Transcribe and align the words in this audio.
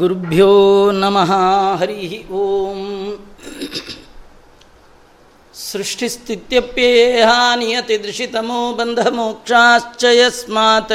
गुरुभ्यो 0.00 0.52
नमः 1.00 1.30
हरिः 1.80 2.12
ॐ 2.36 2.78
सृष्टिस्थित्यप्येहा 5.54 7.40
नियतिदृशितमो 7.60 8.60
बन्धमोक्षाश्च 8.78 10.02
यस्मात् 10.18 10.94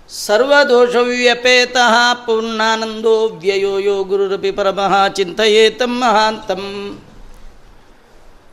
सर्वदोषव्यपेत 0.09 1.73
पूर्णानंदो 2.25 3.39
व्ययो 3.41 3.79
यो 3.79 4.03
गुरुरपि 4.03 4.51
परम 4.51 5.07
चिंतयेत 5.17 5.83
महात 5.83 6.51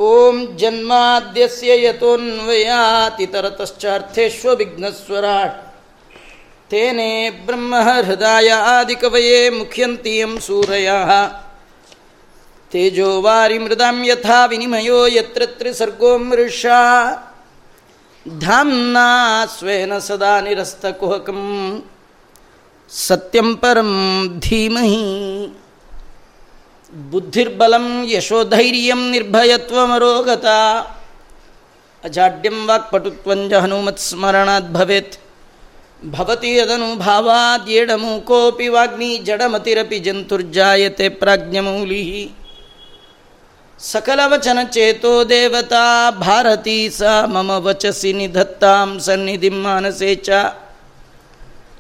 ओं 0.01 0.57
जन्माद्य 0.57 1.49
यतोन्वयातितरतश्चार्थेष्व 1.85 4.53
विघ्नस्वरा 4.53 5.47
तेने 6.71 7.31
ब्रह्म 7.47 7.75
हृदय 7.75 8.49
आदिकवये 8.49 9.51
मुख्यन्ति 9.51 10.21
यं 10.21 10.39
सूरयः। 10.39 11.27
तेजो 12.73 13.21
वारिमृदां 13.21 14.05
यथा 14.05 14.45
विनिमयो 14.45 15.09
यत्र 15.09 15.47
त्रिसर्गो 15.59 16.19
मृषा। 16.19 16.83
ಧಾಮ್ನಾ 18.29 19.47
ಸ್ವೇನ 19.47 19.99
ಸದಾ 19.99 20.41
ನಿರಸ್ತ 20.41 20.87
ಕುಹಕಂ. 20.87 21.83
ಸತ್ಯಂ 22.91 23.57
ಪರಂ 23.57 24.25
ಧೀಮಹಿ. 24.39 25.61
ಬುದ್ಧಿರ್ಬಲಂ 27.11 28.11
ಯಶೋಧೈರ್ಯಂ 28.11 29.11
ನಿರ್ಭಯತ್ವಮರೋಗತ. 29.11 30.45
ಅಜಾಡ್ಯಂ 32.05 32.67
ವಾಕ್ಪಟುತ್ವಂಜ 32.67 33.53
ಹನುಮತ್ 33.53 33.99
ಸ್ಮರಣಾತ್ 33.99 34.73
ಭವೇತ್. 34.73 35.17
ಭವತಿ 36.11 36.57
ಯದನುಭಾವಾದ್ಯೇಡಮೂಕೋಪಿ 36.57 38.69
ವಾಗ್ಮಿ 38.69 39.19
ಜಡಮತಿರಪಿ 39.19 39.99
ಜಂತುರ್ಜಾಯತೆ 39.99 41.09
ಪ್ರಾಜ್ಞಮೌಲಿ 41.09 42.33
ಸಕಲವಚನಚೇತೋ 43.83 45.13
ದೇವತಾ 45.29 45.85
ಭಾರತೀ 46.19 46.77
ಸ 46.91 47.03
ಮಮ 47.27 47.51
ವಚಸಿ 47.59 48.13
ನಿಧತ್ತಾಂ 48.13 48.91
ಸನ್ನಿಧಿ 49.01 49.51
ಮಾನಸೇ 49.57 50.15
ಚ 50.15 50.31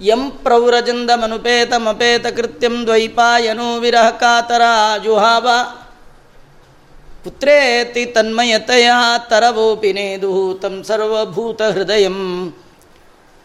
ಯಂ 0.00 0.22
ಪ್ರೌರಜಂದಮನುಪೇತಮಪೇತ 0.42 2.26
ಕೃತ್ಯಂ 2.36 2.74
ದ್ವೈಪಾಯನೋ 2.86 3.68
ವಿರಹ 3.78 4.08
ಕಾತರ 4.16 4.62
ಜುಹಾವ 5.04 5.46
ಪುತ್ರೇತಿ 7.24 8.04
ತನ್ಮಯತೆಯ 8.06 8.90
ತರವೋಪಿ 9.30 9.92
ನೇದು 9.92 10.32
ತಂ 10.60 10.76
ಸರ್ವಭೂತ 10.84 11.62
ಹೃದಯ 11.72 12.06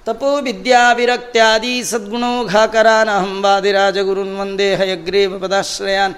ತಪೋ 0.05 0.41
ವಿದ್ಯಾವಿರಕ್ತ್ಯಾದಿ 0.41 1.83
ಸದ್ಗುಣೋಘಾಕರಾನಹಂ 1.83 3.43
ವಾದಿರಾಜಗುರುನ್ 3.43 4.37
ವಂದೇ 4.37 4.75
ಹಯಗ್ರೀವ 4.75 5.39
ಪದಾಶ್ರಯಾನ್. 5.39 6.15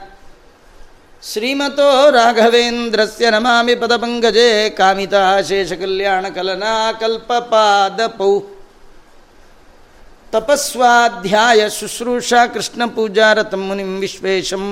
ಶ್ರೀಮತೋ 1.24 2.12
ರಾಘವೇಂದ್ರಸ್ಯ 2.12 3.30
ನಮಾಮಿ 3.30 3.76
ಪದಪಂಗಜೇ 3.76 4.70
ಕಾಮಿತಾ 4.70 5.42
ಶೇಷಕಲ್ಯಾಣಕಲನಾ 5.42 6.92
ಕಲ್ಪಪಾದಪೌ 6.92 8.55
ತಪಸ್ವಾಧ್ಯಾಯ 10.36 11.70
ಶುಶ್ರೂಷಾ 11.70 12.48
ಕೃಷ್ಣ 12.48 12.86
ಪೂಜಾರತಂ 12.96 13.62
ಮುನಿಂ 13.68 14.00
ವಿಶ್ವೇಶಂ. 14.00 14.64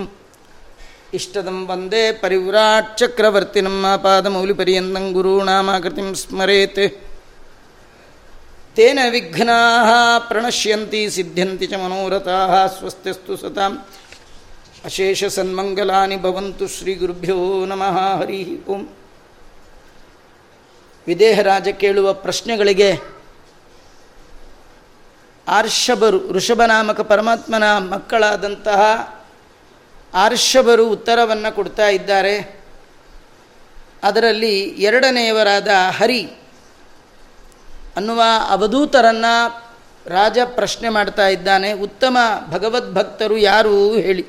ಇಷ್ಟದಂ 1.13 1.57
ವಂದೇ 1.67 2.11
ಪರಿವ್ರಾಟ್ 2.11 2.97
ಚಕ್ರವರ್ತಿ 2.97 3.61
ನಮ್ಮ 3.61 3.95
ಪಾದಮೌಲಿಪರ್ಯಂತಂ 3.95 5.05
ಗುರುಣಾಮಾಕೃತಿಂ 5.11 6.15
ಸ್ಮರೇತ್. 6.15 6.83
ತೇನ 8.75 8.99
ವಿಘ್ನಾ 9.09 9.59
ಪ್ರಣಶ್ಯಂತಿ 10.19 11.09
ಸಿದ್ಧ್ಯಂತಿ 11.09 11.65
ಚ 11.67 11.73
ಮನೋರಥಾ 11.73 12.67
ಸ್ವಸ್ತಿಸ್ತು 12.67 13.37
ಸತಾಂ. 13.37 13.73
ಅಶೇಷ 14.85 15.23
ಸನ್ಮಂಗಲಾನಿ 15.23 16.17
ಭವಂತು 16.21 16.67
ಶ್ರೀ 16.67 16.95
ಗುರುಭ್ಯೋ 16.95 17.65
ನಮಃ 17.65 17.97
ಹರಿ 18.19 18.41
ಓಂ. 18.65 18.83
ವಿದೇಹರಾಜ 21.07 21.67
ಕೇಳುವ 21.67 22.13
ಪ್ರಶ್ನೆಗಳಿಗೆ 22.13 23.12
ಆರ್ಷಭರು, 25.47 26.31
ಋಷಭನಾಮಕ 26.31 27.01
ಪರಮಾತ್ಮನ 27.01 27.77
ಮಕ್ಕಳಾದಂತಹ 27.77 29.13
ಆರ್ಷಭರು 30.13 30.89
ಉತ್ತರವನ್ನು 30.89 31.55
ಕೊಡ್ತಾ 31.55 31.87
ಇದ್ದಾರೆ. 31.87 32.63
ಅದರಲ್ಲಿ 34.03 34.59
ಎರಡನೆಯವರಾದ 34.59 35.67
ಹರಿ 35.97 36.25
ಅನ್ನುವ 37.95 38.21
ಅವಧೂತರನ್ನು 38.49 39.63
ರಾಜ 40.05 40.37
ಪ್ರಶ್ನೆ 40.45 40.89
ಮಾಡ್ತಾ 40.89 41.27
ಇದ್ದಾನೆ. 41.27 41.71
ಉತ್ತಮ 41.71 42.17
ಭಗವದ್ಭಕ್ತರು 42.49 43.37
ಯಾರು 43.37 43.93
ಹೇಳಿ. 43.93 44.25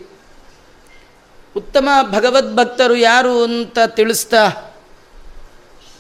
ಉತ್ತಮ 1.57 1.89
ಭಗವದ್ಭಕ್ತರು 2.03 2.97
ಯಾರು 2.97 3.45
ಅಂತ 3.45 3.79
ತಿಳಿಸ್ತಾ, 3.87 4.73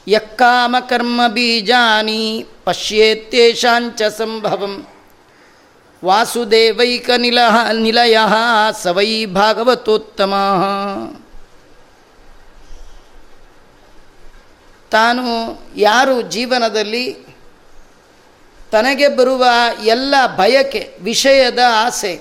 ಯಕ್ಕಾಮ 0.08 0.76
ಕರ್ಮ 0.80 1.20
ಬೀಜಾನಿ 1.28 2.46
ಪಶ್ಯೇತ್ಯೇಷಾಂಚ 2.64 4.02
ಸಂಭವಂ. 4.02 4.86
ವಾಸುದೇವೈಕ 6.04 7.10
ನಿಲ 7.16 7.38
ನಿಲಯ 7.72 8.18
ಸವೈ 8.82 9.26
ಭಾಗವತೋತ್ತಮ. 9.26 10.34
ತಾನು 14.90 15.22
ಯಾರು 15.76 16.22
ಜೀವನದಲ್ಲಿ? 16.22 17.12
ತನಗೆ 18.72 19.08
ಬರುವ 19.08 19.46
ಎಲ್ಲ 19.84 20.14
ಬಯಕೆ, 20.36 20.98
ವಿಷಯದ 21.02 21.58
ಆಸೆ. 21.68 22.20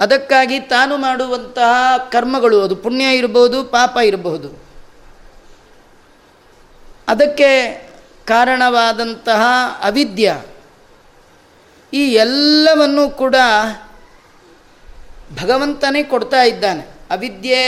ಅದಕ್ಕಾಗಿ 0.00 0.60
ತಾನು 0.60 0.96
ಮಾಡುವಂತಹ 0.96 1.96
ಕರ್ಮಗಳು, 1.96 2.62
ಅದು 2.62 2.76
ಪುಣ್ಯ 2.76 3.16
ಇರಬಹುದು 3.16 3.64
ಪಾಪ 3.64 3.96
ಇರಬಹುದು 4.04 4.64
ಅದಕ್ಕೆ 7.08 7.72
ಕಾರಣವಾದಂತಹ 8.26 9.42
ಅವಿದ್ಯ. 9.82 10.42
ಈ 11.92 12.12
ಎಲ್ಲವನ್ನೂ 12.12 13.10
ಕೂಡ 13.10 13.36
ಭಗವಂತನೇ 15.42 16.02
ಕೊಡ್ತಾ 16.02 16.42
ಇದ್ದಾನೆ. 16.42 16.86
ಅವಿದ್ಯೆ, 17.10 17.62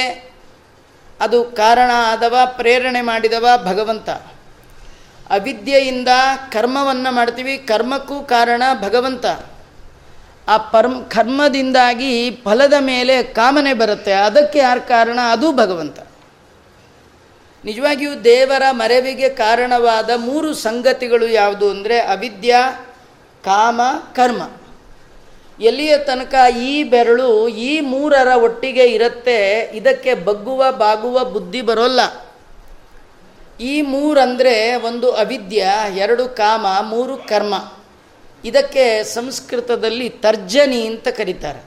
ಅದು 1.21 1.45
ಕಾರಣ 1.45 1.91
ಆದವ, 2.07 2.37
ಪ್ರೇರಣೆ 2.57 3.01
ಮಾಡಿದವ 3.01 3.47
ಭಗವಂತ. 3.65 4.11
ಅವಿದ್ಯೆಯಿಂದ 5.31 6.09
ಕರ್ಮವನ್ನು 6.53 7.15
ಮಾಡ್ತೀವಿ, 7.15 7.59
ಕರ್ಮಕ್ಕೂ 7.59 8.23
ಕಾರಣ 8.23 8.63
ಭಗವಂತ. 8.81 9.27
ಆ 10.49 10.57
ಪರ್ಮ್, 10.57 11.11
ಕರ್ಮದಿಂದಾಗಿ 11.11 12.31
ಫಲದ 12.31 12.75
ಮೇಲೆ 12.81 13.23
ಕಾಮನೆ 13.23 13.73
ಬರುತ್ತೆ, 13.73 14.13
ಅದಕ್ಕೆ 14.13 14.59
ಯಾರು 14.59 14.89
ಕಾರಣ? 14.89 15.19
ಅದು 15.31 15.53
ಭಗವಂತ. 15.53 15.99
ನಿಜವಾಗಿಯೂ 17.65 18.15
ದೇವರ 18.15 18.63
ಮರವಿಗೆ 18.71 19.29
ಕಾರಣವಾದ 19.29 20.11
ಮೂರು 20.17 20.55
ಸಂಗತಿಗಳು 20.55 21.29
ಯಾವುದು 21.29 21.71
ಅಂದರೆ 21.71 21.99
ಅವಿದ್ಯಾ 21.99 22.87
ಕಾಮ, 23.45 23.81
ಕರ್ಮ. 24.15 24.51
ಎಲ್ಲಿಯ 25.61 25.99
ತನಕ 25.99 26.35
ಈ 26.63 26.83
ಬೆರಳು, 26.83 27.49
ಈ 27.49 27.81
ಮೂರರ 27.81 28.27
ಒಟ್ಟಿಗೆ 28.27 28.85
ಇರುತ್ತೆ, 28.85 29.71
ಇದಕ್ಕೆ 29.75 30.15
ಬಗ್ಗುವ, 30.15 30.73
ಬಾಗುವ 30.73 31.25
ಬುದ್ಧಿ 31.25 31.63
ಬರೋಲ್ಲ. 31.63 32.27
ಈ 33.61 33.83
ಮೂರಂದರೆ 33.83 34.75
ಒಂದು 34.75 35.11
ಅವಿದ್ಯ, 35.11 35.69
ಎರಡು 35.97 36.29
ಕಾಮ, 36.29 36.67
ಮೂರು 36.83 37.17
ಕರ್ಮ. 37.17 37.73
ಇದಕ್ಕೆ 38.45 39.05
ಸಂಸ್ಕೃತದಲ್ಲಿ 39.05 40.09
ತರ್ಜನಿ 40.09 40.87
ಅಂತ 40.87 41.09
ಕರೀತಾರೆ. 41.09 41.63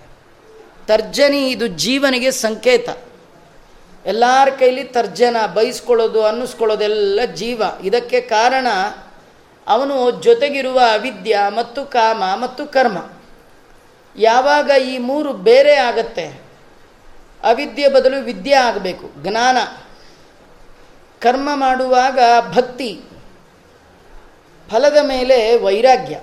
ತರ್ಜನಿ 0.87 1.49
ಇದು 1.49 1.67
ಜೀವನಿಗೆ 1.67 2.31
ಸಂಕೇತ. 2.31 2.89
ಎಲ್ಲರ 4.05 4.49
ಕೈಲಿ 4.49 4.83
ತರ್ಜನ, 4.83 5.37
ಬಯಸ್ಕೊಳ್ಳೋದು, 5.53 6.23
ಅನ್ನಿಸ್ಕೊಳ್ಳೋದೆಲ್ಲ 6.23 7.19
ಜೀವ. 7.35 7.61
ಇದಕ್ಕೆ 7.83 8.21
ಕಾರಣ 8.21 8.67
ಅವನು 9.67 9.95
ಜೊತೆಗಿರುವ 10.21 10.79
ಅವಿದ್ಯ 10.91 11.37
ಮತ್ತು 11.49 11.81
ಕಾಮ 11.85 12.23
ಮತ್ತು 12.35 12.63
ಕರ್ಮ. 12.67 12.97
ಯಾವಾಗ 14.15 14.69
ಈ 14.83 14.97
ಮೂರು 14.97 15.31
ಬೇರೆ 15.33 15.75
ಆಗತ್ತೆ, 15.79 16.25
ಅವಿದ್ಯೆ 17.43 17.87
ಬದಲು 17.87 18.17
ವಿದ್ಯೆ 18.23 18.55
ಆಗಬೇಕು, 18.59 19.07
ಜ್ಞಾನ. 19.23 19.57
ಕರ್ಮ 21.21 21.49
ಮಾಡುವಾಗ 21.55 22.19
ಭಕ್ತಿ, 22.53 22.91
ಫಲದ 24.69 24.97
ಮೇಲೆ 25.03 25.37
ವೈರಾಗ್ಯ. 25.57 26.15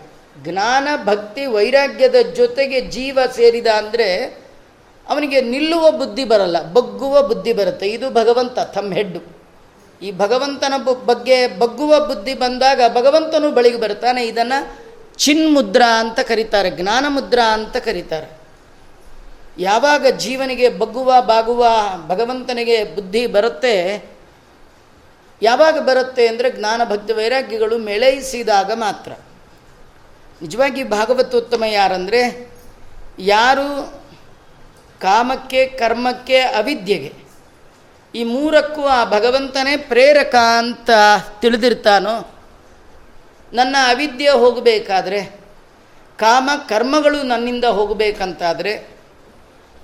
ಜ್ಞಾನ, 0.44 0.88
ಭಕ್ತಿ, 1.04 1.42
ವೈರಾಗ್ಯದ 1.46 2.18
ಜೊತೆಗೆ 2.34 2.80
ಜೀವ 2.88 3.18
ಸೇರಿದ 3.32 3.66
ಅಂದರೆ 3.66 4.08
ಅವನಿಗೆ 5.06 5.40
ನಿಲ್ಲುವ 5.40 5.84
ಬುದ್ಧಿ 5.90 6.24
ಬರಲ್ಲ, 6.24 6.58
ಬಗ್ಗುವ 6.72 7.22
ಬುದ್ಧಿ 7.22 7.52
ಬರುತ್ತೆ. 7.52 7.86
ಇದು 7.88 8.06
ಭಗವಂತ 8.10 8.58
ತಮ್ಮ 8.58 8.92
ಹೆಡ್ಡು. 8.92 9.43
ಈ 10.04 10.10
ಭಗವಂತನ 10.12 10.74
ಬಗ್ಗೆ 11.10 11.36
ಬಗ್ಗುವ 11.58 11.92
ಬುದ್ಧಿ 12.06 12.34
ಬಂದಾಗ 12.34 12.80
ಭಗವಂತನು 12.94 13.48
ಬಳಿಗೆ 13.50 13.78
ಬರ್ತಾನೆ. 13.80 14.22
ಇದನ್ನು 14.26 14.58
ಚಿನ್ಮುದ್ರಾ 15.16 15.90
ಅಂತ 16.00 16.20
ಕರೀತಾರೆ 16.20 16.70
ಜ್ಞಾನ 16.70 17.04
ಮುದ್ರಾ 17.08 17.46
ಅಂತ 17.52 17.76
ಕರೀತಾರೆ. 17.76 18.28
ಯಾವಾಗ 19.58 20.06
ಜೀವನಿಗೆ 20.16 20.68
ಬಗ್ಗುವ, 20.68 21.10
ಬಾಗುವ 21.20 21.64
ಭಗವಂತನಿಗೆ 22.06 22.78
ಬುದ್ಧಿ 22.94 23.22
ಬರುತ್ತೆ, 23.26 23.74
ಯಾವಾಗ 25.42 25.76
ಬರುತ್ತೆ 25.80 26.24
ಅಂದರೆ 26.28 26.48
ಜ್ಞಾನ 26.50 26.80
ಭಕ್ತಿ 26.84 27.12
ವೈರಾಗ್ಯಗಳು 27.12 27.76
ಮೇಳೈಸಿದಾಗ 27.78 28.70
ಮಾತ್ರ. 28.74 29.12
ನಿಜವಾಗಿ 30.42 30.82
ಭಾಗವತೋತ್ತಮ 30.84 31.64
ಯಾರಂದರೆ, 31.64 32.22
ಯಾರು 33.18 33.68
ಕಾಮಕ್ಕೆ, 35.00 35.66
ಕರ್ಮಕ್ಕೆ, 35.66 36.38
ಅವಿದ್ಯೆಗೆ 36.58 37.23
ಈ 38.14 38.24
ಮೂರಕ್ಕೂ 38.24 38.82
ಆ 38.82 39.04
ಭಗವಂತನೇ 39.04 39.76
ಪ್ರೇರಕ 39.76 40.34
ಅಂತ 40.34 40.90
ತಿಳಿದಿರ್ತಾನೋ? 41.40 42.30
ನನ್ನ 43.52 43.76
ಅವಿದ್ಯೆ 43.88 44.30
ಹೋಗಬೇಕಾದ್ರೆ, 44.30 45.40
ಕಾಮ 46.18 46.50
ಕರ್ಮಗಳು 46.68 47.22
ನನ್ನಿಂದ 47.22 47.64
ಹೋಗಬೇಕಂತಾದರೆ, 47.64 48.96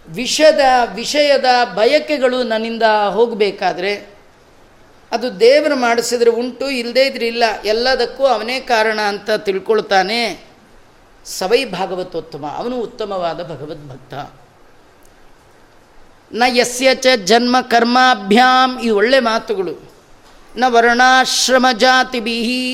ವಿಷದ, 0.09 0.61
ವಿಷಯದ 0.95 1.45
ಬಯಕೆಗಳು 1.75 2.43
ನನ್ನಿಂದ 2.43 2.83
ಹೋಗಬೇಕಾದ್ರೆ, 3.09 4.15
ಅದು 5.13 5.41
ದೇವರು 5.41 5.77
ಮಾಡಿಸಿದ್ರೆ 5.77 6.31
ಉಂಟು 6.31 6.71
ಇಲ್ಲದೇ 6.71 7.03
ಇದ್ರೆ 7.07 7.27
ಇಲ್ಲ, 7.27 7.45
ಎಲ್ಲದಕ್ಕೂ 7.65 8.27
ಅವನೇ 8.27 8.61
ಕಾರಣ 8.61 9.01
ಅಂತ 9.01 9.31
ತಿಳ್ಕೊಳ್ತಾನೆ 9.31 10.45
ಸವೈ 11.25 11.65
ಭಾಗವತೋತ್ತಮ. 11.65 12.55
ಅವನು 12.57 12.77
ಉತ್ತಮವಾದ 12.77 13.37
ಭಗವದ್ಭಕ್ತ. 13.37 14.40
ನ 16.33 16.43
ಯಸ್ಯ 16.47 16.95
ಚ 16.95 17.07
ಜನ್ಮ 17.25 17.57
ಕರ್ಮಾಭ್ಯಾಂ, 17.61 18.81
ಈ 18.81 18.91
ಒಳ್ಳೆ 18.91 19.21
ಮಾತುಗಳು. 19.21 19.75
ನ 20.57 20.65
ವರ್ಣಾಶ್ರಮ 20.69 21.67
ಜಾತಿಭಿಹಿ 21.73 22.65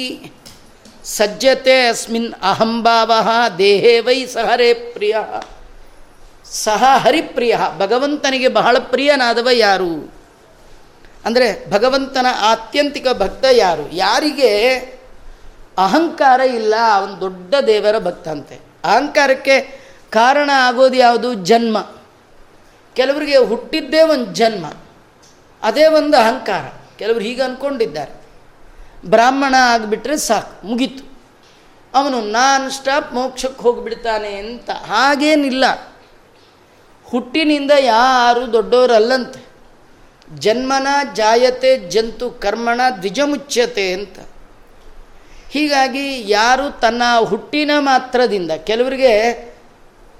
ಸಜ್ಜತೆ 1.04 1.88
ಅಸ್ಮಿನ್ 1.88 2.32
ಅಹಂಭಾವ, 2.42 3.12
ದೇಹೇ 3.58 4.00
ವೈ 4.00 4.26
ಸಹರೇ 4.26 4.74
ಪ್ರಿಯ. 4.74 5.16
ಸಹ 6.44 6.84
ಹರಿಪ್ರಿಯ, 6.96 7.56
ಭಗವಂತನಿಗೆ 7.78 8.48
ಬಹಳ 8.48 8.76
ಪ್ರಿಯನಾದವ 8.78 9.48
ಯಾರು? 9.52 10.12
ಅಂದರೆ 11.24 11.70
ಭಗವಂತನ 11.70 12.26
ಆತ್ಯಂತಿಕ 12.40 13.06
ಭಕ್ತ 13.12 13.44
ಯಾರು? 13.52 13.84
ಯಾರಿಗೆ? 13.92 14.52
ಅಹಂಕಾರ 15.78 16.40
ಇಲ್ಲ, 16.40 16.74
ಅವನು 16.94 17.20
ದೊಡ್ಡ 17.20 17.54
ದೇವರ 17.66 17.98
ಭಕ್ತ 17.98 18.28
ಅಂತೆ 18.28 18.56
ಅಹಂಕಾರಕ್ಕೆ 18.84 19.56
ಕಾರಣ 20.10 20.50
ಆಗೋದು 20.54 20.96
ಯಾವುದು? 20.96 21.34
ಜನ್ಮ. 21.34 21.95
ಕೆಲವರಿಗೆ 22.96 23.36
ಹುಟ್ಟಿದ್ದೇ 23.36 24.02
ಒಂದು 24.02 24.24
ಜನ್ಮ, 24.24 24.66
ಅದೇ 25.62 25.86
ಒಂದು 25.86 26.16
ಅಹಂಕಾರ. 26.16 26.62
ಕೆಲವರು 26.98 27.20
ಹೀಗೆ 27.20 27.42
ಅಂದ್ಕೊಂಡಿದ್ದಾರೆ 27.42 28.12
ಬ್ರಾಹ್ಮಣ 29.06 29.54
ಆಗಿಬಿಟ್ರೆ 29.58 30.16
ಸಾಕು, 30.16 30.66
ಮುಗೀತು. 30.66 31.20
ಅವನು, 31.94 32.20
ನಾನ್ 32.20 32.70
ಸ್ಟಾಪ್ 32.70 33.14
ಮೋಕ್ಷಕ್ಕೆ 33.14 33.62
ಹೋಗಿಬಿಡ್ತಾನೆ 33.62 34.34
ಅಂತ 34.34 34.70
ಹಾಗೇನಿಲ್ಲ. 34.70 35.64
ಹುಟ್ಟಿನಿಂದ 37.04 37.70
ಯಾರು 37.78 38.52
ದೊಡ್ಡವರಲ್ಲಂತೆ. 38.52 39.46
ಜನ್ಮನ 40.38 40.86
ಜಾಯತೆ, 41.14 41.88
ಜಂತು 41.90 42.30
ಕರ್ಮಣ 42.30 42.80
ದ್ವಿಜಮುಚ್ಯತೆ 42.98 43.92
ಅಂತ. 43.92 44.18
ಹೀಗಾಗಿ 45.50 46.30
ಯಾರು 46.30 46.80
ತನ್ನ 46.80 47.02
ಹುಟ್ಟಿನ 47.24 47.70
ಮಾತ್ರದಿಂದ, 47.78 48.50
ಕೆಲವರಿಗೆ 48.50 49.55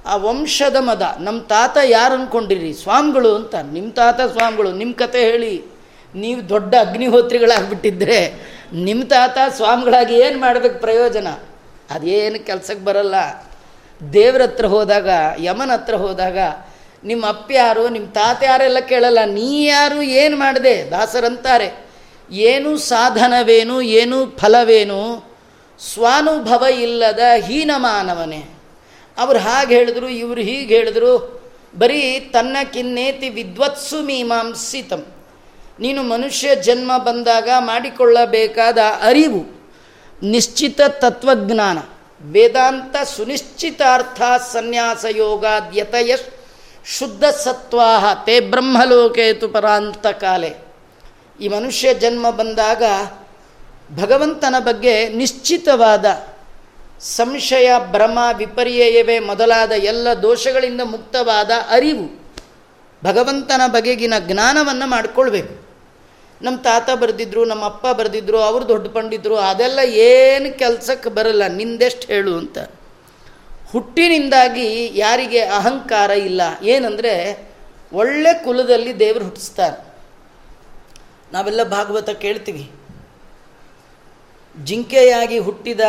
ಆ 0.07 0.17
ವಂಶದ 0.17 0.77
ಮದ. 0.81 1.17
ನಮ್ಮ 1.21 1.43
ತಾತ 1.43 1.77
ಯಾರು 1.85 2.15
ಅಂದ್ಕೊಂಡಿರಿ 2.15 2.75
ಸ್ವಾಮಿಗಳು 2.75 3.35
ಅಂತ. 3.35 3.55
ನಿಮ್ಮ 3.55 3.93
ತಾತ 3.93 4.21
ಸ್ವಾಮಿಗಳು 4.21 4.73
ನಿಮ್ಮ 4.73 4.95
ಕತೆ 4.95 5.21
ಹೇಳಿ. 5.21 5.63
ನೀವು 6.15 6.49
ದೊಡ್ಡ 6.49 6.75
ಅಗ್ನಿಹೋತ್ರಿಗಳಾಗ್ಬಿಟ್ಟಿದ್ರೆ 6.75 8.35
ನಿಮ್ಮ 8.73 9.05
ತಾತ 9.05 9.39
ಸ್ವಾಮಿಗಳಾಗಿ 9.57 10.15
ಏನು 10.15 10.41
ಮಾಡಬೇಕು 10.41 10.81
ಪ್ರಯೋಜನ? 10.81 11.29
ಅದೇನು 11.91 12.47
ಕೆಲಸಕ್ಕೆ 12.47 12.85
ಬರಲ್ಲ. 12.85 13.15
ದೇವ್ರ 14.13 14.43
ಹತ್ರ 14.43 14.67
ಹೋದಾಗ, 14.67 15.09
ಯಮನ 15.39 15.71
ಹತ್ರ 15.73 15.95
ಹೋದಾಗ 15.95 16.39
ನಿಮ್ಮ 17.05 17.27
ಅಪ್ಪ 17.27 17.51
ಯಾರು 17.53 17.89
ನಿಮ್ಮ 17.89 18.07
ತಾತ 18.07 18.43
ಯಾರೆಲ್ಲ 18.43 18.79
ಕೇಳಲ್ಲ. 18.79 19.19
ನೀ 19.25 19.65
ಯಾರು, 19.65 20.03
ಏನು 20.03 20.37
ಮಾಡಿದೆ? 20.37 20.91
ದಾಸರಂತಾರೆ. 20.91 21.87
ಏನು 22.31 22.77
ಸಾಧನವೇನು, 22.77 23.83
ಏನು 23.83 24.27
ಫಲವೇನು? 24.27 25.25
ಸ್ವಾನುಭವ 25.93 26.65
ಇಲ್ಲದ 26.65 27.19
ಹೀನ 27.39 27.71
ಮಾನವನೇ 27.77 28.56
ಅವ್ರು 29.19 29.39
ಹಾಗೆ 29.39 29.75
ಹೇಳಿದ್ರು, 29.75 30.09
ಇವರು 30.09 30.41
ಹೀಗೆ 30.41 30.77
ಹೇಳಿದ್ರು. 30.77 31.37
ಬರೀ 31.79 32.21
ತನ್ನ 32.21 32.57
ಕಿನ್ನೇತಿ 32.73 33.29
ವಿದ್ವತ್ಸು 33.29 34.03
ಮೀಮಾಂಸಿತಂ. 34.03 35.07
ನೀನು 35.81 36.03
ಮನುಷ್ಯ 36.03 36.57
ಜನ್ಮ 36.57 36.99
ಬಂದಾಗ 36.99 37.49
ಮಾಡಿಕೊಳ್ಳಬೇಕಾದ 37.59 38.79
ಅರಿವು, 39.01 39.73
ನಿಶ್ಚಿತ 40.23 40.81
ತತ್ವಜ್ಞಾನ, 40.89 41.79
ವೇದಾಂತ 42.33 42.97
ಸುನಿಶ್ಚಿತಾರ್ಥ 43.17 44.23
ಸನ್ಯಾಸ 44.53 45.05
ಯೋಗಾದ್ಯತಯ 45.11 46.17
ಶುದ್ಧ 46.99 47.25
ಸತ್ವಾಹ, 47.25 48.25
ತೇ 48.25 48.41
ಬ್ರಹ್ಮಲೋಕೇತು 48.41 49.49
ಪರಾಂತ 49.49 50.07
ಕಾಲೆ. 50.07 50.55
ಈ 51.41 51.49
ಮನುಷ್ಯ 51.49 51.95
ಜನ್ಮ 51.95 52.31
ಬಂದಾಗ 52.31 52.83
ಭಗವಂತನ 54.01 54.55
ಬಗ್ಗೆ 54.59 55.09
ನಿಶ್ಚಿತವಾದ 55.09 56.05
ಸಂಶಯ, 57.01 57.79
ಭ್ರಮ, 57.79 58.19
ವಿಪರ್ಯಯವೇ 58.37 59.19
ಮೊದಲಾದ 59.19 59.73
ಎಲ್ಲ 59.73 60.09
ದೋಷಗಳಿಂದ 60.23 60.81
ಮುಕ್ತವಾದ 60.85 61.51
ಅರಿವು. 61.71 62.07
ಭಗವಂತನ 63.05 63.61
ಬಗೆಗಿನ 63.67 64.15
ಜ್ಞಾನವನ್ನು 64.19 64.87
ಮಾಡಿಕೊಳ್ಬೇಕು. 64.87 65.55
ನಮ್ಮ 66.43 66.57
ತಾತ 66.59 66.91
ಬರೆದಿದ್ರು 66.91 67.45
ನಮ್ಮ 67.45 67.65
ಅಪ್ಪ 67.65 67.87
ಬರೆದಿದ್ರು, 67.87 68.39
ಅವರು 68.39 68.69
ದೊಡ್ಡ 68.69 68.87
ಪಂಡಿದ್ರು 68.89 69.37
ಅದೆಲ್ಲ 69.37 69.79
ಏನು 69.79 70.59
ಕೆಲಸಕ್ಕೆ 70.59 71.09
ಬರಲ್ಲ, 71.09 71.47
ನಿಂದೆಷ್ಟು 71.47 72.07
ಹೇಳು 72.07 72.39
ಅಂತ. 72.39 72.59
ಹುಟ್ಟಿನಿಂದಾಗಿ 73.73 74.99
ಯಾರಿಗೆ 74.99 75.41
ಅಹಂಕಾರ 75.41 76.11
ಇಲ್ಲ, 76.11 76.43
ಏನಂದರೆ 76.63 77.15
ಒಳ್ಳೆ 77.93 78.45
ಕುಲದಲ್ಲಿ 78.45 78.99
ದೇವರು 78.99 79.25
ಹುಟ್ಟಿಸ್ತಾರೆ. 79.25 79.79
ನಾವೆಲ್ಲ 81.33 81.63
ಭಾಗವತ 81.63 82.11
ಕೇಳ್ತೀವಿ. 82.11 82.71
ಜಿಂಕೆಯಾಗಿ 84.65 85.39
ಹುಟ್ಟಿದ 85.39 85.81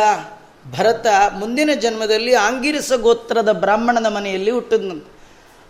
ಭರತ 0.72 1.06
ಮುಂದಿನ 1.32 1.70
ಜನ್ಮದಲ್ಲಿ 1.74 2.34
ಆಂಗಿರಸ 2.34 2.92
ಗೋತ್ರದ 2.92 3.52
ಬ್ರಾಹ್ಮಣನ 3.52 4.08
ಮನೆಯಲ್ಲಿ 4.08 4.50
ಹುಟ್ಟಿದ್ನಂತೆ 4.50 5.18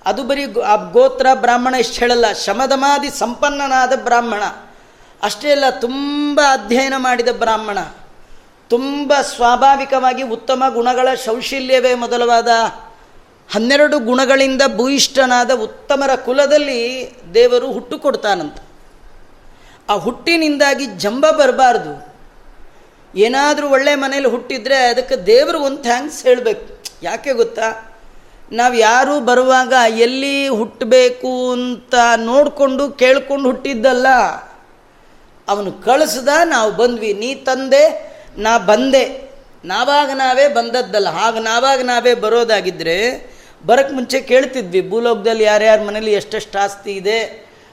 ಅದು 0.06 0.22
ಬರೀ 0.22 0.60
ಆ 0.60 0.76
ಗೋತ್ರ 0.76 1.26
ಬ್ರಾಹ್ಮಣ 1.34 1.74
ಇಷ್ಟು 1.74 1.94
ಹೇಳಲ್ಲ, 1.94 2.32
ಶಮದಮಾದಿ 2.32 3.10
ಸಂಪನ್ನನಾದ 3.10 3.92
ಬ್ರಾಹ್ಮಣ. 4.04 4.42
ಅಷ್ಟೇ 5.22 5.50
ಅಲ್ಲ, 5.50 5.70
ತುಂಬ 5.70 6.40
ಅಧ್ಯಯನ 6.52 6.94
ಮಾಡಿದ 6.96 7.28
ಬ್ರಾಹ್ಮಣ. 7.32 7.78
ತುಂಬ 8.68 9.12
ಸ್ವಾಭಾವಿಕವಾಗಿ 9.20 10.22
ಉತ್ತಮ 10.22 10.64
ಗುಣಗಳ 10.74 11.14
ಶೌಶಲ್ಯವೇ 11.14 11.94
ಮೊದಲವಾದ 11.94 12.48
ಹನ್ನೆರಡು 13.54 13.98
ಗುಣಗಳಿಂದ 13.98 14.62
ಭೂಯಿಷ್ಠನಾದ 14.76 15.50
ಉತ್ತಮರ 15.50 16.14
ಕುಲದಲ್ಲಿ 16.14 17.12
ದೇವರು 17.34 17.72
ಹುಟ್ಟು 17.72 17.98
ಕೊಡ್ತಾನಂತ. 17.98 18.56
ಆ 19.90 19.94
ಹುಟ್ಟಿನಿಂದಾಗಿ 19.94 20.86
ಜಂಬ 20.86 21.30
ಬರಬಾರ್ದು. 21.30 22.07
ಏನಾದರೂ 23.24 23.66
ಒಳ್ಳೆ 23.68 23.92
ಮನೇಲಿ 23.94 24.28
ಹುಟ್ಟಿದ್ರೆ 24.28 24.78
ಅದಕ್ಕೆ 24.84 25.16
ದೇವರು 25.26 25.58
ಒಂದು 25.60 25.80
ಥ್ಯಾಂಕ್ಸ್ 25.82 26.20
ಹೇಳಬೇಕು. 26.26 26.66
ಯಾಕೆ 27.02 27.32
ಗೊತ್ತಾ? 27.32 27.68
ನಾವು 28.52 28.74
ಯಾರು 28.74 29.14
ಬರುವಾಗ 29.20 29.72
ಎಲ್ಲಿ 29.98 30.48
ಹುಟ್ಟಬೇಕು 30.48 31.32
ಅಂತ 31.52 31.94
ನೋಡಿಕೊಂಡು 32.16 32.84
ಕೇಳ್ಕೊಂಡು 32.92 33.46
ಹುಟ್ಟಿದ್ದಲ್ಲ, 33.48 34.08
ಅವನು 35.48 35.70
ಕಳಿಸ್ದ 35.84 36.28
ನಾವು 36.44 36.70
ಬಂದ್ವಿ. 36.72 37.12
ನೀ 37.12 37.30
ತಂದೆ, 37.48 37.84
ನಾ 38.38 38.52
ಬಂದೆ. 38.70 39.04
ನಾವಾಗ 39.64 40.10
ನಾವೇ 40.14 40.46
ಬಂದದ್ದಲ್ಲ. 40.48 41.08
ಹಾಗೆ 41.08 41.40
ನಾವಾಗ 41.40 41.80
ನಾವೇ 41.82 42.14
ಬರೋದಾಗಿದ್ದರೆ 42.14 42.96
ಬರೋಕ್ಕೆ 43.66 43.94
ಮುಂಚೆ 43.94 44.18
ಕೇಳ್ತಿದ್ವಿ. 44.20 44.80
ಭೂಲೋಕದಲ್ಲಿ 44.90 45.44
ಯಾರ್ಯಾರ 45.44 45.78
ಮನೇಲಿ 45.82 46.12
ಎಷ್ಟೆಷ್ಟು 46.12 46.58
ಆಸ್ತಿ 46.58 46.92
ಇದೆ 46.92 47.18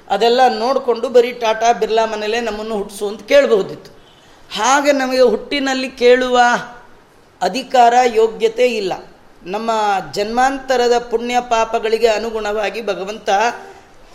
ಅದೆಲ್ಲ 0.09 0.41
ನೋಡಿಕೊಂಡು 0.59 1.09
ಬರೀ 1.09 1.31
ಟಾಟಾ, 1.33 1.71
ಬಿರ್ಲಾ 1.73 2.05
ಮನೇಲೇ 2.05 2.39
ನಮ್ಮನ್ನು 2.41 2.75
ಹುಟ್ಟಿಸು 2.75 3.05
ಅಂತ 3.07 3.21
ಕೇಳಬಹುದಿತ್ತು. 3.23 3.89
ಹಾಗೆ 4.51 4.91
ನಮಗೆ 4.91 5.21
ಹುಟ್ಟಿನಲ್ಲಿ 5.21 5.89
ಕೇಳುವ 5.89 6.39
ಅಧಿಕಾರ, 7.41 7.93
ಯೋಗ್ಯತೆ 8.15 8.67
ಇಲ್ಲ. 8.67 8.93
ನಮ್ಮ 9.43 9.71
ಜನ್ಮಾಂತರದ 10.13 10.97
ಪುಣ್ಯ 11.11 11.39
ಪಾಪಗಳಿಗೆ 11.39 12.07
ಅನುಗುಣವಾಗಿ 12.07 12.81
ಭಗವಂತ 12.85 13.29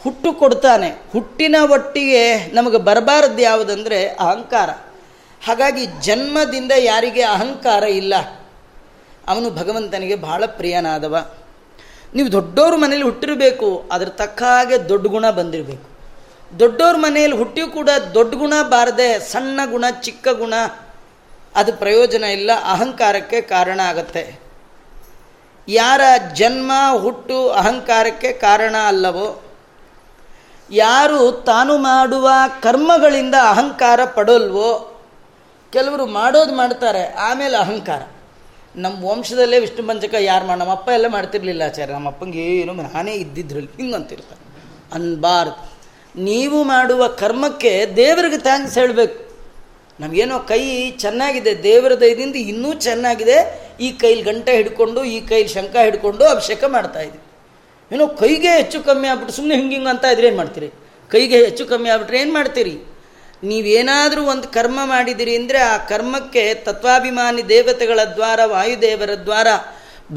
ಹುಟ್ಟು 0.03 0.33
ಕೊಡ್ತಾನೆ. 0.33 0.89
ಹುಟ್ಟಿನ 1.13 1.57
ಒಟ್ಟಿಗೆ 1.71 2.23
ನಮಗೆ 2.53 2.79
ಬರಬಾರದು 2.79 3.43
ಯಾವುದಂದರೆ 3.43 4.09
ಅಹಂಕಾರ. 4.09 4.71
ಹಾಗಾಗಿ 5.47 5.87
ಜನ್ಮದಿಂದ 6.01 6.73
ಯಾರಿಗೆ 6.79 7.23
ಅಹಂಕಾರ 7.23 7.83
ಇಲ್ಲ, 7.83 8.15
ಅವನು 9.29 9.51
ಭಗವಂತನಿಗೆ 9.51 10.15
ಬಹಳ 10.15 10.47
ಪ್ರಿಯನಾದವ. 10.47 11.17
ನೀವು 12.15 12.33
ದೊಡ್ಡವ್ರ 12.33 12.77
ಮನೇಲಿ 12.77 13.03
ಹುಟ್ಟಿರಬೇಕು 13.03 13.69
ಅದ್ರ 13.93 14.09
ತಕ್ಕ 14.09 14.43
ಹಾಗೆ 14.43 14.77
ದೊಡ್ಡ 14.89 15.07
ಗುಣ 15.07 15.31
ಬಂದಿರಬೇಕು. 15.31 15.90
ದೊಡ್ಡವ್ರ 16.59 16.97
ಮನೆಯಲ್ಲಿ 16.97 17.37
ಹುಟ್ಟಿ 17.37 17.61
ಕೂಡ 17.61 17.89
ದೊಡ್ಡ 18.15 18.35
ಗುಣ 18.35 18.55
ಬಾರದೆ 18.69 19.19
ಸಣ್ಣ 19.19 19.61
ಗುಣ, 19.71 19.85
ಚಿಕ್ಕ 20.03 20.29
ಗುಣ, 20.29 20.55
ಅದು 21.57 21.73
ಪ್ರಯೋಜನ 21.73 22.25
ಇಲ್ಲ, 22.25 22.51
ಅಹಂಕಾರಕ್ಕೆ 22.65 23.41
ಕಾರಣ 23.41 23.81
ಆಗತ್ತೆ. 23.81 24.41
ಯಾರ 25.69 26.01
ಜನ್ಮ, 26.35 26.73
ಹುಟ್ಟು 26.99 27.49
ಅಹಂಕಾರಕ್ಕೆ 27.49 28.33
ಕಾರಣ 28.33 28.77
ಅಲ್ಲವೋ, 28.87 29.43
ಯಾರು 30.71 31.33
ತಾನು 31.33 31.79
ಮಾಡುವ 31.79 32.31
ಕರ್ಮಗಳಿಂದ 32.63 33.35
ಅಹಂಕಾರ 33.35 34.01
ಪಡೋಲ್ವೋ, 34.05 35.01
ಕೆಲವರು 35.73 36.07
ಮಾಡೋದು 36.07 36.55
ಮಾಡ್ತಾರೆ, 36.55 37.15
ಆಮೇಲೆ 37.15 37.57
ಅಹಂಕಾರ. 37.57 38.03
ನಮ್ಮ 38.77 39.05
ವಂಶದಲ್ಲೇ 39.05 39.59
ವಿಷ್ಣು 39.59 39.87
ಪಂಚಕ 39.87 40.15
ಯಾರು 40.21 40.47
ಮಾಡಿ, 40.47 40.61
ನಮ್ಮಪ್ಪ 40.61 40.89
ಎಲ್ಲ 40.89 41.07
ಮಾಡ್ತಿರ್ಲಿಲ್ಲ 41.09 41.63
ಆಚಾರ್ಯ 41.63 41.95
ನಮ್ಮ 41.95 42.09
ಅಪ್ಪಂಗೆ 42.09 42.39
ಏನು 42.39 42.73
ನಾನೇ 42.73 43.13
ಇದ್ದಿದ್ರಲ್ಲಿ 43.13 43.71
ಹಿಂಗೆ 43.77 43.95
ಅಂತಿರ್ತಾರೆ 43.95 44.41
ಅನ್ಬಾರ್ದು. 44.95 45.80
ನೀವು 46.29 46.59
ಮಾಡುವ 46.75 47.03
ಕರ್ಮಕ್ಕೆ 47.23 47.73
ದೇವರಿಗೆ 48.01 48.39
ಥ್ಯಾಂಕ್ಸ್ 48.47 48.77
ಹೇಳಬೇಕು. 48.81 49.19
ನಮಗೇನೋ 50.03 50.37
ಕೈ 50.51 50.63
ಚೆನ್ನಾಗಿದೆ, 51.03 51.53
ದೇವರ 51.69 51.93
ದಯದಿಂದ 52.03 52.37
ಇನ್ನೂ 52.53 52.71
ಚೆನ್ನಾಗಿದೆ, 52.87 53.39
ಈ 53.87 53.89
ಕೈಲಿ 54.03 54.23
ಗಂಟೆ 54.29 54.53
ಹಿಡ್ಕೊಂಡು, 54.59 55.01
ಈ 55.15 55.19
ಕೈಲಿ 55.31 55.51
ಶಂಕ 55.57 55.75
ಹಿಡ್ಕೊಂಡು 55.87 56.25
ಅಭಿಷೇಕ 56.35 56.63
ಮಾಡ್ತಾ 56.77 57.03
ಇದ್ವಿ 57.09 57.21
ಏನೋ 57.95 58.05
ಕೈಗೆ 58.23 58.51
ಹೆಚ್ಚು 58.61 58.79
ಕಮ್ಮಿ 58.89 59.09
ಆಗ್ಬಿಟ್ಟು 59.13 59.35
ಸುಮ್ಮನೆ 59.37 59.55
ಹಿಂಗೆ 59.61 59.75
ಹಿಂಗೆ 59.77 59.91
ಅಂತ 59.93 60.13
ಇದ್ರೆ 60.15 60.27
ಏನು 60.31 60.39
ಮಾಡ್ತೀರಿ? 60.41 60.69
ಕೈಗೆ 61.11 61.39
ಹೆಚ್ಚು 61.47 61.65
ಕಮ್ಮಿ 61.73 61.89
ಆಗ್ಬಿಟ್ರೆ 61.95 62.19
ಏನು 62.23 62.33
ಮಾಡ್ತೀರಿ? 62.39 62.75
ನೀವೇನಾದರೂ 63.51 64.23
ಒಂದು 64.33 64.47
ಕರ್ಮ 64.57 64.81
ಮಾಡಿದಿರಿ 64.95 65.35
ಅಂದರೆ 65.41 65.61
ಆ 65.73 65.77
ಕರ್ಮಕ್ಕೆ 65.93 66.43
ತತ್ವಾಭಿಮಾನಿ 66.67 67.43
ದೇವತೆಗಳ 67.55 68.01
ದ್ವಾರ, 68.17 68.41
ವಾಯುದೇವರ 68.55 69.13
ದ್ವಾರ, 69.27 69.49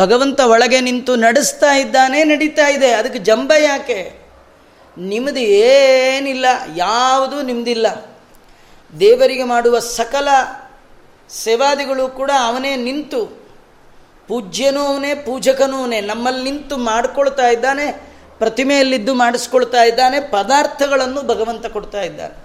ಭಗವಂತ 0.02 0.40
ಒಳಗೆ 0.54 0.82
ನಿಂತು 0.90 1.14
ನಡೆಸ್ತಾ 1.28 1.72
ಇದ್ದಾನೆ, 1.84 2.20
ನಡೀತಾ 2.32 2.68
ಇದೆ. 2.76 2.92
ಅದಕ್ಕೆ 3.00 3.20
ಜಂಬ 3.30 3.52
ಯಾಕೆ? 3.70 4.00
ನಿಮ್ಮದು 4.98 5.40
ಏನಿಲ್ಲ, 5.40 6.46
ಯಾವುದೂ 6.76 7.42
ನಿಮ್ಮದಿಲ್ಲ 7.42 7.88
ದೇವರಿಗೆ 9.00 9.44
ಮಾಡುವ 9.44 9.80
ಸಕಲ 9.80 10.28
ಸೇವಾದಿಗಳು 11.30 12.08
ಕೂಡ 12.08 12.32
ಅವನೇ 12.46 12.76
ನಿಂತು, 12.76 13.26
ಪೂಜ್ಯನೂ 14.28 14.82
ಅವನೇ, 14.82 15.16
ಪೂಜಕನೂ 15.16 15.78
ಅವನೇ, 15.78 16.02
ನಮ್ಮಲ್ಲಿ 16.02 16.52
ನಿಂತು 16.52 16.78
ಮಾಡಿಕೊಳ್ತಾ 16.78 17.48
ಇದ್ದಾನೆ, 17.48 17.92
ಪ್ರತಿಮೆಯಲ್ಲಿದ್ದು 18.40 19.14
ಮಾಡಿಸ್ಕೊಳ್ತಾ 19.14 19.84
ಇದ್ದಾನೆ, 19.84 20.20
ಪದಾರ್ಥಗಳನ್ನು 20.20 21.22
ಭಗವಂತ 21.22 21.66
ಕೊಡ್ತಾ 21.66 22.02
ಇದ್ದಾನೆ. 22.02 22.44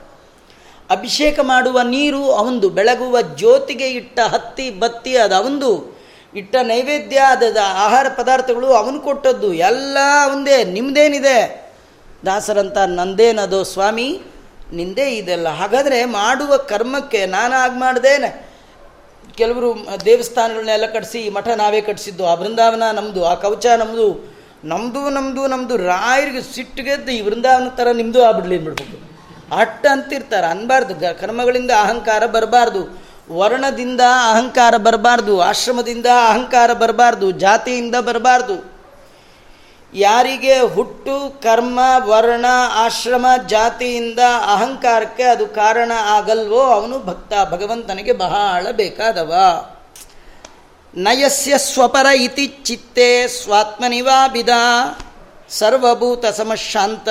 ಅಭಿಷೇಕ 0.91 1.41
ಮಾಡುವ 1.43 1.81
ನೀರು 1.83 2.33
ಅವಂದು, 2.33 2.69
ಬೆಳಗುವ 2.71 3.23
ಜ್ಯೋತಿಗೆ 3.23 3.89
ಇಟ್ಟ 3.89 4.21
ಹತ್ತಿ, 4.21 4.71
ಬತ್ತಿ 4.71 5.17
ಅದು 5.17 5.35
ಅವಂದು, 5.35 5.99
ಇಟ್ಟ 6.35 6.57
ನೈವೇದ್ಯ 6.63 7.17
ಅದ 7.17 7.57
ಆಹಾರ 7.63 8.07
ಪದಾರ್ಥಗಳು 8.17 8.67
ಅವನು 8.67 9.01
ಕೊಟ್ಟದ್ದು, 9.01 9.55
ಎಲ್ಲ 9.55 9.99
ಅವಂದೇ 10.25 10.65
ನಿಮ್ಮದೇನಿದೆ 10.65 11.68
ದಾಸರಂತ 12.27 12.79
ನಂದೇನದು 12.79 13.65
ಸ್ವಾಮಿ? 13.65 14.21
ನಿಂದೇ 14.73 15.11
ಇದೆಲ್ಲ. 15.11 15.49
ಹಾಗಾದರೆ 15.49 16.05
ಮಾಡುವ 16.05 16.57
ಕರ್ಮಕ್ಕೆ 16.57 17.27
ನಾನು 17.27 17.55
ಆಗ 17.55 17.71
ಮಾಡ್ದೇನೆ. 17.71 18.49
ಕೆಲವರು 19.35 19.87
ದೇವಸ್ಥಾನಗಳನ್ನೆಲ್ಲ 20.05 20.87
ಕಟ್ಟಿಸಿ 20.87 21.31
ಮಠ 21.31 21.49
ನಾವೇ 21.49 21.81
ಕಟ್ಟಿಸಿದ್ದು 21.81 22.27
ಆ 22.27 22.35
ಬೃಂದಾವನ 22.35 22.83
ನಮ್ಮದು 22.93 23.25
ಆ 23.25 23.35
ಕವಚ 23.35 23.67
ನಮ್ಮದು 23.67 24.39
ನಮ್ಮದು 24.65 25.11
ನಮ್ಮದು 25.11 25.47
ನಮ್ಮದು 25.47 25.77
ರಾಯರಿಗೆ 25.77 26.55
ಸಿಟ್ಟಿಗೆದ್ದು 26.55 27.13
ಈ 27.13 27.23
ಬೃಂದಾವನ 27.23 27.69
ಥರ 27.69 27.91
ನಿಮ್ಮದು 27.93 28.25
ಆಗ್ಬಿಡ್ಲಿ 28.25 28.59
ಬಿಡ್ಬೋದು 28.59 29.09
ಅಟ್ಟ 29.57 29.87
ಅಂತಿರ್ತಾರೆ. 29.93 30.47
ಅನ್ಬಾರ್ದು. 30.47 30.95
ಗ 30.95 31.05
ಕರ್ಮಗಳಿಂದ 31.05 31.71
ಅಹಂಕಾರ 31.81 32.27
ಬರಬಾರ್ದು. 32.27 33.09
ವರ್ಣದಿಂದ 33.33 34.01
ಅಹಂಕಾರ 34.01 34.77
ಬರಬಾರ್ದು. 34.77 35.41
ಆಶ್ರಮದಿಂದ 35.41 36.07
ಅಹಂಕಾರ 36.07 36.73
ಬರಬಾರ್ದು. 36.73 37.31
ಜಾತಿಯಿಂದ 37.31 37.95
ಬರಬಾರ್ದು. 38.01 38.78
ಯಾರಿಗೆ 39.95 40.61
ಹುಟ್ಟು, 40.61 41.41
ಕರ್ಮ, 41.43 41.81
ವರ್ಣ, 41.97 42.45
ಆಶ್ರಮ, 42.75 43.27
ಜಾತಿಯಿಂದ 43.47 44.19
ಅಹಂಕಾರಕ್ಕೆ 44.53 45.23
ಅದು 45.23 45.47
ಕಾರಣ 45.47 45.93
ಆಗಲ್ವೋ 46.05 46.61
ಅವನು 46.61 46.99
ಭಕ್ತ, 46.99 47.33
ಭಗವಂತನಿಗೆ 47.51 48.13
ಬಹಳ 48.13 48.67
ಬೇಕಾದವ. 48.73 49.35
ನಯಸ್ಯ 50.95 51.59
ಸ್ವಪರ 51.59 52.07
ಇತಿ 52.07 52.47
ಚಿತ್ತೆ 52.47 53.29
ಸ್ವಾತ್ಮನಿವಾಬಿದ, 53.29 54.49
ಸರ್ವಭೂತ 55.49 56.27
ಸಮಶಾಂತ 56.27 57.09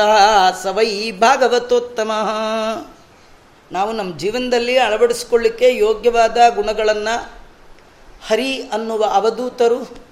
ಸವೈ 0.64 1.12
ಭಾಗವತೋತ್ತಮ. 1.12 2.12
ನಾವು 3.72 3.92
ನಮ್ಮ 3.92 4.18
ಜೀವನದಲ್ಲಿ 4.18 4.78
ಅಳವಡಿಸ್ಕೊಳ್ಳಿಕ್ಕೆ 4.78 5.76
ಯೋಗ್ಯವಾದ 5.76 6.38
ಗುಣಗಳನ್ನು 6.56 7.30
ಹರಿ 8.28 8.70
ಅನ್ನುವ 8.74 9.06
ಅವಧೂತರು 9.06 10.07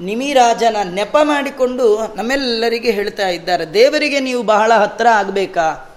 ನಿಮಿರಾಜನ 0.00 0.76
ನೆಪ 0.82 1.16
ಮಾಡಿಕೊಂಡು 1.22 2.06
ನಮ್ಮೆಲ್ಲರಿಗೆ 2.14 2.90
ಹೇಳ್ತಾ 2.90 3.28
ಇದ್ದಾರೆ, 3.28 3.64
ದೇವರಿಗೆ 3.66 4.20
ನೀವು 4.20 4.42
ಬಹಳ 4.42 4.72
ಹತ್ತಿರ 4.72 5.06
ಆಗಬೇಕಾ? 5.06 5.90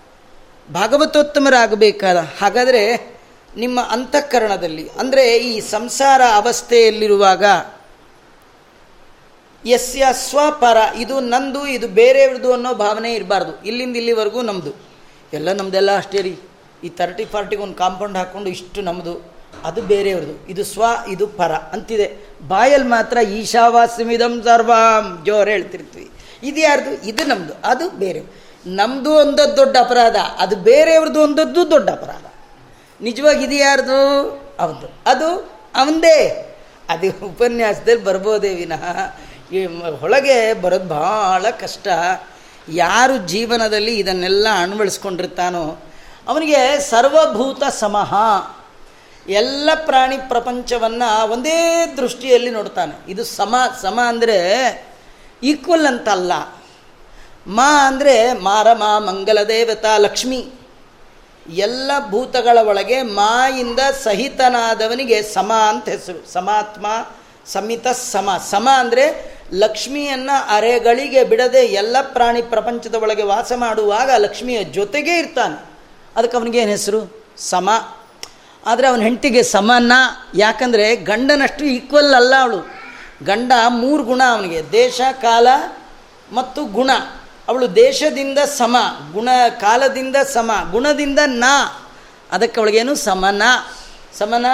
ಭಾಗವತೋತ್ತಮರಾಗಬೇಕಾ? 0.72 2.34
ಹಾಗಾದರೆ 2.40 2.82
ನಿಮ್ಮ 3.58 3.80
ಅಂತಃಕರಣದಲ್ಲಿ, 3.82 4.90
ಅಂದರೆ 4.90 5.38
ಈ 5.38 5.60
ಸಂಸಾರ 5.60 6.22
ಅವಸ್ಥೆಯಲ್ಲಿರುವಾಗ, 6.22 7.44
ಯಸ್ಯ 9.66 10.06
ಸ್ವಪರ, 10.12 10.78
ಇದು 10.98 11.20
ನಂದು, 11.20 11.68
ಇದು 11.68 11.88
ಬೇರೆಯವ್ರದ್ದು 11.88 12.54
ಅನ್ನೋ 12.54 12.74
ಭಾವನೆ 12.74 13.14
ಇರಬಾರ್ದು. 13.14 13.66
ಇಲ್ಲಿಂದ 13.66 13.96
ಇಲ್ಲಿವರೆಗೂ 13.96 14.42
ನಮ್ಮದು 14.42 14.74
ಎಲ್ಲ 15.34 15.54
ನಮ್ಮದೆಲ್ಲ 15.54 15.98
ಅಷ್ಟೇ 15.98 16.22
ರೀ. 16.22 16.36
ಈ 16.84 16.90
ತರ್ಟಿ 16.90 17.26
ಫಾರ್ಟಿಗೆ 17.26 17.62
ಒಂದು 17.62 17.74
ಕಾಂಪೌಂಡ್ 17.74 18.18
ಹಾಕ್ಕೊಂಡು 18.18 18.50
ಇಷ್ಟು 18.50 18.82
ನಮ್ಮದು 18.82 19.37
ಅದು 19.66 19.82
ಬೇರೆಯವ್ರದ್ದು. 19.82 20.48
ಇದು 20.50 20.64
ಸ್ವ, 20.64 20.84
ಇದು 21.08 21.28
ಪರ 21.28 21.52
ಅಂತಿದೆ. 21.52 22.30
ಬಾಯಲ್ಲಿ 22.48 22.88
ಮಾತ್ರ 22.88 23.18
ಈಶಾವಾಸ್ಯಮಿದಂ 23.18 24.44
ಸರ್ವಾಂ. 24.44 25.24
ಜೋರು 25.26 25.50
ಹೇಳ್ತಿರ್ತೀವಿ. 25.50 26.12
ಇದು 26.44 26.60
ಯಾರ್ದು? 26.60 27.08
ಇದು 27.08 27.24
ನಮ್ಮದು 27.24 27.54
ಅದು 27.66 27.90
ಬೇರೆ 27.90 28.22
ನಮ್ಮದು 28.68 29.12
ಒಂದದ್ದು 29.12 29.58
ದೊಡ್ಡ 29.58 29.78
ಅಪರಾಧ. 29.78 30.16
ಅದು 30.38 30.56
ಬೇರೆಯವ್ರದ್ದು 30.56 31.22
ಒಂದದ್ದು 31.22 31.72
ದೊಡ್ಡ 31.72 31.90
ಅಪರಾಧ. 31.90 32.26
ನಿಜವಾಗಿ 33.02 33.44
ಇದು 33.44 33.56
ಯಾರ್ದು? 33.56 34.30
ಅವನದು. 34.60 34.94
ಅದು 35.06 35.52
ಅವನದೇ. 35.76 36.44
ಅದು 36.90 37.26
ಉಪನ್ಯಾಸದಲ್ಲಿ 37.26 38.04
ಬರ್ಬೋದೇ 38.04 38.56
ವಿನಃ. 38.56 39.16
ಒಳಗೆ 40.04 40.54
ಬರೋದು 40.54 40.86
ಭಾಳ 40.86 41.46
ಕಷ್ಟ. 41.50 41.88
ಯಾರು 42.70 43.18
ಜೀವನದಲ್ಲಿ 43.18 43.96
ಇದನ್ನೆಲ್ಲ 43.96 44.48
ಅಳವಡಿಸ್ಕೊಂಡಿರ್ತಾನೋ 44.62 45.78
ಅವನಿಗೆ 46.28 46.80
ಸರ್ವಭೂತ 46.80 47.64
ಸಮಹ 47.64 48.14
ಎಲ್ಲ 49.30 49.70
ಪ್ರಾಣಿ 49.86 50.18
ಪ್ರಪಂಚವನ್ನು 50.18 51.28
ಒಂದೇ 51.28 51.86
ದೃಷ್ಟಿಯಲ್ಲಿ 51.98 52.50
ನೋಡ್ತಾನೆ. 52.50 53.12
ಇದು 53.12 53.24
ಸಮ 53.24 53.56
ಸಮ 53.82 54.00
ಅಂದರೆ 54.08 54.38
ಈಕ್ವಲ್ 55.44 55.86
ಅಂತಲ್ಲ. 55.86 56.32
ಮಾ 57.48 57.88
ಅಂದರೆ 57.88 58.34
ಮಾರಮ 58.34 58.84
ಮಂಗಲ 58.98 59.44
ದೇವತಾ 59.44 59.98
ಲಕ್ಷ್ಮಿ. 59.98 60.50
ಎಲ್ಲ 61.50 61.92
ಭೂತಗಳ 62.10 62.58
ಒಳಗೆ 62.62 63.02
ಮಾಯಿಂದ 63.02 63.80
ಸಹಿತನಾದವನಿಗೆ 64.04 65.22
ಸಮ 65.22 65.54
ಅಂತ 65.54 65.90
ಹೆಸರು. 65.90 66.34
ಸಮಾತ್ಮ, 66.34 66.86
ಸಮಿತ, 67.46 67.88
ಸಮ. 67.88 68.30
ಸಮ 68.50 68.70
ಅಂದರೆ 68.78 69.36
ಲಕ್ಷ್ಮಿಯನ್ನು 69.54 70.56
ಅರೆಗಳಿಗೆ 70.56 71.24
ಬಿಡದೆ 71.24 71.60
ಎಲ್ಲ 71.60 71.98
ಪ್ರಾಣಿ 72.02 72.42
ಪ್ರಪಂಚದ 72.42 72.96
ಒಳಗೆ 72.96 73.24
ವಾಸ 73.24 73.52
ಮಾಡುವಾಗ 73.56 74.10
ಲಕ್ಷ್ಮಿಯ 74.18 74.64
ಜೊತೆಗೇ 74.64 75.18
ಇರ್ತಾನೆ. 75.18 75.66
ಅದಕ್ಕೆ 76.16 76.38
ಅವನಿಗೆ 76.38 76.58
ಏನು 76.58 76.72
ಹೆಸರು? 76.72 77.26
ಸಮ. 77.38 77.70
ಆದರೆ 78.68 78.88
ಅವನ 78.88 79.02
ಹೆಂಡತಿಗೆ 79.02 79.44
ಸಮನ. 79.44 79.92
ಯಾಕಂದರೆ 80.36 80.96
ಗಂಡನಷ್ಟು 80.96 81.66
ಈಕ್ವಲ್ 81.66 82.14
ಅಲ್ಲ 82.14 82.34
ಅವಳು. 82.42 82.58
ಗಂಡ 83.24 83.52
ಮೂರು 83.68 84.04
ಗುಣ 84.04 84.22
ಅವನಿಗೆ, 84.32 84.72
ದೇಶ, 84.72 85.02
ಕಾಲ 85.22 85.48
ಮತ್ತು 86.34 86.66
ಗುಣ. 86.66 86.90
ಅವಳು 87.48 87.76
ದೇಶದಿಂದ 87.76 88.38
ಸಮ, 88.38 88.78
ಗುಣ, 89.12 89.30
ಕಾಲದಿಂದ 89.60 90.16
ಸಮ, 90.16 90.52
ಗುಣದಿಂದ 90.72 91.20
ನಾ. 91.26 91.86
ಅದಕ್ಕೆ 92.32 92.60
ಅವಳಿಗೇನು 92.60 92.96
ಸಮನ? 92.96 93.42
ಸಮನ? 94.18 94.46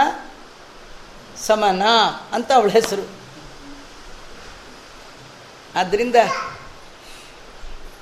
ಸಮನ 1.48 1.82
ಅಂತ 2.34 2.52
ಅವಳ 2.52 2.70
ಹೆಸರು. 2.70 3.10
ಆದ್ದರಿಂದ 5.76 6.16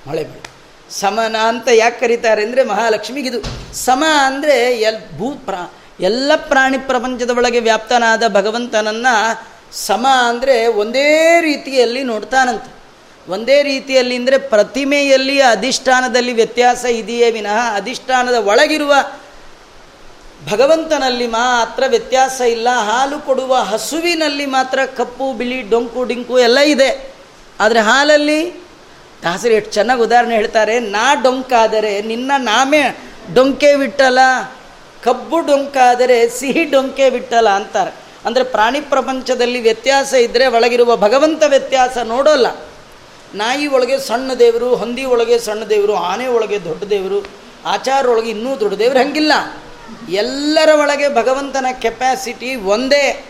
ಮಳೆ 0.08 0.24
ಬೀಳು 0.24 0.52
ಸಮನ 0.92 1.36
ಅಂತ 1.38 1.68
ಯಾಕೆ 1.74 2.00
ಕರೀತಾರೆ 2.00 2.44
ಅಂದರೆ 2.44 2.64
ಮಹಾಲಕ್ಷ್ಮಿಗಿದು. 2.64 3.74
ಸಮ 3.76 4.04
ಅಂದರೆ 4.26 4.78
ಎಲ್ 4.78 5.18
ಭೂ 5.18 5.32
ಪ್ರಾ 5.32 5.74
ಎಲ್ಲ 6.02 6.32
ಪ್ರಾಣಿ 6.36 6.78
ಪ್ರಪಂಚದ 6.90 7.32
ಒಳಗೆ 7.38 7.60
ವ್ಯಾಪ್ತನಾದ 7.60 8.24
ಭಗವಂತನನ್ನು 8.28 9.16
ಸಮ 9.88 10.06
ಅಂದರೆ 10.28 10.56
ಒಂದೇ 10.68 11.10
ರೀತಿಯಲ್ಲಿ 11.42 12.04
ನೋಡ್ತಾನಂತೆ. 12.04 12.70
ಒಂದೇ 13.28 13.58
ರೀತಿಯಲ್ಲಿ 13.64 14.16
ಅಂದರೆ 14.16 14.38
ಪ್ರತಿಮೆಯಲ್ಲಿ 14.54 15.36
ಅಧಿಷ್ಠಾನದಲ್ಲಿ 15.42 16.34
ವ್ಯತ್ಯಾಸ 16.34 16.84
ಇದೆಯೇ 16.86 17.28
ವಿನಃ 17.32 17.60
ಅಧಿಷ್ಠಾನದ 17.76 18.38
ಒಳಗಿರುವ 18.46 18.94
ಭಗವಂತನಲ್ಲಿ 20.52 21.28
ಮಾತ್ರ 21.28 21.84
ವ್ಯತ್ಯಾಸ 21.88 22.42
ಇಲ್ಲ, 22.42 22.70
ಹಾಲು 22.70 23.20
ಕೊಡುವ 23.20 23.56
ಹಸುವಿನಲ್ಲಿ 23.56 24.46
ಮಾತ್ರ 24.46 24.86
ಕಪ್ಪು, 24.86 25.34
ಬಿಳಿ, 25.34 25.62
ಡೊಂಕು, 25.62 26.04
ಡಿಂಕು 26.04 26.40
ಎಲ್ಲ 26.40 26.60
ಇದೆ. 26.60 26.90
ಆದರೆ 27.60 27.80
ಹಾಲಲ್ಲಿ 27.80 28.40
ದಾಸರು, 29.24 29.54
ಎಷ್ಟು 29.54 29.72
ಚೆನ್ನಾಗಿ 29.72 30.02
ಉದಾಹರಣೆ 30.02 30.36
ಹೇಳ್ತಾರೆ, 30.36 30.80
ನಾ 30.80 31.06
ಡೊಂಕಾದರೆ 31.24 31.94
ನಿನ್ನ 32.02 32.32
ನಾಮೇ 32.38 32.84
ಡೊಂಕೆ 33.34 33.76
ಬಿಟ್ಟಲ್ಲ 33.76 34.20
ಕಬ್ಬು 35.04 35.40
ಡೊಂಕಾದರೆ 35.40 36.30
ಸಿಹಿ 36.30 36.64
ಡೊಂಕೆ 36.64 37.10
ಬಿಟ್ಟಲ್ಲ 37.10 37.50
ಅಂತಾರೆ. 37.50 37.92
ಅಂದರೆ 38.26 38.44
ಪ್ರಾಣಿ 38.44 38.82
ಪ್ರಪಂಚದಲ್ಲಿ 38.82 39.62
ವ್ಯತ್ಯಾಸ 39.62 40.14
ಇದ್ದರೆ 40.14 40.48
ಒಳಗಿರುವ 40.48 40.98
ಭಗವಂತ 40.98 41.44
ವ್ಯತ್ಯಾಸ 41.48 41.98
ನೋಡೋಲ್ಲ. 41.98 42.48
ನಾಯಿ 43.36 43.68
ಒಳಗೆ 43.68 44.00
ಸಣ್ಣ 44.00 44.34
ದೇವರು, 44.34 44.76
ಹಂದಿ 44.76 45.06
ಒಳಗೆ 45.06 45.40
ಸಣ್ಣ 45.40 45.64
ದೇವರು, 45.64 45.96
ಆನೆ 45.96 46.28
ಒಳಗೆ 46.28 46.64
ದೊಡ್ಡ 46.64 46.84
ದೇವರು, 46.84 47.26
ಆಚಾರ 47.66 48.08
ಒಳಗೆ 48.08 48.30
ಇನ್ನೂ 48.30 48.60
ದೊಡ್ಡ 48.60 48.78
ದೇವರು 48.78 49.00
ಹಂಗಿಲ್ಲ. 49.00 49.34
ಎಲ್ಲರ 50.10 50.70
ಒಳಗೆ 50.80 51.16
ಭಗವಂತನ 51.16 51.66
ಕೆಪ್ಯಾಸಿಟಿ 51.82 52.56
ಒಂದೇ. 52.56 53.26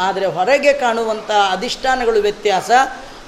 ಆದರೆ 0.00 0.26
ಹೊರಗೆ 0.26 0.72
ಕಾಣುವಂಥ 0.72 1.30
ಅಧಿಷ್ಠಾನಗಳು 1.30 2.20
ವ್ಯತ್ಯಾಸ, 2.20 2.70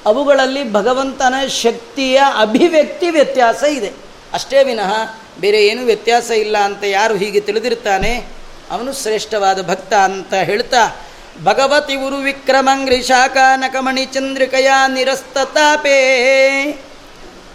ಅವುಗಳಲ್ಲಿ 0.07 0.73
ಭಗವಂತನ 0.73 1.35
ಶಕ್ತಿಯ 1.47 2.23
ಅಭಿವ್ಯಕ್ತಿ 2.39 3.11
ವ್ಯತ್ಯಾಸ 3.11 3.63
ಇದೆ. 3.63 3.93
ಅಷ್ಟೇ 4.33 4.65
ವಿನಃ 4.65 5.17
ಬೇರೆ 5.41 5.67
ಏನೂ 5.67 5.85
ವ್ಯತ್ಯಾಸ 5.85 6.31
ಇಲ್ಲ 6.31 6.59
ಅಂತ 6.59 6.85
ಯಾರು 6.85 7.15
ಹೀಗೆ 7.17 7.41
ತಿಳಿದಿರ್ತಾನೆ? 7.41 8.27
ಅವನು 8.71 8.93
ಶ್ರೇಷ್ಠವಾದ 8.93 9.69
ಭಕ್ತ 9.69 9.95
ಅಂತ 9.95 10.35
ಹೇಳ್ತಾ, 10.35 10.97
ಭಗವತಿ 11.45 11.97
ಉರು 11.97 12.17
ವಿಕ್ರಮಂಗ್ರಿ 12.17 13.03
ಶಾಖಾ 13.03 13.57
ನಕಮಣಿ 13.57 14.07
ಚಂದ್ರಿಕಯ 14.07 14.69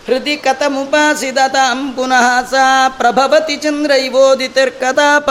ಹೃದಿ 0.07 0.37
ಕಥಮುಪಾಸಿದ 0.37 1.37
ತಾಂ 1.47 1.93
ಪುನಃ 1.93 2.49
ಸಾ 2.49 2.89
ಪ್ರಭವತಿ 2.89 3.57
ಚಂದ್ರ 3.57 3.91
ಇವೋದಿತಿರ್ಕತಾಪ 3.91 5.29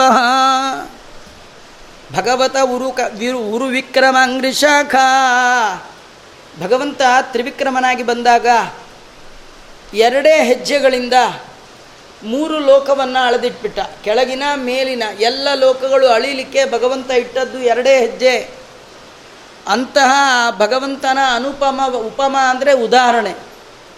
ಭಗವತ 2.15 2.55
ಉರು 2.57 2.91
ಕ, 2.91 2.99
ವಿರು, 3.17 3.39
ಉರು 3.39 3.65
ವಿಕ್ರಮಾಂಗ್ರಿ 3.65 4.53
ಶಾಖಾ 4.53 5.05
ಭಗವಂತ 6.63 7.01
ತ್ರಿವಿಕ್ರಮನಾಗಿ 7.21 8.03
ಬಂದಾಗ 8.03 8.47
ಎರಡೇ 9.93 10.43
ಹೆಜ್ಜೆಗಳಿಂದ 10.43 11.13
ಮೂರು 12.23 12.59
ಲೋಕವನ್ನು 12.59 13.25
ಅಳೆದಿಟ್ಬಿಟ್ಟ. 13.25 13.79
ಕೆಳಗಿನ, 14.03 14.43
ಮೇಲಿನ 14.55 15.03
ಎಲ್ಲ 15.19 15.47
ಲೋಕಗಳು 15.55 16.07
ಅಳಿಲಿಕ್ಕೆ 16.07 16.71
ಭಗವಂತ 16.71 17.11
ಇಟ್ಟದ್ದು 17.11 17.59
ಎರಡೇ 17.59 17.99
ಹೆಜ್ಜೆ. 17.99 18.49
ಅಂತಹ 19.67 20.11
ಭಗವಂತನ 20.57 21.17
ಅನುಪಮ, 21.35 21.81
ಉಪಮ 21.95 22.35
ಅಂದರೆ 22.49 22.73
ಉದಾಹರಣೆ. 22.73 23.35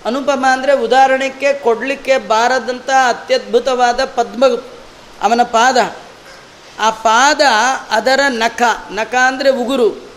ಅನುಪಮ 0.05 0.45
ಅಂದರೆ 0.51 0.73
ಉದಾಹರಣೆಗೆ 0.73 1.53
ಕೊಡಲಿಕ್ಕೆ 1.53 2.17
ಬಾರದಂಥ 2.17 2.89
ಅತ್ಯದ್ಭುತವಾದ 3.07 4.05
ಪದ್ಮ 4.05 4.45
ಅವನ 5.21 5.43
ಪಾದ. 5.43 5.77
ಆ 6.79 6.89
ಪಾದ 6.89 7.41
ಅದರ 7.91 8.19
ನಖ 8.27 8.61
ನಖ 8.91 9.15
ಅಂದರೆ 9.15 9.49
ಉಗುರು. 9.49 10.11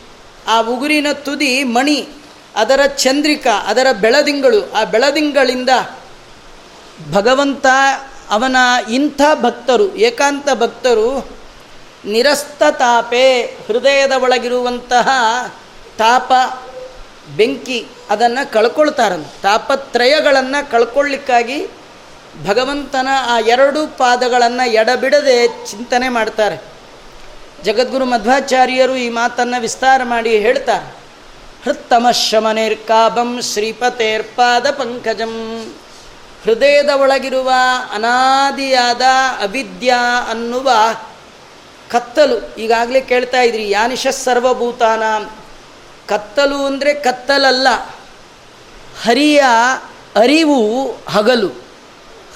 ಆ 0.49 0.61
ಉಗುರಿನ 0.61 1.07
ತುದಿ 1.13 1.65
ಮಣಿ, 1.65 2.09
ಅದರ 2.57 2.87
ಚಂದ್ರಿಕ, 2.87 3.47
ಅದರ 3.47 3.87
ಬೆಳದಿಂಗಳು. 4.01 4.73
ಆ 4.73 4.85
ಬೆಳದಿಂಗಳಿಂದ 4.85 5.69
ಭಗವಂತ 7.13 7.67
ಅವನ 8.31 8.57
ಇಂಥ 8.91 9.21
ಭಕ್ತರು, 9.43 9.97
ಏಕಾಂತ 9.97 10.49
ಭಕ್ತರು 10.55 11.29
ನಿರಸ್ತ 12.05 12.63
ತಾಪೆ 12.71 13.43
ಹೃದಯದ 13.43 14.13
ಒಳಗಿರುವಂತಹ 14.13 15.09
ತಾಪ, 15.99 16.33
ಬೆಂಕಿ 17.37 17.87
ಅದನ್ನು 18.11 18.53
ಕಳ್ಕೊಳ್ತಾರಂತೆ. 18.53 19.43
ತಾಪತ್ರಯಗಳನ್ನು 19.43 20.71
ಕಳ್ಕೊಳ್ಳಿಕ್ಕಾಗಿ 20.71 21.67
ಭಗವಂತನ 22.47 23.09
ಆ 23.27 23.39
ಎರಡು 23.41 23.99
ಪಾದಗಳನ್ನು 23.99 24.71
ಎಡಬಿಡದೆ 24.71 25.67
ಚಿಂತನೆ 25.67 26.09
ಮಾಡ್ತಾರೆ. 26.09 26.63
ಜಗದ್ಗುರು 27.65 28.05
ಮಧ್ವಾಚಾರ್ಯರು 28.05 28.97
ಈ 28.97 29.09
ಮಾತನ್ನು 29.09 29.61
ವಿಸ್ತಾರ 29.61 30.01
ಮಾಡಿ 30.05 30.39
ಹೇಳ್ತಾರೆ. 30.39 31.05
ಹೃತ್ತಮ 31.65 32.07
ಶಮನೇರ್ಕಾಬಂ 32.11 33.41
ಶ್ರೀಪತೇರ್ಪಾದ 33.43 34.71
ಪಂಕಜಂ 34.71 35.33
ಹೃದಯದ 36.45 36.89
ಒಳಗಿರುವ 36.89 37.51
ಅನಾದಿಯಾದ 37.93 39.05
ಅವಿದ್ಯಾ 39.43 40.01
ಅನ್ನುವ 40.31 40.71
ಕತ್ತಲು 41.91 42.37
ಈಗಾಗಲೇ 42.57 43.01
ಕೇಳ್ತಾ 43.01 43.41
ಇದ್ರಿ, 43.41 43.65
ಯಾನಿಶ 43.71 44.07
ಸರ್ವಭೂತಾನ. 44.25 45.03
ಕತ್ತಲು 46.09 46.59
ಅಂದರೆ 46.67 46.95
ಕತ್ತಲಲ್ಲ, 46.95 47.69
ಹರಿಯ 49.05 49.43
ಅರಿವು 50.17 50.61
ಹಗಲು. 51.09 51.51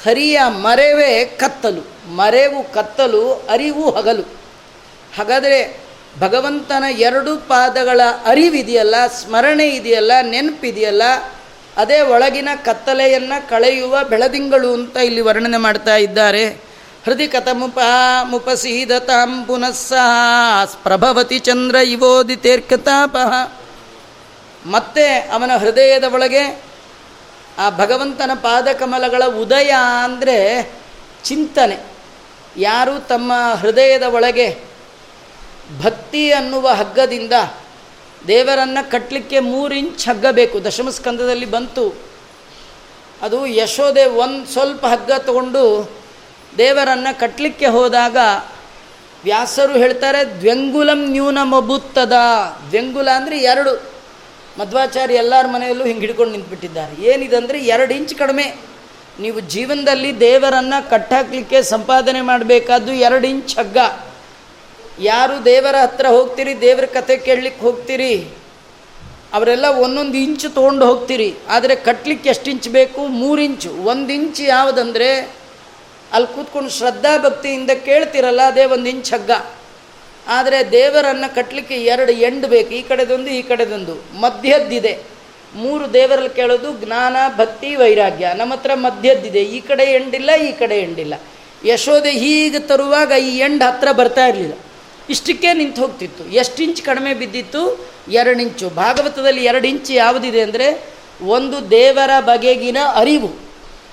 ಹರಿಯ 0.04 0.38
ಮರೆವೇ 0.48 1.24
ಕತ್ತಲು, 1.24 1.82
ಮರೆವು 2.16 2.60
ಕತ್ತಲು, 2.72 3.22
ಅರಿವು 3.50 3.90
ಹಗಲು. 3.90 4.24
ಹಾಗಾದರೆ 5.16 5.60
ಭಗವಂತನ 6.20 6.84
ಎರಡು 6.98 7.32
ಪಾದಗಳ 7.48 8.00
ಅರಿವಿದೆಯಲ್ಲ, 8.24 8.94
ಸ್ಮರಣೆ 9.06 9.66
ಇದೆಯಲ್ಲ, 9.68 10.12
ನೆನಪಿದೆಯಲ್ಲ 10.22 11.02
ಅದೇ 11.78 12.00
ಒಳಗಿನ 12.00 12.48
ಕತ್ತಲೆಯನ್ನು 12.64 13.48
ಕಳೆಯುವ 13.48 14.04
ಬೆಳದಿಂಗಳು 14.04 14.72
ಅಂತ 14.72 14.96
ಇಲ್ಲಿ 14.96 15.20
ವರ್ಣನೆ 15.20 15.56
ಮಾಡ್ತಾ 15.56 15.96
ಇದ್ದಾರೆ. 15.96 16.44
ಹೃದಯ 17.04 17.26
ಕಥಮುಪ 17.26 17.78
ಮುಪಸೀದತಾಂ 18.22 19.44
ಪುನಃಸ 19.44 19.92
ಪ್ರಭವತಿ 20.82 21.38
ಚಂದ್ರ 21.38 21.76
ಇವೋದಿತೇರ್ಕತಾಪ 21.76 23.16
ಮತ್ತೆ 24.66 25.06
ಅವನ 25.34 25.52
ಹೃದಯದ 25.56 26.04
ಒಳಗೆ 26.14 26.42
ಆ 27.58 27.70
ಭಗವಂತನ 27.70 28.30
ಪಾದಕಮಲಗಳ 28.34 29.22
ಉದಯ 29.40 29.72
ಅಂದರೆ 30.04 30.36
ಚಿಂತನೆ. 31.24 31.78
ಯಾರು 32.56 32.94
ತಮ್ಮ 33.06 33.32
ಹೃದಯದ 33.60 34.02
ಒಳಗೆ 34.02 34.48
ಭಕ್ತಿ 35.82 36.32
ಅನ್ನುವ 36.32 36.68
ಹಗ್ಗದಿಂದ 36.68 37.32
ದೇವರನ್ನು 38.26 38.90
ಕಟ್ಟಲಿಕ್ಕೆ 38.90 39.40
ಮೂರು 39.40 39.74
ಇಂಚ್ 39.74 40.08
ಹಗ್ಗ 40.08 40.26
ಬೇಕು. 40.30 40.64
ದಶಮಸ್ಕಂದದಲ್ಲಿ 40.64 41.46
ಬಂತು. 41.46 41.94
ಅದು 43.22 43.46
ಯಶೋದೆ 43.46 44.04
ಒಂದು 44.04 44.46
ಸ್ವಲ್ಪ 44.46 44.86
ಹಗ್ಗ 44.86 45.12
ತಗೊಂಡು 45.18 45.90
ದೇವರನ್ನು 46.58 47.20
ಕಟ್ಟಲಿಕ್ಕೆ 47.20 47.66
ಹೋದಾಗ 47.66 48.16
ವ್ಯಾಸರು 49.24 49.72
ಹೇಳ್ತಾರೆ, 49.72 50.40
ದ್ವೆಂಗುಲಂ 50.40 51.10
ನ್ಯೂನಮಬುತ್ತದ 51.10 52.12
ದ್ವೆಂಗುಲ 52.70 53.10
ಅಂದರೆ 53.10 53.38
ಎರಡು. 53.38 53.98
ಮಧ್ವಾಚಾರ್ಯ 54.58 55.14
ಎಲ್ಲರ 55.14 55.46
ಮನೆಯಲ್ಲೂ 55.46 55.84
ಹಿಂಗೆ 55.84 56.00
ಹಿಡ್ಕೊಂಡು 56.00 56.32
ನಿಂತುಬಿಟ್ಟಿದ್ದಾರೆ. 56.32 57.02
ಏನಿದಂದರೆ 57.02 57.60
ಎರಡು 57.60 57.94
ಇಂಚ್ 57.94 58.14
ಕಡಿಮೆ. 58.14 58.54
ನೀವು 59.20 59.40
ಜೀವನದಲ್ಲಿ 59.40 60.20
ದೇವರನ್ನು 60.20 60.90
ಕಟ್ಟಾಕಲಿಕ್ಕೆ 60.90 61.62
ಸಂಪಾದನೆ 61.62 62.20
ಮಾಡಬೇಕಾದ್ದು 62.20 62.92
ಎರಡು 62.92 63.26
ಇಂಚ್ 63.26 63.56
ಹಗ್ಗ. 63.56 63.78
ಯಾರು 65.00 65.44
ದೇವರ 65.44 65.76
ಹತ್ರ 65.76 66.06
ಹೋಗ್ತೀರಿ, 66.06 66.60
ದೇವರ 66.60 66.84
ಕತೆ 66.84 67.16
ಕೇಳಲಿಕ್ಕೆ 67.16 67.62
ಹೋಗ್ತೀರಿ? 67.62 68.28
ಅವರೆಲ್ಲ 69.32 69.64
ಒಂದೊಂದು 69.64 70.16
ಇಂಚು 70.16 70.50
ತೊಗೊಂಡು 70.50 70.86
ಹೋಗ್ತೀರಿ. 70.86 71.34
ಆದರೆ 71.48 71.76
ಕಟ್ಟಲಿಕ್ಕೆ 71.76 72.28
ಎಷ್ಟು 72.28 72.50
ಇಂಚು 72.50 72.70
ಬೇಕು? 72.70 73.06
ಮೂರು 73.06 73.40
ಇಂಚು. 73.40 73.70
ಒಂದು 73.84 74.12
ಇಂಚು 74.12 74.42
ಯಾವುದಂದರೆ, 74.42 75.30
ಅಲ್ಲಿ 76.12 76.34
ಕೂತ್ಕೊಂಡು 76.34 76.70
ಶ್ರದ್ಧಾ 76.70 77.18
ಭಕ್ತಿಯಿಂದ 77.18 77.70
ಕೇಳ್ತಿರಲ್ಲ, 77.70 78.40
ಅದೇ 78.42 78.64
ಒಂದು 78.64 78.88
ಇಂಚು 78.88 79.14
ಹಗ್ಗ. 79.14 79.30
ಆದರೆ 80.28 80.72
ದೇವರನ್ನು 80.72 81.34
ಕಟ್ಟಲಿಕ್ಕೆ 81.34 81.74
ಎರಡು 81.74 82.12
ಎಂಡ್ 82.12 82.46
ಬೇಕು. 82.46 82.70
ಈ 82.70 82.82
ಕಡೆದೊಂದು 82.82 83.30
ಈ 83.30 83.42
ಕಡೆದೊಂದು. 83.42 84.20
ಮಧ್ಯದ್ದಿದೆ. 84.20 84.98
ಮೂರು 85.54 85.92
ದೇವರಲ್ಲಿ 85.92 86.30
ಕೇಳೋದು 86.30 86.84
ಜ್ಞಾನ, 86.84 87.16
ಭಕ್ತಿ, 87.36 87.76
ವೈರಾಗ್ಯ. 87.76 88.32
ನಮ್ಮ 88.36 88.52
ಹತ್ರ 88.52 88.70
ಮಧ್ಯದ್ದಿದೆ. 88.74 89.42
ಈ 89.42 89.60
ಕಡೆ 89.60 89.84
ಎಂಡಿಲ್ಲ 89.84 90.30
ಈ 90.34 90.52
ಕಡೆ 90.52 90.78
ಎಂಡಿಲ್ಲ 90.78 91.14
ಯಶೋದೆ 91.64 92.10
ಹೀಗೆ 92.10 92.58
ತರುವಾಗ 92.58 93.10
ಈ 93.10 93.38
ಎಂಡ್ 93.38 93.62
ಹತ್ರ 93.62 93.92
ಬರ್ತಾ 93.92 94.26
ಇರಲಿಲ್ಲ. 94.26 94.52
ಇಷ್ಟಕ್ಕೆ 95.08 95.52
ನಿಂತು 95.52 95.82
ಹೋಗ್ತಿತ್ತು. 95.82 96.24
ಎಷ್ಟು 96.24 96.62
ಇಂಚ್ 96.62 96.82
ಕಡಿಮೆ 96.82 97.14
ಬಿದ್ದಿತ್ತು? 97.14 97.90
ಎರಡು 98.10 98.40
ಇಂಚು. 98.40 98.68
ಭಾಗವತದಲ್ಲಿ 98.68 99.44
ಎರಡು 99.44 99.66
ಇಂಚು 99.66 99.92
ಯಾವುದಿದೆ 99.92 100.40
ಅಂದರೆ 100.40 100.94
ಒಂದು 101.26 101.70
ದೇವರ 101.70 102.10
ಬಗೆಗಿನ 102.20 102.76
ಅರಿವು. 102.94 103.30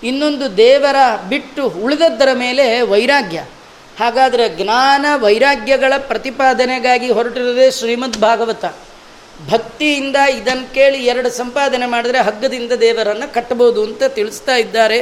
ಇನ್ನೊಂದು 0.03 0.57
ದೇವರ 0.57 0.95
ಬಿಟ್ಟು 1.29 1.67
ಉಳಿದದ್ದರ 1.67 2.29
ಮೇಲೆ 2.33 2.81
ವೈರಾಗ್ಯ. 2.81 3.45
ಹಾಗಾದರೆ 3.99 4.49
ಜ್ಞಾನ 4.49 5.05
ವೈರಾಗ್ಯಗಳ 5.15 5.93
ಪ್ರತಿಪಾದನೆಗಾಗಿ 5.97 7.11
ಹೊರಟಿರೋದೇ 7.11 7.71
ಶ್ರೀಮದ್ 7.71 8.17
ಭಾಗವತ. 8.17 8.65
ಭಕ್ತಿಯಿಂದ 9.49 10.15
ಇದನ್ನು 10.15 10.73
ಕೇಳಿ 10.73 11.05
ಎರಡು 11.05 11.29
ಸಂಪಾದನೆ 11.29 11.85
ಮಾಡಿದರೆ 11.85 12.19
ಹಗ್ಗದಿಂದ 12.21 12.71
ದೇವರನ್ನು 12.71 13.33
ಕಟ್ಟಬಹುದು 13.33 13.83
ಅಂತ 13.83 14.03
ತಿಳಿಸ್ತಾ 14.03 14.55
ಇದ್ದಾರೆ. 14.55 15.01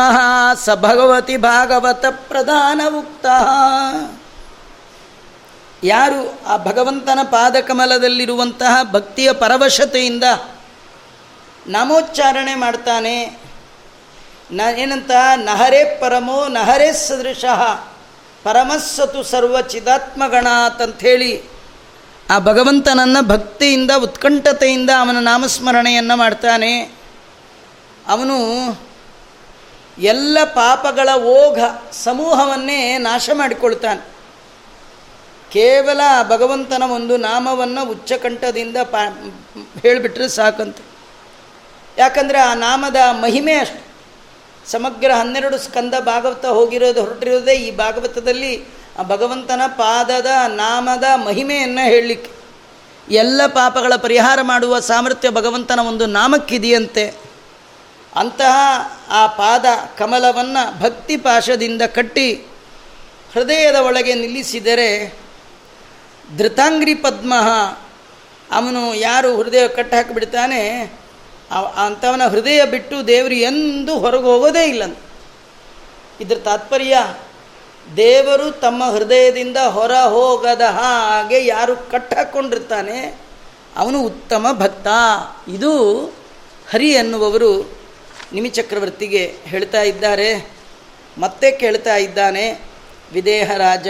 ಸ 0.65 0.69
ಭಗವತಿ 0.69 1.37
ಭಾಗವತ 1.37 2.05
ಪ್ರಧಾನ 2.09 2.81
ಉಕ್ತ 2.97 3.25
ಯಾರು 5.83 6.45
ಆ 6.47 6.57
ಭಗವಂತನ 6.57 7.19
ಪಾದಕಮಲದಲ್ಲಿರುವಂತಹ 7.23 8.83
ಭಕ್ತಿಯ 8.91 9.31
ಪರವಶತೆಯಿಂದ 9.31 10.23
ನಾಮೋಚ್ಚಾರಣೆ 11.67 12.55
ಮಾಡ್ತಾನೆ, 12.55 13.39
ನ 14.51 14.61
ಏನಂತ, 14.77 15.11
ನಹರೇ 15.35 15.97
ಪರಮೋ 16.01 16.47
ನಹರೇ 16.47 16.93
ಸದೃಶಃ, 16.93 17.75
ಪರಮಸ್ಸತು 18.43 19.23
ಸರ್ವ 19.23 19.61
ಚಿದಾತ್ಮಗಣಾತ್ 19.61 20.81
ಅಂಥೇಳಿ 20.81 21.43
ಆ 22.29 22.39
ಭಗವಂತನನ್ನು 22.39 23.27
ಭಕ್ತಿಯಿಂದ, 23.27 23.91
ಉತ್ಕಂಠತೆಯಿಂದ 24.03 24.89
ಅವನ 24.99 25.17
ನಾಮಸ್ಮರಣೆಯನ್ನು 25.19 26.15
ಮಾಡ್ತಾನೆ. 26.15 26.83
ಅವನು 28.07 28.37
ಎಲ್ಲ 29.99 30.37
ಪಾಪಗಳ 30.43 31.09
ಓಘ 31.15 31.59
ಸಮೂಹವನ್ನೇ 32.03 32.97
ನಾಶ 32.97 33.29
ಮಾಡಿಕೊಳ್ತಾನೆ. 33.33 34.12
ಕೇವಲ 35.53 36.01
ಭಗವಂತನ 36.23 36.83
ಒಂದು 36.83 37.17
ನಾಮವನ್ನು 37.17 37.89
ಉಚ್ಚಕಂಠದಿಂದ 37.89 38.77
ಪಾ 38.83 39.07
ಹೇಳಿಬಿಟ್ರೆ 39.81 40.27
ಸಾಕಂತೆ. 40.27 40.83
ಯಾಕಂದರೆ 41.97 42.39
ಆ 42.39 42.53
ನಾಮದ 42.53 42.95
ಮಹಿಮೆ 43.11 43.53
ಅಷ್ಟು. 43.53 43.83
ಸಮಗ್ರ 44.71 45.11
ಹನ್ನೆರಡು 45.11 45.57
ಸ್ಕಂದ 45.57 45.93
ಭಾಗವತ 45.99 46.45
ಹೋಗಿರೋದು 46.45 47.05
ಹೊರಟಿರೋದೇ 47.05 47.51
ಈ 47.51 47.71
ಭಾಗವತದಲ್ಲಿ 47.71 48.63
ಆ 48.99 49.03
ಭಗವಂತನ 49.03 49.61
ಪಾದದ 49.67 50.25
ನಾಮದ 50.47 51.03
ಮಹಿಮೆಯನ್ನು 51.15 51.85
ಹೇಳಲಿಕ್ಕೆ. 51.85 52.31
ಎಲ್ಲ 53.13 53.41
ಪಾಪಗಳ 53.47 53.93
ಪರಿಹಾರ 53.95 54.39
ಮಾಡುವ 54.41 54.79
ಸಾಮರ್ಥ್ಯ 54.79 55.29
ಭಗವಂತನ 55.29 55.79
ಒಂದು 55.79 56.05
ನಾಮಕ್ಕಿದೆಯಂತೆ. 56.05 57.13
ಅಂತಹ 58.15 58.55
ಆ 59.09 59.27
ಪಾದ 59.27 59.65
ಕಮಲವನ್ನು 59.97 60.79
ಭಕ್ತಿ 60.79 61.17
ಪಾಶದಿಂದ 61.17 61.81
ಕಟ್ಟಿ 61.81 62.33
ಹೃದಯದ 63.33 63.75
ಒಳಗೆ 63.75 64.13
ನಿಲ್ಲಿಸಿದರೆ 64.13 65.22
ಧೃತಾಂಗ್ರಿ 66.37 66.95
ಪದ್ಮ. 66.95 67.33
ಅವನು 68.51 68.81
ಯಾರು 68.95 69.29
ಹೃದಯ 69.37 69.67
ಕಟ್ಟಿ 69.67 69.95
ಹಾಕಿಬಿಡ್ತಾನೆ 69.95 70.61
ಅಂಥವನ 71.85 72.23
ಹೃದಯ 72.27 72.65
ಬಿಟ್ಟು 72.65 73.07
ದೇವರು 73.07 73.37
ಎಂದೂ 73.41 73.93
ಹೊರಗೆ 73.93 74.23
ಹೋಗೋದೇ 74.23 74.63
ಇಲ್ಲ 74.65 74.83
ಇದ್ರ 76.21 76.37
ತಾತ್ಪರ್ಯ, 76.37 76.95
ದೇವರು 77.97 78.47
ತಮ್ಮ 78.59 78.83
ಹೃದಯದಿಂದ 78.85 79.57
ಹೊರ 79.57 79.93
ಹೋಗದ 80.07 80.65
ಹಾಗೆ 80.71 81.45
ಯಾರು 81.45 81.75
ಕಟ್ಟಾಕ್ಕೊಂಡಿರ್ತಾನೆ 81.91 82.97
ಅವನು 83.77 83.99
ಉತ್ತಮ 84.01 84.47
ಭಕ್ತ. 84.59 84.87
ಇದು 85.47 85.71
ಹರಿ 86.71 86.89
ಎನ್ನುವವರು 86.91 87.51
ನಿಮಿಚಕ್ರವರ್ತಿಗೆ 88.33 89.23
ಹೇಳ್ತಾ 89.43 89.81
ಇದ್ದಾರೆ. 89.81 90.29
ಮತ್ತೆ 91.17 91.51
ಕೇಳ್ತಾ 91.51 91.95
ಇದ್ದಾನೆ, 91.97 92.45
ವಿದೇಹ 93.13 93.51
ರಾಜ 93.57 93.89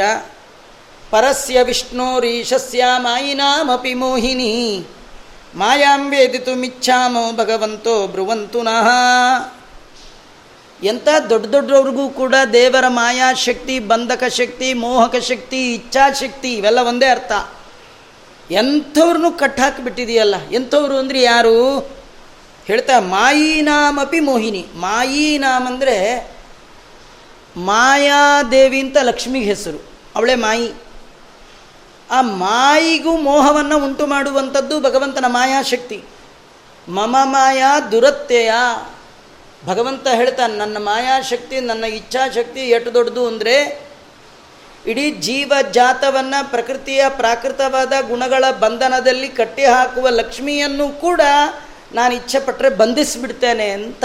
ಪರಸ್ಯ 1.13 1.63
ವಿಷ್ಣೋರೀಶಸ್ಯ 1.63 2.83
ಮಾಯಿನಾಮಪಿ 2.97 3.93
ಮೋಹಿನಿ 3.93 4.85
ಮಾಯಾಂ 5.55 6.09
ವೇದಿತು 6.09 6.55
ಮಿಚ್ಛಾಮೋ 6.55 7.31
ಭಗವಂತೋ 7.31 8.07
ಬ್ರುವಂತುನಃ 8.07 8.87
ಎಂಥ 10.83 11.07
ದೊಡ್ಡ 11.29 11.45
ದೊಡ್ಡವ್ರಿಗೂ 11.45 12.09
ಕೂಡ 12.09 12.35
ದೇವರ 12.53 12.87
ಮಾಯಾಶಕ್ತಿ 12.87 13.79
ಬಂಧಕ 13.79 14.23
ಶಕ್ತಿ, 14.23 14.73
ಮೋಹಕ 14.73 15.15
ಶಕ್ತಿ 15.15 15.73
ಇಚ್ಛಾಶಕ್ತಿ 15.73 16.53
ಇವೆಲ್ಲ 16.53 16.79
ಒಂದೇ 16.79 17.05
ಅರ್ಥ. 17.05 17.31
ಎಂಥವ್ರನ್ನೂ 18.51 19.31
ಕಟ್ಟಾಕಿಬಿಟ್ಟಿದೆಯಲ್ಲ 19.31 20.35
ಎಂಥವ್ರು 20.51 20.97
ಅಂದರೆ 20.97 21.21
ಯಾರು? 21.21 21.79
ಹೇಳ್ತಾ, 22.67 22.99
ಮಾಯಿನಾಮಪಿ 22.99 24.19
ಮೋಹಿನಿ. 24.19 24.65
ಮಾಯಿನಾಮ್ 24.75 25.67
ಅಂದರೆ 25.67 26.31
ಮಾಯಾದೇವಿ 27.57 28.79
ಅಂತ 28.79 28.97
ಲಕ್ಷ್ಮಿಗೆ 29.01 29.45
ಹೆಸರು. 29.45 29.79
ಅವಳೇ 30.15 30.35
ಮಾಯಿ. 30.35 30.73
ಆ 32.15 32.17
ಮಾಯಿಗೂ 32.21 33.13
ಮೋಹವನ್ನು 33.27 33.77
ಉಂಟು 33.85 34.05
ಮಾಡುವಂಥದ್ದು 34.13 34.75
ಭಗವಂತನ 34.79 35.27
ಮಾಯಾಶಕ್ತಿ 35.37 35.99
ಮಮ 36.87 37.15
ಮಾಯಾ 37.33 37.71
ದುರತ್ಯಯ 37.91 38.51
ಭಗವಂತ 39.65 40.05
ಹೇಳ್ತಾನೆ, 40.19 40.53
ನನ್ನ 40.57 40.77
ಮಾಯಾಶಕ್ತಿ 40.87 41.57
ನನ್ನ 41.69 41.85
ಇಚ್ಛಾಶಕ್ತಿ 41.99 42.61
ಎಷ್ಟು 42.69 42.89
ದೊಡ್ಡದು 42.93 43.23
ಅಂದರೆ, 43.27 43.55
ಇಡೀ 44.91 45.05
ಜೀವ 45.27 45.53
ಜಾತವನ್ನು 45.71 46.39
ಪ್ರಕೃತಿಯ 46.51 47.01
ಪ್ರಾಕೃತವಾದ 47.19 47.93
ಗುಣಗಳ 48.07 48.43
ಬಂಧನದಲ್ಲಿ 48.63 49.29
ಕಟ್ಟಿ 49.39 49.65
ಹಾಕುವ 49.65 50.07
ಲಕ್ಷ್ಮಿಯನ್ನು 50.19 50.87
ಕೂಡ 51.05 51.21
ನಾನು 51.93 52.13
ಇಚ್ಛೆ 52.15 52.39
ಪಟ್ಟರೆ 52.39 52.69
ಬಂಧಿಸಿಬಿಡ್ತೇನೆ 52.81 53.67
ಅಂತ. 53.79 54.03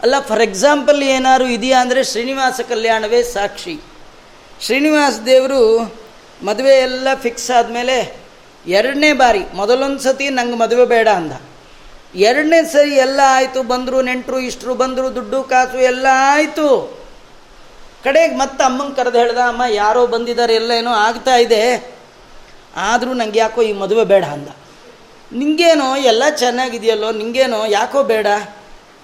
ಅಲ್ಲ 0.00 0.14
ಫಾರ್ 0.28 0.42
ಎಕ್ಸಾಂಪಲ್ 0.42 1.00
ಏನಾದ್ರು 1.16 1.46
ಇದೆಯಾ 1.48 1.78
ಅಂದರೆ 1.80 2.00
ಶ್ರೀನಿವಾಸ 2.04 2.60
ಕಲ್ಯಾಣವೇ 2.68 3.20
ಸಾಕ್ಷಿ. 3.34 3.74
ಶ್ರೀನಿವಾಸ 4.60 5.16
ದೇವರು 5.26 5.60
ಮದುವೆ 6.42 6.74
ಎಲ್ಲ 6.74 7.08
ಫಿಕ್ಸ್ 7.14 7.50
ಆದಮೇಲೆ 7.50 8.24
ಎರಡನೇ 8.66 9.12
ಬಾರಿ, 9.12 9.42
ಮೊದಲೊಂದು 9.54 9.98
ಸತಿ 9.98 10.28
ನಂಗೆ 10.28 10.56
ಮದುವೆ 10.56 10.84
ಬೇಡ 10.84 11.08
ಅಂದ. 11.08 11.32
ಎರಡನೇ 12.14 12.64
ಸರಿ 12.64 12.94
ಎಲ್ಲ 12.94 13.20
ಆಯಿತು, 13.26 13.62
ಬಂದರು 13.62 14.02
ನೆಂಟರು, 14.02 14.38
ಇಷ್ಟರು 14.38 14.74
ಬಂದರು, 14.74 15.14
ದುಡ್ಡು, 15.14 15.42
ಕಾಸು 15.42 15.78
ಎಲ್ಲ 15.78 16.06
ಆಯಿತು. 16.10 16.98
ಕಡೆಗೆ 18.04 18.34
ಮತ್ತೆ 18.34 18.64
ಅಮ್ಮಂಗೆ 18.64 18.94
ಕರೆದು 18.94 19.18
ಹೇಳ್ದ, 19.18 19.38
ಅಮ್ಮ, 19.38 19.62
ಯಾರೋ 19.68 20.06
ಬಂದಿದ್ದಾರೆ 20.06 20.54
ಎಲ್ಲ 20.54 20.70
ಏನೋ 20.70 20.90
ಆಗ್ತಾ 20.90 21.36
ಇದೆ. 21.36 21.94
ಆದರೂ 22.76 23.12
ನಂಗೆ 23.12 23.38
ಯಾಕೋ 23.38 23.62
ಈ 23.62 23.72
ಮದುವೆ 23.72 24.04
ಬೇಡ 24.04 24.24
ಅಂದ. 24.24 24.48
ನಿಂಗೇನೋ, 25.32 25.96
ಎಲ್ಲ 25.96 26.22
ಚೆನ್ನಾಗಿದೆಯಲ್ಲೋ, 26.36 27.12
ನಿಂಗೇನೋ, 27.12 27.66
ಯಾಕೋ 27.66 28.02
ಬೇಡ. 28.02 28.26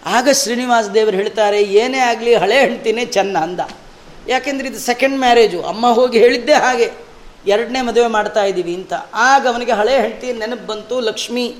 ಆಗ 0.06 0.28
ಶ್ರೀನಿವಾಸ 0.30 0.86
ದೇವರು 0.86 1.16
ಹೇಳ್ತಾರೆ, 1.16 1.62
ಏನೇ 1.62 1.98
ಆಗಲಿ, 1.98 2.34
ಹಳೆ 2.34 2.60
ಹೆಣ್ತಿನೇ 2.60 3.04
ಚೆನ್ನ 3.04 3.38
ಅಂದ. 3.38 3.60
ಯಾಕೆಂದ್ರೆ 4.28 4.68
ಇದು 4.68 4.78
ಸೆಕೆಂಡ್ 4.78 5.18
ಮ್ಯಾರೇಜು 5.18 5.62
ಅಮ್ಮ 5.62 5.86
ಹೋಗಿ 5.86 6.18
ಹೇಳಿದ್ದೆ 6.18 6.52
ಹಾಗೆ. 6.52 7.09
ಎರಡನೇ 7.46 7.80
ಮದುವೆ 7.80 8.06
ಮಾಡ್ತಾ 8.06 8.44
ಇದ್ದೀವಿ 8.44 8.74
ಅಂತ. 8.74 8.92
ಆಗ 9.14 9.46
ಅವನಿಗೆ 9.46 9.72
ಹಳೆ 9.72 10.00
ಹೆಂಡತಿ 10.00 10.32
ನೆನಪು 10.32 10.66
ಬಂತು, 10.66 11.00
ಲಕ್ಷ್ಮಿ, 11.00 11.56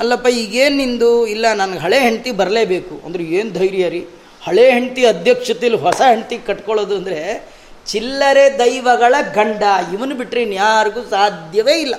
ಅಲ್ಲಪ್ಪ, 0.00 0.26
ಈಗೇನು 0.26 0.76
ನಿಂದು? 0.76 1.26
ಇಲ್ಲ, 1.26 1.52
ನನಗೆ 1.54 1.78
ಹಳೆ 1.78 1.98
ಹೆಂಡತಿ 2.00 2.30
ಬರಲೇಬೇಕು. 2.30 3.00
ಅಂದ್ರೆ 3.06 3.24
ಏನು 3.24 3.50
ಧೈರ್ಯ 3.52 3.88
ರೀ? 3.88 4.06
ಹಳೆ 4.42 4.70
ಹೆಂಡತಿ 4.70 5.06
ಅಧ್ಯಕ್ಷತೆಯಲ್ಲಿ 5.06 5.80
ಹೊಸ 5.80 6.00
ಹೆಂಡತಿ 6.00 6.38
ಕಟ್ಕೊಳ್ಳೋದು 6.38 6.96
ಅಂದರೆ 6.96 7.50
ಚಿಲ್ಲರೆ 7.86 8.58
ದೈವಗಳ 8.58 9.14
ಗಂಡ. 9.34 9.62
ಇವನು 9.92 10.14
ಬಿಟ್ಟರೆ 10.14 10.42
ಇನ್ಯಾರಿಗೂ 10.42 11.02
ಸಾಧ್ಯವೇ 11.10 11.80
ಇಲ್ಲ. 11.80 11.94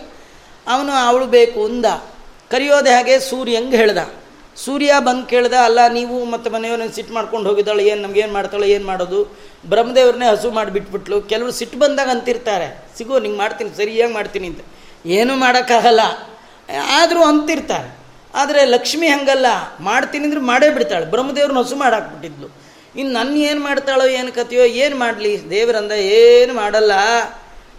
ಅವನು 0.68 0.92
ಅವಳು 0.92 1.26
ಬೇಕು 1.26 1.66
ಅಂದ. 1.66 1.86
ಕರೆಯೋದೆ 2.52 2.90
ಹಾಗೆ 2.90 3.20
ಸೂರ್ಯ 3.20 3.30
ಸೂರ್ಯಂಗೆ 3.30 3.78
ಹೇಳ್ದ. 3.78 3.98
ಸೂರ್ಯ 4.56 4.94
ಬಂದು 5.00 5.26
ಕೇಳ್ದ, 5.26 5.54
ಅಲ್ಲ, 5.54 5.88
ನೀವು 5.88 6.26
ಮತ್ತು 6.26 6.52
ಮನೆಯವ್ರನ್ನ 6.52 6.92
ಸಿಟ್ಟು 6.92 7.14
ಮಾಡ್ಕೊಂಡು 7.14 7.50
ಹೋಗಿದ್ದಾಳೆ, 7.50 7.86
ಏನು 7.86 8.02
ನಮ್ಗೇನು 8.02 8.34
ಮಾಡ್ತಾಳೆ, 8.34 8.70
ಏನು 8.70 8.86
ಮಾಡೋದು? 8.86 9.49
ಬ್ರಹ್ಮದೇವ್ರನ್ನೇ 9.66 10.26
ಹಸು 10.26 10.52
ಮಾಡಿಬಿಟ್ಬಿಟ್ಲು 10.52 11.22
ಕೆಲವರು 11.22 11.52
ಸಿಟ್ಟು 11.52 11.80
ಬಂದಾಗ 11.80 12.10
ಅಂತಿರ್ತಾರೆ. 12.10 12.84
ಸಿಗೋ, 12.98 13.20
ನಿಂಗೆ 13.20 13.38
ಮಾಡ್ತೀನಿ, 13.38 13.78
ಸರಿಯಾಗಿ 13.78 14.14
ಮಾಡ್ತೀನಿ 14.14 14.48
ಅಂತ. 14.48 14.60
ಏನೂ 15.06 15.36
ಮಾಡೋಕ್ಕಾಗಲ್ಲ. 15.36 16.00
ಆದರೂ 16.92 17.24
ಅಂತಿರ್ತಾರೆ. 17.24 17.98
ಆದರೆ 18.34 18.66
ಲಕ್ಷ್ಮಿ 18.66 19.08
ಹಂಗಲ್ಲ. 19.08 19.46
ಮಾಡ್ತೀನಿ 19.80 20.26
ಅಂದ್ರೆ 20.26 20.42
ಮಾಡೇ 20.42 20.70
ಬಿಡ್ತಾಳೆ. 20.70 21.06
ಬ್ರಹ್ಮದೇವ್ರನ್ನ 21.06 21.60
ಹಸು 21.60 21.76
ಮಾಡಾಕ್ಬಿಟ್ಟಿದ್ಲು 21.76 22.70
ಇನ್ನು 22.96 23.14
ನನ್ನ 23.14 23.38
ಏನು 23.38 23.62
ಮಾಡ್ತಾಳೋ, 23.62 24.08
ಏನು 24.08 24.32
ಕತೆಯೋ 24.32 24.64
ಏನು 24.64 25.00
ಮಾಡಲಿ? 25.00 25.50
ದೇವರಂದ 25.50 25.92
ಏನು 25.92 26.54
ಮಾಡಲ್ಲ. 26.54 26.92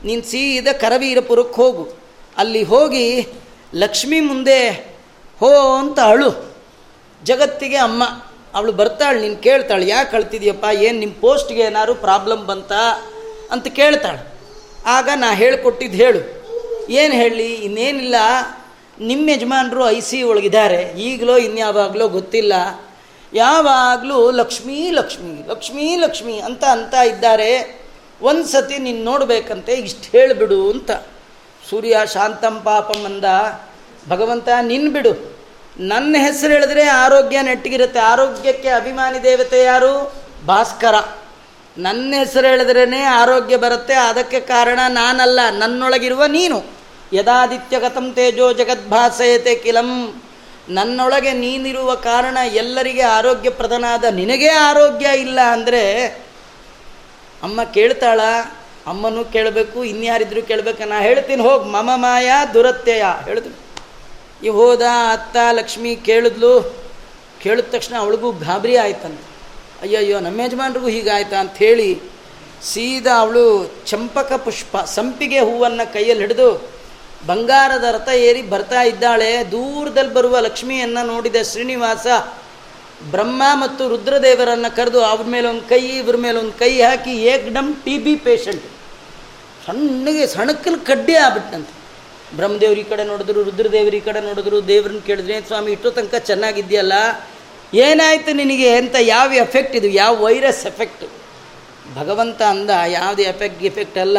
ನೀನು 0.04 0.22
ಸೀದಾ 0.22 0.72
ಕರವೀರಪುರಕ್ಕೆ 0.72 1.54
ಹೋಗು. 1.54 1.88
ಅಲ್ಲಿ 2.36 2.62
ಹೋಗಿ 2.62 3.26
ಲಕ್ಷ್ಮಿ 3.74 4.20
ಮುಂದೆ 4.20 4.68
ಹೋ 5.38 5.76
ಅಂತ 5.76 6.00
ಅಳು. 6.00 6.54
ಜಗತ್ತಿಗೆ 7.24 7.76
ಅಮ್ಮ. 7.76 8.29
ಅವಳು 8.54 8.72
ಬರ್ತಾಳೆ, 8.72 9.20
ನೀನು 9.20 9.36
ಕೇಳ್ತಾಳೆ, 9.36 9.88
ಯಾಕೆ 9.88 10.10
ಕಳ್ತಿದ್ಯಪ್ಪ? 10.10 10.64
ಏನು 10.72 10.98
ನಿಮ್ಮ 10.98 11.14
ಪೋಸ್ಟ್ಗೆ 11.20 11.60
ಏನಾದ್ರು 11.60 11.94
ಪ್ರಾಬ್ಲಮ್ 11.94 12.46
ಬಂತ? 12.46 12.72
ಅಂತ 13.50 13.66
ಕೇಳ್ತಾಳೆ. 13.66 14.32
ಆಗ 14.86 15.08
ನಾ 15.14 15.34
ಹೇಳ್ಕೊಟ್ಟಿದ್ದು 15.34 15.96
ಹೇಳು. 15.96 16.40
ಏನು 16.90 17.14
ಹೇಳಿ? 17.14 17.54
ಇನ್ನೇನಿಲ್ಲ. 17.54 18.14
ನಿಮ್ಮ 19.00 19.30
ಯಜಮಾನರು 19.30 19.90
ಐ 19.90 20.00
ಸಿ 20.00 20.22
ಒಳಗಿದ್ದಾರೆ. 20.22 20.82
ಈಗಲೋ 20.82 21.36
ಇನ್ಯಾವಾಗಲೋ 21.36 22.08
ಗೊತ್ತಿಲ್ಲ. 22.08 22.52
ಯಾವಾಗಲೂ 23.34 24.30
ಲಕ್ಷ್ಮೀ, 24.30 24.90
ಲಕ್ಷ್ಮಿ 24.90 25.48
ಲಕ್ಷ್ಮೀ, 25.48 25.96
ಲಕ್ಷ್ಮಿ 25.96 26.38
ಅಂತ 26.38 26.64
ಅಂತ 26.64 26.94
ಇದ್ದಾರೆ. 26.94 27.80
ಒಂದು 28.22 28.46
ಸತಿ 28.46 28.78
ನೀನು 28.78 29.04
ನೋಡಬೇಕಂತೆ, 29.04 29.72
ಇಷ್ಟು 29.72 30.18
ಹೇಳಿಬಿಡು 30.18 30.70
ಅಂತ. 30.70 30.90
ಸೂರ್ಯ 31.70 31.96
ಶಾಂತಂ 32.12 32.60
ಪಾಪಂ 32.64 33.04
ಅಂದ. 33.04 33.24
ಭಗವಂತ 34.08 34.48
ನಿನ್ನ 34.62 34.92
ಬಿಡು. 34.92 35.39
ನನ್ನ 35.80 36.16
ಹೆಸರು 36.18 36.52
ಹೇಳಿದ್ರೆ 36.52 36.82
ಆರೋಗ್ಯ 36.82 37.42
ನೆಟ್ಟಿಗಿರುತ್ತೆ. 37.42 37.98
ಆರೋಗ್ಯಕ್ಕೆ 37.98 38.68
ಅಭಿಮಾನಿ 38.68 39.22
ದೇವತೆ 39.22 39.62
ಯಾರು? 39.62 40.12
ಭಾಸ್ಕರ. 40.46 40.94
ನನ್ನ 41.78 42.14
ಹೆಸರು 42.18 42.46
ಹೇಳಿದ್ರೇ 42.46 43.02
ಆರೋಗ್ಯ 43.02 43.56
ಬರುತ್ತೆ. 43.56 43.94
ಅದಕ್ಕೆ 43.94 44.40
ಕಾರಣ 44.40 44.78
ನಾನಲ್ಲ. 44.88 45.40
ನನ್ನೊಳಗಿರುವ 45.50 46.24
ನೀನು. 46.24 46.64
ಯದಾದಿತ್ಯಗತಂ 47.12 48.12
ತೇಜೋ 48.12 48.52
ಜಗದ್ಭಾಸಯತೆ 48.52 49.54
ಕಿಲಂ. 49.54 50.22
ನನ್ನೊಳಗೆ 50.68 51.32
ನೀನಿರುವ 51.32 51.94
ಕಾರಣ 51.94 52.38
ಎಲ್ಲರಿಗೆ 52.52 53.02
ಆರೋಗ್ಯ 53.02 53.50
ಪ್ರದನಾದ 53.50 54.04
ನಿನಗೆ 54.04 54.48
ಆರೋಗ್ಯ 54.48 55.06
ಇಲ್ಲ 55.16 55.40
ಅಂದರೆ 55.40 56.04
ಅಮ್ಮ 57.42 57.62
ಕೇಳ್ತಾಳ? 57.62 58.20
ಅಮ್ಮನೂ 58.86 59.24
ಕೇಳಬೇಕು, 59.24 59.84
ಇನ್ಯಾರಿದ್ರು 59.84 60.42
ಕೇಳಬೇಕು. 60.42 60.88
ನಾ 60.88 61.00
ಹೇಳ್ತೀನಿ, 61.00 61.42
ಹೋಗಿ 61.42 61.68
ಮಮ 61.68 61.90
ಮಾಯ 61.94 62.30
ದುರತ್ಯಯ. 62.54 63.04
ಹೇಳಿದ್ರು 63.24 63.69
ಈ 64.44 64.48
ಹೋದ 64.58 64.84
ಅತ್ತ 65.14 65.36
ಲಕ್ಷ್ಮಿ 65.58 65.92
ಕೇಳಿದ್ಲು, 66.08 66.52
ಕೇಳಿದ 67.42 67.66
ತಕ್ಷಣ 67.74 67.94
ಅವಳಿಗೂ 68.02 68.28
ಗಾಬರಿ 68.44 68.76
ಆಯ್ತಂತ. 68.84 69.20
ಅಯ್ಯಯ್ಯೋ, 69.82 70.16
ನಮ್ಮ 70.26 70.40
ಯಜಮಾನ್ರಿಗೂ 70.46 70.88
ಹೀಗಾಯ್ತಾ 70.96 71.40
ಹೇಳಿ 71.62 71.90
ಸೀದಾ 72.70 73.14
ಅವಳು 73.20 73.44
ಚಂಪಕ 73.90 74.32
ಪುಷ್ಪ, 74.46 74.76
ಸಂಪಿಗೆ 74.96 75.40
ಹೂವನ್ನು 75.48 75.84
ಕೈಯಲ್ಲಿ 75.92 76.22
ಹಿಡಿದು 76.24 76.48
ಬಂಗಾರದ 77.26 77.86
ರಥ 77.96 78.08
ಏರಿ 78.28 78.42
ಬರ್ತಾ 78.52 78.82
ಇದ್ದಾಳೆ. 78.90 79.30
ದೂರದಲ್ಲಿ 79.54 80.12
ಬರುವ 80.14 80.36
ಲಕ್ಷ್ಮಿಯನ್ನು 80.46 81.02
ನೋಡಿದ 81.12 81.38
ಶ್ರೀನಿವಾಸ 81.50 82.06
ಬ್ರಹ್ಮ 83.12 83.42
ಮತ್ತು 83.62 83.82
ರುದ್ರದೇವರನ್ನು 83.88 84.70
ಕರೆದು 84.76 85.00
ಅವ್ರ 85.10 85.44
ಒಂದು 85.50 85.64
ಕೈ, 85.68 85.82
ಇವ್ರ 86.00 86.16
ಮೇಲೊಂದು 86.16 86.54
ಕೈ 86.62 86.72
ಹಾಕಿ 86.82 87.14
ಏಕ್ಡಮ್ 87.34 87.70
ಟಿ 87.84 87.96
ಬಿ 87.98 88.14
ಪೇಷಂಟ್. 88.26 88.64
ಸಣ್ಣಗೆ 89.66 90.24
ಸಣಕಲ್ 90.36 90.78
ಕಡ್ಡಿ 90.86 91.14
ಆಗ್ಬಿಟ್ಟಂತೆ. 91.24 91.79
ಬ್ರಹ್ಮದೇವ್ರ 92.36 92.78
ಈ 92.78 92.82
ಕಡೆ 92.82 93.04
ನೋಡಿದ್ರು, 93.04 93.42
ರುದ್ರದೇವ್ರ 93.42 93.94
ಈ 93.94 94.00
ಕಡೆ 94.00 94.20
ನೋಡಿದ್ರು, 94.20 94.68
ದೇವ್ರನ್ನ 94.68 94.98
ಕೇಳಿದ್ರೆ 95.06 95.40
ಸ್ವಾಮಿ, 95.40 95.72
ಇಷ್ಟೋ 95.72 95.90
ತನಕ 95.90 96.14
ಚೆನ್ನಾಗಿದ್ಯಲ್ಲ 96.14 96.92
ಏನಾಯಿತು 97.74 98.32
ನಿನಗೆ? 98.32 98.76
ಅಂತ 98.76 98.96
ಯಾವ 99.00 99.32
ಎಫೆಕ್ಟ್ 99.32 99.76
ಇದು? 99.76 99.88
ಯಾವ 99.88 100.24
ವೈರಸ್ 100.24 100.66
ಎಫೆಕ್ಟ್ 100.66 101.04
ಭಗವಂತ 101.96 102.42
ಅಂದ, 102.42 102.70
ಯಾವುದೇ 102.86 103.22
ಎಫೆಕ್ಟ್ 103.22 103.64
ಎಫೆಕ್ಟ್ 103.64 103.98
ಅಲ್ಲ. 103.98 104.18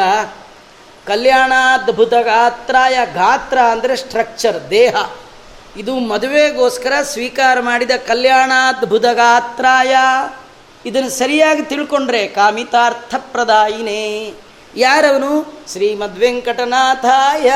ಕಲ್ಯಾಣಾದ್ಭುತ 1.08 2.14
ಗಾತ್ರಾಯ 2.14 3.00
ಗಾತ್ರ 3.14 3.60
ಅಂದರೆ 3.60 3.96
ಸ್ಟ್ರಕ್ಚರ್ 3.96 4.70
ದೇಹ. 4.70 4.96
ಇದು 5.78 5.96
ಮದುವೆಗೋಸ್ಕರ 5.96 6.94
ಸ್ವೀಕಾರ 7.02 7.60
ಮಾಡಿದ 7.60 7.92
ಕಲ್ಯಾಣಾದ್ಭುತ 8.08 9.02
ಗಾತ್ರಾಯ 9.02 9.96
ಇದನ್ನು 10.86 11.10
ಸರಿಯಾಗಿ 11.10 11.62
ತಿಳ್ಕೊಂಡ್ರೆ 11.62 12.28
ಕಾಮಿತಾರ್ಥಪ್ರದಾಯಿನೇ. 12.28 14.34
ಯಾರವನು? 14.76 15.64
ಶ್ರೀಮದ್ವೆಂಕಟನಾಥಾಯ. 15.72 17.52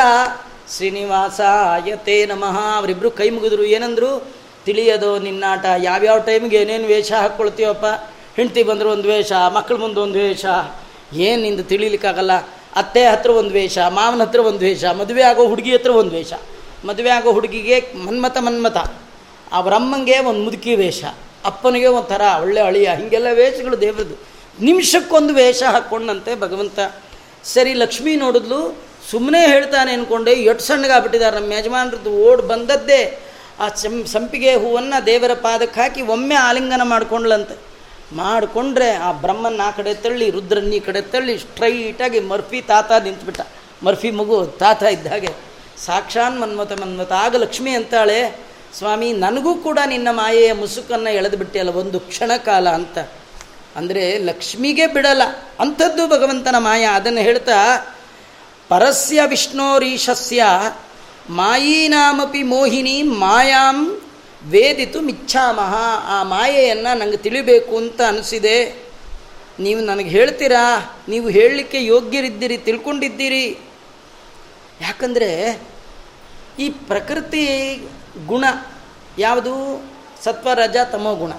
ಶ್ರೀನಿವಾಸಾಯ 0.73 1.95
ತೇ 1.95 2.25
ನಮಃ 2.25 2.77
ಅವರಿಬ್ಬರು 2.77 3.11
ಕೈ 3.11 3.29
ಮುಗಿದ್ರು. 3.29 3.63
ಏನಂದ್ರು? 3.63 4.27
ತಿಳಿಯೋದು 4.65 5.19
ನಿನ್ನಾಟ. 5.19 5.65
ಯಾವ್ಯಾವ 5.77 6.19
ಟೈಮ್ಗೆ 6.19 6.57
ಏನೇನು 6.57 6.87
ವೇಷ 6.87 7.11
ಹಾಕ್ಕೊಳ್ತೀವಪ್ಪ 7.11 7.85
ಹೆಂಡ್ತಿ 8.35 8.63
ಬಂದರು 8.63 8.89
ಒಂದು 8.89 9.07
ವೇಷ 9.07 9.31
ಮಕ್ಕಳ 9.31 9.75
ಮುಂದೆ 9.75 9.99
ಒಂದು 9.99 10.19
ವೇಷ. 10.19 10.45
ಏನು 11.13 11.41
ನಿಂದು 11.41 11.63
ತಿಳಿಲಿಕ್ಕಾಗಲ್ಲ? 11.63 12.31
ಅತ್ತೆ 12.75 13.05
ಹತ್ರ 13.05 13.29
ಒಂದು 13.29 13.49
ವೇಷ, 13.49 13.77
ಮಾವನ 13.77 14.21
ಹತ್ರ 14.21 14.39
ಒಂದು 14.39 14.59
ವೇಷ, 14.59 14.85
ಮದುವೆ 14.85 15.21
ಆಗೋ 15.21 15.47
ಹುಡುಗಿ 15.47 15.73
ಹತ್ರ 15.73 15.91
ಒಂದು 15.91 16.11
ವೇಷ. 16.11 16.33
ಮದುವೆ 16.85 17.09
ಆಗೋ 17.09 17.31
ಹುಡುಗಿಗೆ 17.31 17.93
ಮನ್ಮತ 18.05 18.37
ಮನ್ಮತ 18.37 18.77
ಅವರಮ್ಮಂಗೆ 19.51 20.19
ಒಂದು 20.19 20.43
ಮುದುಕಿ 20.43 20.75
ವೇಷ. 20.75 21.03
ಅಪ್ಪನಿಗೆ 21.45 21.87
ಒಂಥರ 21.87 22.21
ಒಳ್ಳೆ 22.41 22.61
ಅಳಿಯ. 22.61 22.89
ಹೀಗೆಲ್ಲ 22.95 23.27
ವೇಷಗಳು 23.33 23.81
ದೇವ್ರದ್ದು. 23.81 24.15
ನಿಮಿಷಕ್ಕೊಂದು 24.61 25.33
ವೇಷ 25.33 25.63
ಹಾಕ್ಕೊಂಡಂತೆ 25.63 26.39
ಭಗವಂತ. 26.39 26.79
ಸರಿ, 27.43 27.73
ಲಕ್ಷ್ಮಿ 27.73 28.15
ನೋಡಿದ್ಲು. 28.15 28.75
ಸುಮ್ಮನೆ 29.11 29.41
ಹೇಳ್ತಾನೆ 29.47 29.91
ಅಂದ್ಕೊಂಡೆ 29.93 30.33
ಎಷ್ಟು 30.49 30.63
ಸಣ್ಣಗಾಗ್ಬಿಟ್ಟಿದ್ದಾರೆ 30.63 31.35
ನಮ್ಮ 31.39 31.53
ಯಜಮಾನ್ರದ್ದು 31.53 32.11
ಓಡ್ 32.27 32.41
ಬಂದದ್ದೇ. 32.41 33.01
ಆ 33.59 33.65
ಸಂ, 33.81 33.95
ಸಂಪಿಗೆ 34.13 34.51
ಹೂವನ್ನು 34.55 34.97
ದೇವರ 35.05 35.33
ಪಾದಕ್ಕೆ 35.45 35.79
ಹಾಕಿ 35.81 36.01
ಒಮ್ಮೆ 36.15 36.37
ಆಲಿಂಗನ 36.47 36.83
ಮಾಡಿಕೊಂಡ್ಲಂತೆ 36.83 37.55
ಮಾಡಿಕೊಂಡ್ರೆ 38.13 38.89
ಆ 39.05 39.09
ಬ್ರಹ್ಮನ 39.23 39.61
ಆ 39.65 39.71
ಕಡೆ 39.71 39.91
ತಳ್ಳಿ 39.93 40.25
ರುದ್ರನ್ನ 40.29 40.73
ಈ 40.73 40.79
ಕಡೆ 40.79 41.01
ತಳ್ಳಿ 41.13 41.33
ಸ್ಟ್ರೈಟಾಗಿ 41.39 42.19
ಮರ್ಫಿ 42.31 42.59
ತಾತ 42.61 42.91
ನಿಂತ್ಬಿಟ್ಟ. 43.03 43.41
ಮರ್ಫಿ 43.85 44.09
ಮಗು 44.11 44.37
ತಾತ 44.59 44.83
ಇದ್ದ 44.95 45.07
ಹಾಗೆ. 45.07 45.31
ಸಾಕ್ಷಾನ್ 45.85 46.35
ಮನ್ಮತ 46.41 46.73
ಮನ್ಮತ 46.81 47.11
ಆಗ 47.23 47.35
ಲಕ್ಷ್ಮಿ 47.35 47.71
ಅಂತಾಳೆ, 47.71 48.19
ಸ್ವಾಮಿ, 48.77 49.09
ನನಗೂ 49.13 49.51
ಕೂಡ 49.55 49.79
ನಿನ್ನ 49.85 50.09
ಮಾಯೆಯ 50.11 50.51
ಮುಸುಕನ್ನು 50.53 51.09
ಎಳೆದು 51.09 51.37
ಬಿಟ್ಟಿಯಲ್ಲ 51.37 51.71
ಒಂದು 51.75 51.99
ಕ್ಷಣ 51.99 52.31
ಕಾಲ 52.45 52.67
ಅಂತ. 52.69 52.97
ಅಂದರೆ 53.75 54.03
ಲಕ್ಷ್ಮಿಗೆ 54.25 54.85
ಬಿಡಲ್ಲ, 54.87 55.23
ಅಂಥದ್ದು 55.59 56.03
ಭಗವಂತನ 56.07 56.57
ಮಾಯ. 56.59 56.83
ಅದನ್ನು 56.99 57.19
ಹೇಳ್ತಾ 57.19 57.57
ಪರಸ್ಯ 58.69 59.21
ವಿಷ್ಣೋರೀಶಸ್ಯ 59.25 60.43
ಮಾಯೀನಾಮಪಿ 61.29 62.43
ಮೋಹಿನಿ 62.43 63.01
ಮಾಯಾಂ 63.01 64.01
ವೇದಿತು 64.49 65.01
ಮಿಚ್ಛಾಮಹ 65.01 65.75
ಆ 66.05 66.23
ಮಾಯೆಯನ್ನು 66.23 66.97
ನನಗೆ 66.97 67.17
ತಿಳಿಬೇಕು 67.17 67.77
ಅಂತ 67.77 68.01
ಅನಿಸಿದೆ. 68.01 68.85
ನೀವು 69.59 69.81
ನನಗೆ 69.81 70.09
ಹೇಳ್ತೀರಾ? 70.09 70.95
ನೀವು 71.09 71.29
ಹೇಳಲಿಕ್ಕೆ 71.29 71.85
ಯೋಗ್ಯರಿದ್ದೀರಿ, 71.85 72.57
ತಿಳ್ಕೊಂಡಿದ್ದೀರಿ. 72.57 73.57
ಯಾಕಂದರೆ 74.81 75.61
ಈ 76.59 76.69
ಪ್ರಕೃತಿ 76.69 77.81
ಗುಣ 78.27 78.45
ಯಾವುದು? 79.19 79.85
ಸತ್ವರಜ 80.23 80.77
ತಮೋ 80.91 81.15
ಗುಣ. 81.15 81.31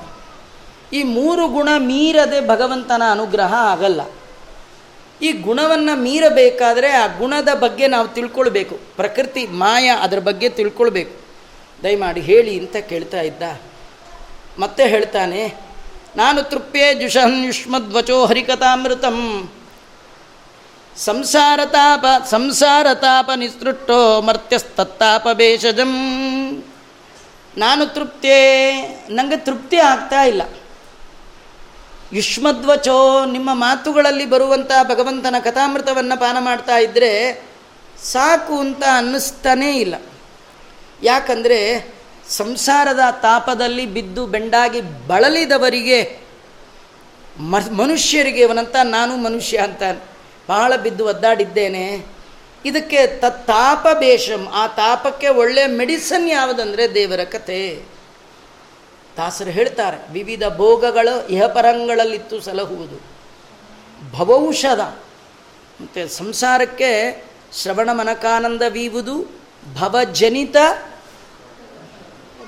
ಈ 0.92 1.02
ಮೂರು 1.02 1.48
ಗುಣ 1.48 1.68
ಮೀರದೆ 1.78 2.48
ಭಗವಂತನ 2.48 3.02
ಅನುಗ್ರಹ 3.10 3.54
ಆಗಲ್ಲ. 3.54 4.00
ಈ 5.22 5.32
ಗುಣವನ್ನು 5.32 5.96
ಮೀರಬೇಕಾದರೆ 5.96 6.90
ಆ 6.92 7.06
ಗುಣದ 7.06 7.48
ಬಗ್ಗೆ 7.54 7.86
ನಾವು 7.86 8.08
ತಿಳ್ಕೊಳ್ಬೇಕು. 8.08 8.74
ಪ್ರಕೃತಿ, 8.96 9.46
ಮಾಯ 9.46 9.88
ಅದರ 9.88 10.18
ಬಗ್ಗೆ 10.18 10.48
ತಿಳ್ಕೊಳ್ಬೇಕು. 10.48 11.14
ದಯಮಾಡಿ 11.82 12.20
ಹೇಳಿ 12.20 12.58
ಅಂತ 12.58 12.76
ಕೇಳ್ತಾ 12.76 13.20
ಇದ್ದ? 13.20 13.42
ಮತ್ತೆ 14.58 14.88
ಹೇಳ್ತಾನೆ, 14.88 15.54
ನಾನು 16.16 16.42
ತೃಪ್ಯೇ 16.42 16.94
ಜುಷನ್ 16.94 17.44
ಯುಷ್ಮದ್ವಚೋ 17.44 18.26
ಹರಿಕಥಾಮೃತಂ. 18.26 19.18
ಸಂಸಾರತಾಪ 20.96 22.04
ಸಂಸಾರತಾಪ 22.30 23.30
ನಿಸೃಷ್ಟೋ 23.36 24.20
ಮರ್ತ್ಯಸ್ತತ್ತಾಪ 24.20 25.26
ಭೇಷಜಂ. 25.32 25.92
ನಾನು 27.56 27.86
ತೃಪ್ತೇ 27.86 28.38
ನನಗೆ 29.10 29.36
ತೃಪ್ತಿ 29.36 29.76
ಆಗ್ತಾ 29.76 30.22
ಇಲ್ಲ. 30.22 30.42
ಯುಷ್ಮದ್ವಚೋ 32.16 33.24
ನಿಮ್ಮ 33.24 33.50
ಮಾತುಗಳಲ್ಲಿ 33.52 34.26
ಬರುವಂಥ 34.26 34.72
ಭಗವಂತನ 34.82 35.34
ಕಥಾಮೃತವನ್ನು 35.44 36.20
ಪಾನ 36.20 36.36
ಮಾಡ್ತಾ 36.40 36.78
ಇದ್ದರೆ 36.78 37.42
ಸಾಕು 38.04 38.58
ಅಂತ 38.58 38.82
ಅನ್ನಿಸ್ತಾನೇ 38.96 39.76
ಇಲ್ಲ. 39.76 39.94
ಯಾಕಂದರೆ 41.02 41.88
ಸಂಸಾರದ 42.28 43.00
ತಾಪದಲ್ಲಿ 43.22 43.86
ಬಿದ್ದು 43.86 44.26
ಬೆಂಡಾಗಿ 44.26 44.80
ಬಳಲಿದವರಿಗೆ 44.80 46.26
ಮನುಷ್ಯರಿಗೆ 47.72 48.44
ಅವನಂತ 48.44 48.76
ನಾನು 48.82 49.16
ಮನುಷ್ಯ 49.16 49.58
ಅಂತ 49.58 49.82
ಬಹಳ 50.48 50.76
ಬಿದ್ದು 50.76 51.06
ಒದ್ದಾಡಿದ್ದೇನೆ. 51.06 52.06
ಇದಕ್ಕೆ 52.64 53.06
ತತ್ತಾಪ 53.06 53.86
ಬೇಷಂ, 53.98 54.48
ಆ 54.52 54.66
ತಾಪಕ್ಕೆ 54.66 55.28
ಒಳ್ಳೆಯ 55.28 55.66
ಮೆಡಿಸನ್ 55.66 56.28
ಯಾವುದಂದರೆ 56.28 56.94
ದೇವರ 56.94 57.24
ಕಥೆ. 57.24 57.95
ದಾಸರು 59.16 59.50
ಹೇಳ್ತಾರೆ, 59.50 60.12
ವಿವಿಧ 60.12 60.42
ಭೋಗಗಳು 60.56 61.28
ಇಹಪರಂಗಳಲ್ಲಿತ್ತು 61.28 62.40
ಸಲಹುವುದು. 62.40 62.96
ಭವೌಷಧ. 64.12 64.80
ಮತ್ತು 65.80 66.08
ಸಂಸಾರಕ್ಕೆ 66.08 66.90
ಶ್ರವಣ 67.52 67.90
ಮನಕಾನಂದ 67.92 68.62
ವೀವುದು, 68.68 69.16
ಭವಜನಿತ 69.74 70.56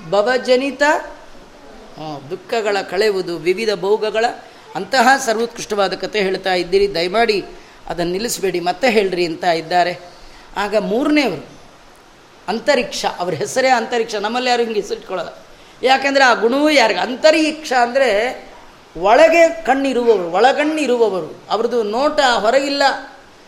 ಭವಜನಿತ 0.09 0.83
ದುಃಖಗಳ 2.29 2.77
ಕಳೆಯುವುದು 2.81 3.37
ವಿವಿಧ 3.37 3.69
ಭೋಗಗಳ, 3.79 4.25
ಅಂತಹ 4.75 5.07
ಸರ್ವೋತ್ಕೃಷ್ಟವಾದ 5.25 5.93
ಕತೆ 5.93 6.19
ಹೇಳ್ತಾ 6.21 6.53
ಇದ್ದೀರಿ. 6.53 6.93
ದಯಮಾಡಿ 6.95 7.45
ಅದನ್ನು 7.87 8.11
ನಿಲ್ಲಿಸಬೇಡಿ, 8.11 8.59
ಮತ್ತೆ 8.59 8.89
ಹೇಳ್ರಿ 8.89 9.25
ಅಂತ 9.25 9.43
ಇದ್ದಾರೆ. 9.43 9.93
ಆಗ 10.57 10.75
ಮೂರನೇವರು 10.75 11.45
ಅಂತರಿಕ್ಷ, 12.47 13.05
ಅವ್ರ 13.17 13.33
ಹೆಸರೇ 13.33 13.69
ಅಂತರಿಕ್ಷ, 13.69 14.15
ನಮ್ಮಲ್ಲಿ 14.15 14.49
ಯಾರು 14.49 14.63
ಹಿಂಗೆ 14.63 14.81
ಹೆಸರಿಟ್ಕೊಳ್ಳೋಲ್ಲ. 14.81 15.33
ಯಾಕೆಂದರೆ 15.83 16.23
ಆ 16.23 16.33
ಗುಣವೂ 16.33 16.69
ಯಾರಿಗೆ? 16.69 16.99
ಅಂತರೀಕ್ಷ 16.99 17.73
ಅಂದರೆ 17.73 18.43
ಒಳಗೆ 18.97 19.63
ಕಣ್ಣಿರುವವರು, 19.65 20.31
ಒಳಗಣ್ಣಿರುವವರು. 20.31 21.43
ಅವ್ರದ್ದು 21.49 21.83
ನೋಟ 21.83 22.19
ಹೊರಗಿಲ್ಲ. 22.19 22.83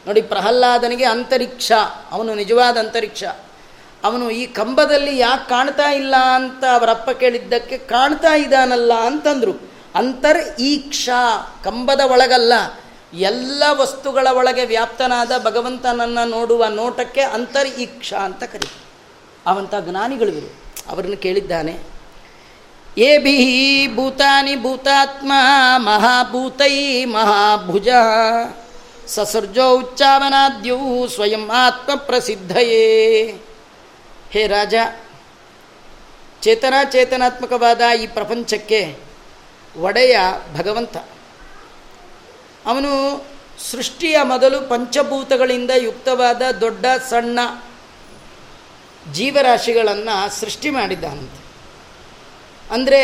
ನೋಡಿ, 0.08 0.22
ಪ್ರಹ್ಲಾದನಿಗೆ 0.22 1.06
ಅಂತರಿಕ್ಷ, 1.06 1.72
ಅವನು 2.12 2.36
ನಿಜವಾದ 2.36 2.78
ಅಂತರಿಕ್ಷ. 2.78 3.24
ಅವನು 4.04 4.32
ಈ 4.32 4.46
ಕಂಬದಲ್ಲಿ 4.46 5.18
ಯಾಕೆ 5.18 5.50
ಕಾಣ್ತಾ 5.50 5.92
ಇಲ್ಲ 5.92 6.16
ಅಂತ 6.16 6.66
ಅವರಪ್ಪ 6.66 7.10
ಕೇಳಿದ್ದಕ್ಕೆ 7.10 7.78
ಕಾಣ್ತಾ 7.78 8.36
ಇದ್ದಾನಲ್ಲ 8.36 8.94
ಅಂತಂದರು. 8.94 9.72
ಅಂತರ್ 9.96 10.56
ಈಕ್ಷ 10.60 11.10
ಕಂಬದ 11.64 12.00
ಒಳಗಲ್ಲ. 12.00 12.54
ಎಲ್ಲ 13.14 13.64
ವಸ್ತುಗಳ 13.72 14.28
ಒಳಗೆ 14.34 14.66
ವ್ಯಾಪ್ತನಾದ 14.66 15.32
ಭಗವಂತನನ್ನು 15.44 16.30
ನೋಡುವ 16.30 16.66
ನೋಟಕ್ಕೆ 16.68 17.22
ಅಂತರ್ 17.22 17.68
ಈಕ್ಷ 17.68 18.14
ಅಂತ 18.14 18.44
ಕರೀತಾರೆ 18.44 18.86
ಅವಂಥ 19.48 19.74
ಜ್ಞಾನಿಗಳಿವರು 19.80 20.56
ಅವರನ್ನು 20.92 21.18
ಕೇಳಿದ್ದಾನೆ. 21.18 21.91
ಏ 22.98 23.18
ಭಿ 23.18 23.88
ಭೂತಾನಿ 23.96 24.56
ಭೂತಾತ್ಮ 24.56 25.34
ಮಹಾಭೂತೈ 25.76 27.06
ಮಹಾಭುಜ. 27.06 27.88
ಸಸರ್ಜೋ 29.08 29.72
ಉಚ್ಚಾವನಾದ್ಯೂ 29.72 31.08
ಸ್ವಯಂ 31.08 31.52
ಆತ್ಮ 31.52 31.96
ಪ್ರಸಿದ್ಧಯೇ. 31.96 33.42
ಹೇ 34.32 34.48
ರಾಜ 34.48 34.74
ಚೇತನ 36.42 36.74
ಚೇತನಾತ್ಮಕವಾದ 36.92 37.82
ಈ 38.02 38.08
ಪ್ರಪಂಚಕ್ಕೆ 38.08 38.98
ಒಡೆಯ 39.80 40.18
ಭಗವಂತ. 40.58 40.98
ಅವನು 42.66 43.24
ಸೃಷ್ಟಿಯ 43.72 44.18
ಮೊದಲು 44.24 44.70
ಪಂಚಭೂತಗಳಿಂದ 44.70 45.72
ಯುಕ್ತವಾದ 45.78 46.42
ದೊಡ್ಡ 46.62 46.86
ಸಣ್ಣ 47.10 47.40
ಜೀವರಾಶಿಗಳನ್ನು 49.14 50.40
ಸೃಷ್ಟಿ 50.40 50.70
ಮಾಡಿದ್ದಾನಂತೆ. 50.70 51.41
ಅಂದರೆ 52.76 53.02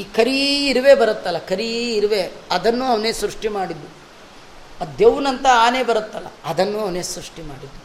ಈ 0.00 0.02
ಕರಿ 0.16 0.38
ಇರುವೆ 0.72 0.92
ಬರುತ್ತಲ್ಲ, 1.02 1.38
ಕರಿ 1.50 1.68
ಇರುವೆ, 1.98 2.22
ಅದನ್ನು 2.56 2.84
ಅವನೇ 2.92 3.12
ಸೃಷ್ಟಿ 3.22 3.48
ಮಾಡಿದ್ದು. 3.56 3.88
ಆ 4.80 4.84
ದೇವನಂತ 5.00 5.46
ಆನೆ 5.66 5.80
ಬರುತ್ತಲ್ಲ, 5.90 6.28
ಅದನ್ನು 6.50 6.78
ಅವನೇ 6.84 7.02
ಸೃಷ್ಟಿ 7.14 7.42
ಮಾಡಿದ್ದು. 7.50 7.80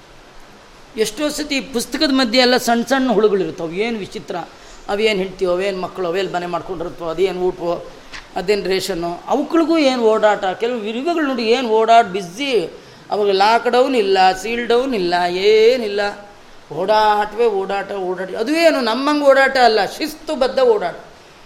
ಎಷ್ಟೋ 1.04 1.24
ಸತಿ 1.38 1.58
ಪುಸ್ತಕದ 1.76 2.14
ಮಧ್ಯೆ 2.20 2.42
ಎಲ್ಲ 2.46 2.58
ಸಣ್ಣ 2.68 2.84
ಸಣ್ಣ 2.92 3.16
ಹುಳುಗಳಿರ್ತವೆ 3.18 3.80
ಏನು 3.86 3.98
ವಿಚಿತ್ರ, 4.06 4.36
ಅವೇನು 4.94 5.20
ಹೇಳ್ತೀವೋ 5.24 5.52
ಅವೇನು 5.58 5.80
ಮಕ್ಕಳು 5.86 6.08
ಅವೇನು 6.12 6.32
ಮನೆ 6.36 6.48
ಮಾಡ್ಕೊಂಡಿರುತ್ತೋ, 6.56 7.06
ಅದೇನು 7.14 7.42
ಊಟವೋ, 7.48 7.76
ಅದೇನು 8.40 8.66
ರೇಷನ್ನು 8.74 9.12
ಅವುಗಳಿಗೂ 9.34 9.76
ಏನು 9.92 10.04
ಓಡಾಟ, 10.14 10.44
ಕೆಲವು 10.62 10.80
ಇರುವೆಗಳು 10.92 11.26
ನೋಡಿ 11.32 11.46
ಏನು 11.56 11.68
ಓಡಾಟ 11.80 12.06
ಬಿಸಿ 12.16 12.52
ಅವಾಗ 13.14 13.34
ಲಾಕ್ 13.42 13.68
ಡೌನ್ 13.76 13.96
ಇಲ್ಲ 14.04 14.18
ಸೀಲ್ 14.44 14.66
ಡೌನ್ 14.72 14.94
ಇಲ್ಲ, 15.02 15.14
ಏನಿಲ್ಲ. 15.50 16.02
ಓಡಾಟವೇ 16.74 17.46
ಓಡಾಟ 17.46 17.92
ಓಡಾಟ. 17.92 18.30
ಅದು 18.30 18.52
ಏನು, 18.52 18.82
ನಮ್ಮಂಗೆ 18.82 19.26
ಓಡಾಟ 19.26 19.58
ಅಲ್ಲ 19.58 19.86
ಶಿಸ್ತುಬದ್ಧ 19.86 20.60
ಓಡಾಟ. 20.60 20.96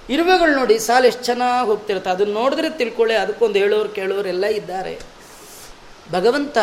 ಇರುವೆಗಳು 0.09 0.55
ನೋಡಿ 0.55 0.79
ಸಾಲು 0.79 1.07
ಎಷ್ಟು 1.07 1.23
ಚೆನ್ನಾಗಿ 1.23 1.67
ಹೋಗ್ತಿರುತ್ತೆ. 1.67 2.09
ಅದನ್ನು 2.09 2.33
ನೋಡಿದ್ರೆ 2.33 2.69
ತಿಳ್ಕೊಳ್ಳಿ 2.69 3.15
ಅದಕ್ಕೊಂದು 3.15 3.59
ಹೇಳೋರು 3.59 3.89
ಕೇಳೋರೆಲ್ಲ 3.89 4.45
ಇದ್ದಾರೆ. 4.45 4.99
ಭಗವಂತ 6.11 6.57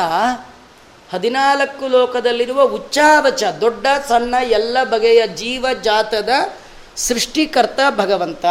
ಹದಿನಾಲ್ಕು 1.13 1.87
ಲೋಕದಲ್ಲಿರುವ 1.87 2.63
ಉಚ್ಚಾವಚ, 2.63 3.45
ದೊಡ್ಡ, 3.45 3.87
ಸಣ್ಣ, 4.09 4.35
ಎಲ್ಲ 4.43 4.85
ಬಗೆಯ 4.85 5.27
ಜೀವ 5.27 5.67
ಜಾತದ 5.83 6.29
ಸೃಷ್ಟಿಕರ್ತ 6.97 7.81
ಭಗವಂತ. 7.97 8.47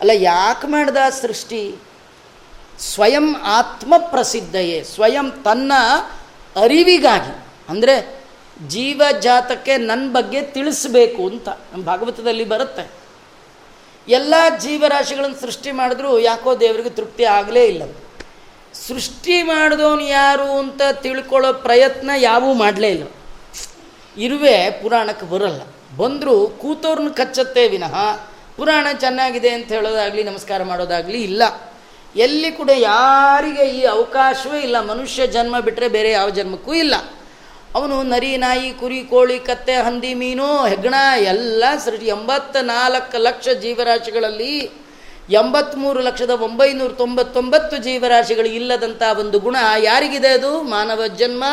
ಅಲ್ಲ, 0.00 0.10
ಯಾಕೆ 0.14 0.66
ಮಾಡ್ದ 0.66 0.96
ಸೃಷ್ಟಿ? 1.22 1.74
ಸ್ವಯಂ 2.78 3.36
ಆತ್ಮ 3.44 3.94
ಪ್ರಸಿದ್ಧಯೇ 3.98 4.82
ಸ್ವಯಂ 4.82 5.30
ತನ್ನ 5.30 5.72
ಅರಿವಿಗಾಗಿ. 6.62 7.46
ಅಂದರೆ 7.68 8.21
ಜೀವಜಾತಕ್ಕೆ 8.68 9.76
ನನ್ನ 9.76 10.12
ಬಗ್ಗೆ 10.12 10.42
ತಿಳಿಸ್ಬೇಕು 10.42 11.26
ಅಂತ 11.26 11.48
ನಮ್ಮ 11.48 11.84
ಭಾಗವತದಲ್ಲಿ 11.84 12.44
ಬರುತ್ತೆ. 12.44 12.90
ಎಲ್ಲ 14.08 14.34
ಜೀವರಾಶಿಗಳನ್ನು 14.60 15.40
ಸೃಷ್ಟಿ 15.40 15.72
ಮಾಡಿದ್ರೂ 15.72 16.18
ಯಾಕೋ 16.18 16.60
ದೇವರಿಗೆ 16.60 16.90
ತೃಪ್ತಿ 16.90 17.24
ಆಗಲೇ 17.24 17.66
ಇಲ್ಲ. 17.66 17.82
ಸೃಷ್ಟಿ 18.74 19.42
ಮಾಡಿದವನು 19.42 20.00
ಯಾರು 20.00 20.58
ಅಂತ 20.58 20.82
ತಿಳ್ಕೊಳ್ಳೋ 20.92 21.52
ಪ್ರಯತ್ನ 21.52 22.10
ಯಾವೂ 22.16 22.54
ಮಾಡಲೇ 22.54 22.88
ಇಲ್ಲ. 22.88 23.04
ಇರುವೆ 24.16 24.70
ಪುರಾಣಕ್ಕೆ 24.70 25.26
ಬರಲ್ಲ. 25.26 25.62
ಬಂದರೂ 25.96 26.46
ಕೂತವ್ರನ್ನ 26.46 27.08
ಕಚ್ಚತ್ತೆ 27.08 27.68
ವಿನಃ 27.68 27.94
ಪುರಾಣ 28.56 28.86
ಚೆನ್ನಾಗಿದೆ 29.00 29.50
ಅಂತ 29.50 29.66
ಹೇಳೋದಾಗಲಿ, 29.66 30.22
ನಮಸ್ಕಾರ 30.22 30.62
ಮಾಡೋದಾಗಲಿ 30.62 31.22
ಇಲ್ಲ. 31.22 31.42
ಎಲ್ಲಿ 32.16 32.52
ಕೂಡ 32.52 32.70
ಯಾರಿಗೆ 32.74 33.64
ಈ 33.64 33.84
ಅವಕಾಶವೇ 33.84 34.60
ಇಲ್ಲ. 34.60 34.80
ಮನುಷ್ಯ 34.80 35.26
ಜನ್ಮ 35.26 35.60
ಬಿಟ್ಟರೆ 35.60 35.88
ಬೇರೆ 35.88 36.10
ಯಾವ 36.10 36.30
ಜನ್ಮಕ್ಕೂ 36.30 36.74
ಇಲ್ಲ. 36.74 36.94
ಅವನು 37.74 38.02
ನರಿ 38.02 38.36
ನಾಯಿ, 38.36 38.70
ಕುರಿ, 38.70 39.02
ಕೋಳಿ, 39.02 39.38
ಕತ್ತೆ, 39.38 39.74
ಹಂದಿ, 39.74 40.14
ಮೀನು, 40.14 40.66
ಹೆಗ್ಗಣ 40.66 40.94
ಎಲ್ಲ 41.18 41.64
ಸೃಷ್ಟಿ. 41.84 42.06
ಎಂಬತ್ತ 42.06 42.56
ನಾಲ್ಕು 42.56 43.18
ಲಕ್ಷ 43.18 43.48
ಜೀವರಾಶಿಗಳಲ್ಲಿ 43.48 44.58
ಎಂಬತ್ತ್ಮೂರು 45.30 46.00
ಲಕ್ಷದ 46.00 46.30
ಒಂಬೈನೂರ 46.30 46.92
ತೊಂಬತ್ತೊಂಬತ್ತು 46.92 47.76
ಜೀವರಾಶಿಗಳು 47.76 48.48
ಇಲ್ಲದಂಥ 48.48 49.02
ಒಂದು 49.18 49.38
ಗುಣ 49.38 49.56
ಯಾರಿಗಿದೆ 49.78 50.28
ಅದು? 50.28 50.62
ಮಾನವ 50.62 51.06
ಜನ್ಮ, 51.06 51.44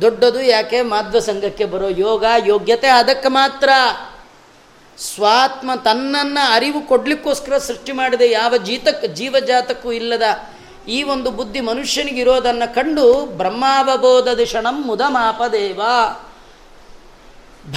ದೊಡ್ಡದು 0.00 0.42
ಯಾಕೆ? 0.42 0.82
ಮಾಧ್ವ 0.82 1.18
ಸಂಘಕ್ಕೆ 1.18 1.64
ಬರೋ 1.64 1.88
ಯೋಗ, 1.88 2.24
ಯೋಗ್ಯತೆ 2.46 2.86
ಅದಕ್ಕೆ 2.86 3.28
ಮಾತ್ರ. 3.28 3.68
ಸ್ವಾತ್ಮ 4.98 5.70
ತನ್ನನ್ನು 5.74 6.52
ಅರಿವು 6.52 6.88
ಕೊಡಲಿಕ್ಕೋಸ್ಕರ 6.88 7.58
ಸೃಷ್ಟಿ 7.58 7.92
ಮಾಡಿದೆ 7.92 8.30
ಯಾವ 8.30 8.56
ಜೀತಕ್ಕೆ 8.56 9.08
ಜೀವಜಾತಕ್ಕೂ 9.08 9.92
ಇಲ್ಲದ 9.92 10.22
ಈ 10.88 11.02
ಒಂದು 11.02 11.30
ಬುದ್ಧಿ 11.30 11.60
ಮನುಷ್ಯನಿಗಿರೋದನ್ನು 11.60 12.74
ಕಂಡು 12.74 13.26
ಬ್ರಹ್ಮಾವಬೋಧದ 13.26 14.40
ಕ್ಷಣಂ 14.44 14.86
ಮುದಮಾಪದೇವ. 14.86 15.80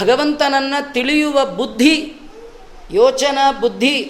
ಭಗವಂತನನ್ನು 0.01 0.93
ತಿಳಿಯುವ 0.93 1.45
ಬುದ್ಧಿ, 1.45 2.13
ಯೋಚನಾ 2.91 3.51
ಬುದ್ಧಿ 3.51 4.03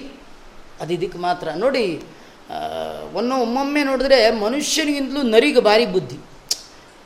ಅದಿದಕ್ಕೆ 0.82 1.18
ಮಾತ್ರ. 1.18 1.50
ನೋಡಿ 1.56 2.04
ಒನ್ನು 3.14 3.36
ಒಮ್ಮೊಮ್ಮೆ 3.38 3.84
ನೋಡಿದ್ರೆ 3.84 4.32
ಮನುಷ್ಯನಿಗಿಂತಲೂ 4.32 5.22
ನರಿಗೆ 5.22 5.60
ಭಾರಿ 5.60 5.86
ಬುದ್ಧಿ. 5.86 6.18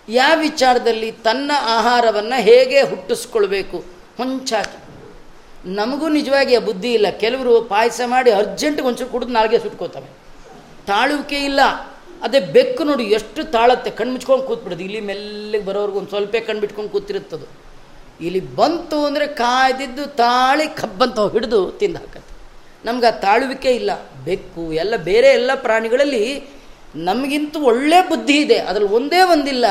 ಯಾವ 0.10 0.39
ವಿಚಾರದಲ್ಲಿ 0.39 1.12
ತನ್ನ 1.12 1.52
ಆಹಾರವನ್ನು 1.62 2.41
ಹೇಗೆ 2.41 2.82
ಹುಟ್ಟಿಸ್ಕೊಳ್ಬೇಕು? 2.82 3.78
ಹೊಂಚಾಕಿ. 4.17 4.78
ನಮಗೂ 5.76 6.08
ನಿಜವಾಗಿ 6.10 6.56
ಆ 6.56 6.60
ಬುದ್ಧಿ 6.60 6.93
ಇಲ್ಲ. 6.93 7.10
ಕೆಲವರು 7.10 7.62
ಪಾಯಸ 7.62 8.02
ಮಾಡಿ 8.06 8.32
ಅರ್ಜೆಂಟ್ಗೆ 8.32 8.88
ಒಂಚೂರು 8.88 9.10
ಕುಡಿದು 9.10 9.32
ನಾಳೆಗೆ 9.32 9.60
ಸುಟ್ಕೋತವೆ 9.60 10.27
ತಾಳುವಿಕೆ 10.88 11.36
ಇಲ್ಲ. 11.36 11.60
ಅದೇ 12.21 12.39
ಬೆಕ್ಕು 12.39 12.84
ನೋಡಿ 12.84 13.04
ಎಷ್ಟು 13.04 13.43
ತಾಳತ್ತೆ. 13.43 13.91
ಕಣ್ಣು 13.91 14.13
ಮುಚ್ಕೊಂಡು 14.13 14.45
ಕೂತ್ಬಿಡೋದು. 14.45 14.84
ಇಲ್ಲಿ 14.84 15.00
ಮೆಲ್ಲಿಗೆ 15.00 15.65
ಬರೋರ್ಗು 15.65 15.97
ಒಂದು 15.97 16.10
ಸ್ವಲ್ಪ 16.10 16.36
ಕಣ್ಬಿಟ್ಕೊಂಡು 16.47 16.91
ಕೂತಿರುತ್ತದು. 16.91 17.45
ಇಲ್ಲಿ 18.21 18.56
ಬಂತು 18.56 19.06
ಅಂದರೆ 19.06 19.28
ಕಾಯ್ದಿದ್ದು 19.28 20.06
ತಾಳಿ 20.06 20.67
ಕಬ್ಬಂತ 20.67 21.19
ಹಿಡಿದು 21.32 21.71
ತಿಂದು 21.71 21.97
ಹಾಕತ್ತೆ. 21.97 22.38
ನಮ್ಗೆ 22.86 23.08
ಆ 23.08 23.10
ತಾಳುವಿಕೆ 23.10 23.69
ಇಲ್ಲ. 23.69 23.91
ಬೆಕ್ಕು 24.26 24.73
ಎಲ್ಲ 24.73 24.95
ಬೇರೆ 24.95 25.28
ಎಲ್ಲ 25.28 25.52
ಪ್ರಾಣಿಗಳಲ್ಲಿ 25.56 26.43
ನಮಗಿಂತ 26.95 27.58
ಒಳ್ಳೆ 27.58 28.10
ಬುದ್ಧಿ 28.10 28.38
ಇದೆ. 28.38 28.58
ಅದ್ರಲ್ಲಿ 28.58 28.91
ಒಂದೇ 28.91 29.21
ಒಂದಿಲ್ಲ. 29.21 29.65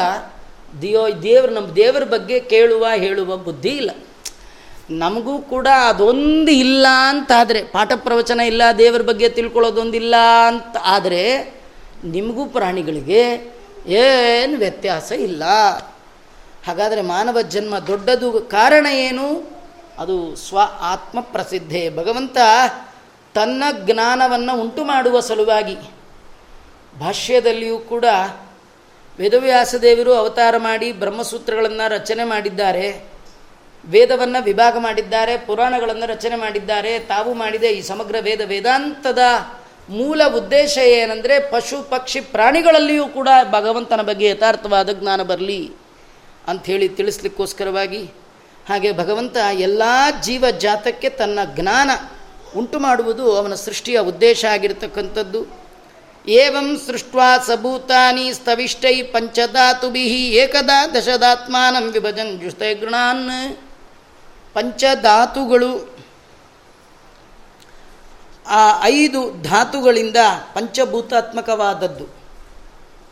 ದಿಯೋ 0.83 1.09
ದೇವ್ರ 1.23 1.51
ನಮ್ಮ 1.51 1.75
ದೇವರ 1.75 2.05
ಬಗ್ಗೆ 2.05 2.41
ಕೇಳುವ, 2.41 2.87
ಹೇಳುವ 2.95 3.37
ಬುದ್ಧಿ 3.37 3.69
ಇಲ್ಲ. 3.69 3.91
ನಮಗೂ 4.91 5.39
ಕೂಡ 5.39 5.69
ಅದೊಂದು 5.89 6.51
ಇಲ್ಲ 6.51 6.87
ಅಂತಾದರೆ 7.09 7.63
ಪಾಠ 7.63 7.93
ಪ್ರವಚನ 7.97 8.41
ಇಲ್ಲ, 8.41 8.63
ದೇವರ 8.79 9.03
ಬಗ್ಗೆ 9.03 9.29
ತಿಳ್ಕೊಳ್ಳೋದೊಂದಿಲ್ಲ 9.29 10.15
ಅಂತ 10.47 10.77
ಆದರೆ, 10.83 11.55
ನಿಮಗೂ 12.05 12.47
ಪ್ರಾಣಿಗಳಿಗೆ 12.47 13.57
ಏನು 13.87 14.59
ವ್ಯತ್ಯಾಸ 14.59 15.13
ಇಲ್ಲ. 15.13 15.45
ಹಾಗಾದರೆ 16.67 17.03
ಮಾನವ 17.03 17.41
ಜನ್ಮ 17.41 17.79
ದೊಡ್ಡದು 17.79 18.33
ಕಾರಣ 18.33 18.87
ಏನು? 18.87 19.57
ಅದು 19.99 20.37
ಸ್ವ 20.37 20.59
ಆತ್ಮ 20.81 21.21
ಪ್ರಸಿದ್ಧೆ. 21.21 21.91
ಭಗವಂತ 21.97 22.37
ತನ್ನ 23.35 23.65
ಜ್ಞಾನವನ್ನು 23.85 24.61
ಉಂಟು 24.61 24.85
ಮಾಡುವ 24.85 25.21
ಸಲುವಾಗಿ 25.21 25.77
ಭಾಷ್ಯದಲ್ಲಿಯೂ 27.01 27.79
ಕೂಡ 27.79 28.05
ವೇದವ್ಯಾಸದೇವರು 29.19 30.15
ಅವತಾರ 30.15 30.57
ಮಾಡಿ 30.57 30.93
ಬ್ರಹ್ಮಸೂತ್ರಗಳನ್ನು 30.93 31.91
ರಚನೆ 31.91 32.25
ಮಾಡಿದ್ದಾರೆ. 32.25 33.16
ವೇದವನ್ನು 33.89 34.43
ವಿಭಾಗ 34.43 34.77
ಮಾಡಿದ್ದಾರೆ, 34.79 35.37
ಪುರಾಣಗಳನ್ನು 35.39 36.07
ರಚನೆ 36.07 36.37
ಮಾಡಿದ್ದಾರೆ, 36.37 36.99
ತಾವು 36.99 37.35
ಮಾಡಿದ 37.35 37.65
ಈ 37.65 37.83
ಸಮಗ್ರ 37.83 38.17
ವೇದ 38.21 38.41
ವೇದಾಂತದ 38.45 39.19
ಮೂಲ 39.89 40.23
ಉದ್ದೇಶ 40.37 40.79
ಏನಂದರೆ 40.79 41.39
ಪಶು, 41.51 41.91
ಪಕ್ಷಿ, 41.91 42.21
ಪ್ರಾಣಿಗಳಲ್ಲಿಯೂ 42.21 43.09
ಕೂಡ 43.09 43.29
ಭಗವಂತನ 43.51 44.03
ಬಗ್ಗೆ 44.03 44.27
ಯಥಾರ್ಥವಾದ 44.27 44.91
ಜ್ಞಾನ 44.93 45.23
ಬರಲಿ 45.23 45.73
ಅಂಥೇಳಿ 46.49 46.89
ತಿಳಿಸ್ಲಿಕ್ಕೋಸ್ಕರವಾಗಿ. 46.89 48.03
ಹಾಗೆ 48.69 48.93
ಭಗವಂತ 48.93 49.37
ಎಲ್ಲ 49.59 49.83
ಜೀವ 50.23 50.45
ಜಾತಕ್ಕೆ 50.51 51.09
ತನ್ನ 51.09 51.39
ಜ್ಞಾನ 51.55 51.91
ಉಂಟು 52.57 52.79
ಮಾಡುವುದು 52.79 53.37
ಅವನ 53.37 53.55
ಸೃಷ್ಟಿಯ 53.55 53.99
ಉದ್ದೇಶ 53.99 54.45
ಆಗಿರತಕ್ಕಂಥದ್ದು. 54.45 55.47
ಏವಂ 56.29 56.81
ಸೃಷ್ಟ್ವಾ 56.87 57.39
ಸಭೂತಾನಿ 57.39 58.33
ಸ್ತವಿಷ್ಟೈ 58.33 59.03
ಪಂಚಧಾತುಭಿ 59.03 60.05
ಏಕದಾ 60.31 60.87
ದಶದಾತ್ಮಾನಂ 60.87 61.91
ವಿಭಜನ್ 61.91 62.41
ಜುಸ್ತೈ 62.41 62.75
ಗೃಣಾನ್. 62.75 63.57
ಪಂಚಧಾತುಗಳು. 64.57 65.71
ಆ 68.47 68.63
ಐದು 68.85 69.21
ಧಾತುಗಳಿಂದ 69.43 70.17
ಪಂಚಭೂತಾತ್ಮಕವಾದದ್ದು. 70.55 72.07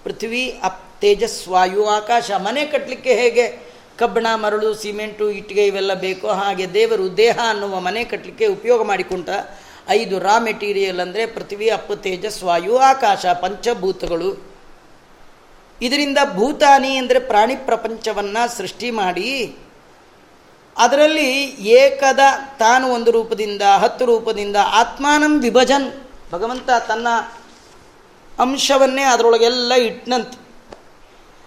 ಪೃಥ್ವಿ, 0.05 0.45
ಅಪ್ 0.63 1.01
ತೇಜಸ್ವಾಯು 1.01 1.83
ಆಕಾಶ, 1.87 2.31
ಮನೆ 2.31 2.63
ಕಟ್ಟಲಿಕ್ಕೆ 2.67 3.15
ಹೇಗೆ? 3.15 3.75
ಕಬ್ಬಣ, 3.99 4.27
ಮರಳು, 4.35 4.75
ಸಿಮೆಂಟು, 4.75 5.31
ಇಟ್ಟಿಗೆ 5.31 5.67
ಇವೆಲ್ಲ 5.67 5.95
ಬೇಕೋ 5.95 6.29
ಹಾಗೆ 6.29 6.75
ದೇವರು 6.75 7.17
ದೇಹ 7.17 7.39
ಅನ್ನುವ 7.49 7.81
ಮನೆ 7.81 8.05
ಕಟ್ಟಲಿಕ್ಕೆ 8.05 8.47
ಉಪಯೋಗ 8.47 8.83
ಮಾಡಿಕೊಂಡ 8.83 9.29
ಐದು 9.89 10.19
ರಾ 10.19 10.39
ಮೆಟೀರಿಯಲ್ 10.39 11.01
ಅಂದರೆ 11.01 11.27
ಪೃಥ್ವಿ 11.27 11.69
ಅಪ್ಪ 11.71 11.93
ತೇಜಸ್, 11.93 12.43
ವಾಯು, 12.43 12.77
ಆಕಾಶ, 12.77 13.27
ಪಂಚಭೂತಗಳು. 13.27 14.31
ಇದರಿಂದ 15.83 16.19
ಭೂತಾನಿ 16.35 16.97
ಅಂದರೆ 16.97 17.19
ಪ್ರಾಣಿ 17.19 17.57
ಪ್ರಪಂಚವನ್ನು 17.57 18.57
ಸೃಷ್ಟಿ 18.57 18.91
ಮಾಡಿ 18.91 19.57
ಅದರಲ್ಲಿ 20.79 21.29
ಏಕದ 21.83 22.21
ತಾನು 22.59 22.89
ಒಂದು 22.89 23.11
ರೂಪದಿಂದ 23.11 23.63
ಹತ್ತು 23.63 24.05
ರೂಪದಿಂದ 24.05 24.57
ಆತ್ಮಾನಂ 24.63 25.41
ವಿಭಜನ್. 25.41 25.93
ಭಗವಂತ 26.33 26.71
ತನ್ನ 26.89 27.09
ಅಂಶವನ್ನೇ 28.41 29.03
ಅದರೊಳಗೆಲ್ಲ 29.03 29.73
ಇಟ್ನಂತೆ. 29.73 30.39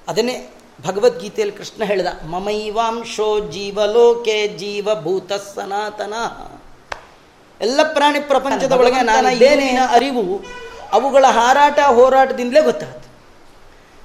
ಅದನ್ನೇ 0.08 0.50
ಭಗವದ್ಗೀತೆಯಲ್ಲಿ 0.86 1.56
ಕೃಷ್ಣ 1.56 1.84
ಹೇಳಿದ 1.84 2.06
ಮಮೈವಾಂಶೋ 2.26 3.40
ಜೀವಲೋಕೆ 3.50 4.48
ಜೀವಭೂತ 4.48 5.34
ಸನಾತನ. 5.34 6.14
ಎಲ್ಲ 7.62 7.94
ಪ್ರಾಣಿ 7.94 8.20
ಪ್ರಪಂಚದ 8.20 8.72
ಒಳಗೆ 8.72 9.02
ನಾನು 9.02 9.30
ಏನೇನ 9.30 9.80
ಅರಿವು 9.90 10.46
ಅವುಗಳ 10.92 11.26
ಹಾರಾಟ 11.26 11.80
ಹೋರಾಟದಿಂದಲೇ 11.80 12.62
ಗೊತ್ತಾಗುತ್ತೆ 12.62 13.10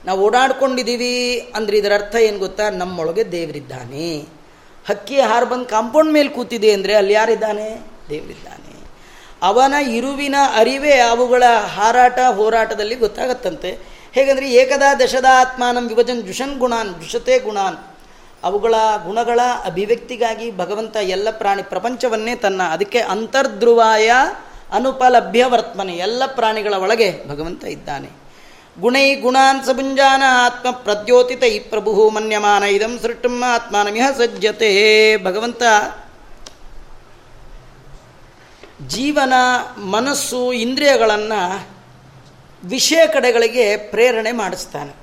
ನಾವು 0.06 0.20
ಓಡಾಡ್ಕೊಂಡಿದ್ದೀವಿ 0.20 1.38
ಅಂದ್ರೆ 1.54 1.78
ಇದರ 1.78 1.94
ಅರ್ಥ 1.94 2.14
ಏನು 2.14 2.38
ಗೊತ್ತಾ? 2.38 2.70
ನಮ್ಮೊಳಗೆ 2.70 3.32
ದೇವರಿದ್ದಾನೆ. 3.32 4.41
ಹಕ್ಕಿ 4.88 5.20
ಹಾರು 5.20 5.46
ಬಂದು 5.46 5.64
ಕಾಂಪೌಂಡ್ 5.64 6.12
ಮೇಲೆ 6.12 6.28
ಕೂತಿದೆ 6.28 6.72
ಅಂದರೆ 6.72 6.94
ಅಲ್ಲಿ 6.94 7.12
ಯಾರಿದ್ದಾನೆ? 7.12 7.80
ದೇವರಿದ್ದಾನೆ. 8.10 8.62
ಅವನ 9.42 9.72
ಇರುವಿನ 9.72 10.34
ಅರಿವೇ 10.56 10.98
ಅವುಗಳ 10.98 11.42
ಹಾರಾಟ 11.74 12.18
ಹೋರಾಟದಲ್ಲಿ 12.34 12.94
ಗೊತ್ತಾಗತ್ತಂತೆ. 12.94 13.78
ಹೇಗೆಂದರೆ 14.12 14.52
ಏಕದಾ 14.52 14.94
ದಶದ 14.94 15.24
ಆತ್ಮಾನಂ 15.30 15.88
ವಿಭಜನ್ 15.88 16.22
ಜುಷನ್ 16.22 16.58
ಗುಣಾನ್ 16.58 17.02
ಜುಷತೆ 17.02 17.38
ಗುಣಾನ್. 17.38 17.76
ಅವುಗಳ 18.44 18.74
ಗುಣಗಳ 19.04 19.40
ಅಭಿವ್ಯಕ್ತಿಗಾಗಿ 19.64 20.56
ಭಗವಂತ 20.56 20.96
ಎಲ್ಲ 20.96 21.28
ಪ್ರಾಣಿ 21.30 21.62
ಪ್ರಪಂಚವನ್ನೇ 21.62 22.34
ತನ್ನ 22.34 22.62
ಅದಕ್ಕೆ 22.62 22.98
ಅಂತರ್ಧ್ರುವಾಯ 22.98 24.12
ಅನುಪಲಭ್ಯ 24.72 25.44
ವರ್ತಮನೆ 25.44 25.92
ಎಲ್ಲ 25.92 26.22
ಪ್ರಾಣಿಗಳ 26.26 26.74
ಒಳಗೆ 26.74 27.28
ಭಗವಂತ 27.28 27.64
ಇದ್ದಾನೆ. 27.64 28.21
ಗುಣೈ 28.80 29.14
ಗುಣಾನ್ 29.14 29.64
ಸಭುಂಜಾನ 29.64 30.22
ಆತ್ಮ 30.28 30.70
ಪ್ರದ್ಯೋತಿತ 30.70 31.42
ಪ್ರಭು 31.70 32.10
ಮನ್ಯಮಾನ 32.10 32.62
ಇದಂ 32.62 32.98
ಸೃಷ್ಟಂ 32.98 33.42
ಆತ್ಮಾನಮಿಹ 33.42 34.10
ಸಜ್ಜತೆ. 34.18 35.16
ಭಗವಂತ 35.16 35.62
ಜೀವನ 38.86 39.32
ಮನಸ್ಸು 39.76 40.52
ಇಂದ್ರಿಯಗಳನ್ನು 40.52 41.68
ವಿಷಯ 42.64 43.06
ಕಡೆಗಳಿಗೆ 43.06 43.76
ಪ್ರೇರಣೆ 43.76 44.32
ಮಾಡಿಸ್ತಾನೆ. 44.32 44.94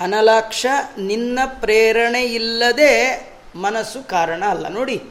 ಅನಲಾಕ್ಷ 0.00 0.66
ನಿನ್ನ 0.98 1.38
ಪ್ರೇರಣೆ 1.46 2.24
ಇಲ್ಲದೆ 2.24 2.92
ಮನಸ್ಸು 3.56 4.08
ಕಾರಣ 4.08 4.44
ಅಲ್ಲ. 4.44 4.68
ನೋಡಿ, 4.68 5.02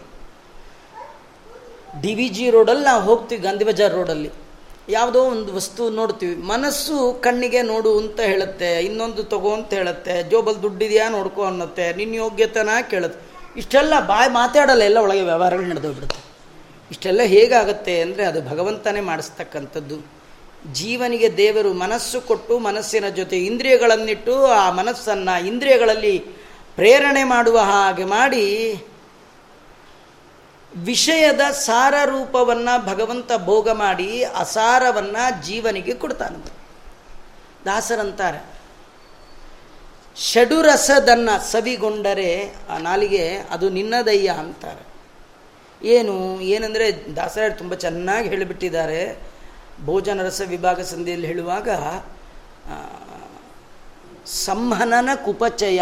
ಡಿ 2.02 2.14
ವಿ 2.14 2.30
ಜಿ 2.30 2.50
ರೋಡಲ್ಲಿ 2.50 2.86
ನಾವು 2.86 3.04
ಹೋಗ್ತೀವಿ 3.04 3.42
ಗಾಂಧಿ 3.42 3.66
ಬಜಾರ್ 3.66 3.94
ರೋಡಲ್ಲಿ. 3.94 4.49
ಯಾವುದೋ 4.90 5.20
ಒಂದು 5.34 5.50
ವಸ್ತು 5.58 5.84
ನೋಡ್ತೀವಿ. 5.98 6.36
ಮನಸ್ಸು 6.52 6.96
ಕಣ್ಣಿಗೆ 7.26 7.62
ನೋಡು 7.62 7.92
ಅಂತ 8.02 8.20
ಹೇಳುತ್ತೆ, 8.32 8.70
ಇನ್ನೊಂದು 8.80 9.24
ತಗೋ 9.34 9.52
ಅಂತ 9.58 9.72
ಹೇಳುತ್ತೆ, 9.80 10.14
ಜೋಬಲ್ 10.32 10.58
ದುಡ್ಡಿದೆಯಾ 10.64 11.08
ನೋಡ್ಕೋ 11.10 11.42
ಅನ್ನತ್ತೆ 11.42 11.86
ನಿನ್ನ 12.00 12.16
ಯೋಗ್ಯತನ 12.16 12.70
ಕೇಳುತ್ತೆ. 12.92 13.20
ಇಷ್ಟೆಲ್ಲ 13.62 13.94
ಬಾಯಿ 14.08 14.30
ಮಾತಾಡಲ್ಲ, 14.32 14.84
ಎಲ್ಲ 14.90 15.00
ಒಳಗೆ 15.08 15.24
ವ್ಯವಹಾರಗಳು 15.32 15.68
ನಡೆದೋಗ್ಬಿಡುತ್ತೆ. 15.74 16.22
ಇಷ್ಟೆಲ್ಲ 16.92 17.22
ಹೇಗಾಗುತ್ತೆ 17.36 17.96
ಅಂದರೆ 18.02 18.24
ಅದು 18.26 18.42
ಭಗವಂತನೇ 18.52 19.02
ಮಾಡಿಸ್ತಕ್ಕಂಥದ್ದು. 19.10 19.98
ಜೀವನಿಗೆ 20.80 21.28
ದೇವರು 21.38 21.70
ಮನಸ್ಸು 21.84 22.18
ಕೊಟ್ಟು 22.22 22.54
ಮನಸ್ಸಿನ 22.60 23.08
ಜೊತೆ 23.20 23.38
ಇಂದ್ರಿಯಗಳನ್ನಿಟ್ಟು 23.50 24.34
ಆ 24.62 24.66
ಮನಸ್ಸನ್ನು 24.72 25.36
ಇಂದ್ರಿಯಗಳಲ್ಲಿ 25.48 26.16
ಪ್ರೇರಣೆ 26.76 27.24
ಮಾಡುವ 27.24 27.58
ಹಾಗೆ 27.72 28.06
ಮಾಡಿ 28.18 28.46
ವಿಷಯದ 30.74 31.42
ಸಾರ 31.52 31.94
ರೂಪವನ್ನು 32.06 32.86
ಭಗವಂತ 32.86 33.32
ಭೋಗ 33.46 33.70
ಮಾಡಿ 33.70 34.24
ಅಸಾರವನ್ನು 34.24 35.24
ಜೀವನಿಗೆ 35.46 35.94
ಕೊಡ್ತಾನಂತ 35.94 36.52
ದಾಸರಂತಾರೆ, 37.66 38.42
ಷಡುರಸದನ್ನು 40.16 41.52
ಸವಿಗೊಂಡರೆ 41.52 42.54
ಆ 42.70 42.78
ನಾಲಿಗೆ 42.78 43.38
ಅದು 43.38 43.70
ನಿನ್ನದಯ್ಯ 43.70 44.30
ಅಂತಾರೆ. 44.30 44.84
ಏನು, 45.88 46.42
ಏನಂದರೆ 46.42 47.16
ದಾಸರಾಯರು 47.16 47.58
ತುಂಬ 47.58 47.74
ಚೆನ್ನಾಗಿ 47.74 48.30
ಹೇಳಿಬಿಟ್ಟಿದ್ದಾರೆ. 48.30 49.02
ಭೋಜನ 49.86 50.24
ರಸ 50.26 50.42
ವಿಭಾಗ 50.46 50.82
ಸಂಧಿಯಲ್ಲಿ 50.82 51.28
ಹೇಳುವಾಗ 51.28 51.70
ಸಂಹನನ 54.26 55.10
ಕುಪಚಯ 55.26 55.82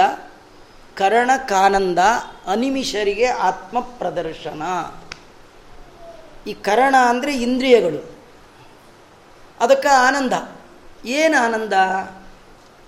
ಕರಣ 0.98 1.32
ಕಾನಂದ 1.46 2.00
ಅನಿಮಿಷರಿಗೆ 2.48 3.26
ಆತ್ಮ 3.26 3.80
ಪ್ರದರ್ಶನ 3.80 4.64
ಈ 6.48 6.54
ಕರಣ 6.54 6.96
ಅಂದರೆ 7.10 7.34
ಇಂದ್ರಿಯಗಳು. 7.38 8.00
ಅದಕ್ಕೆ 9.60 9.88
ಆನಂದ. 9.88 10.34
ಏನು 11.06 11.44
ಆನಂದ? 11.44 11.74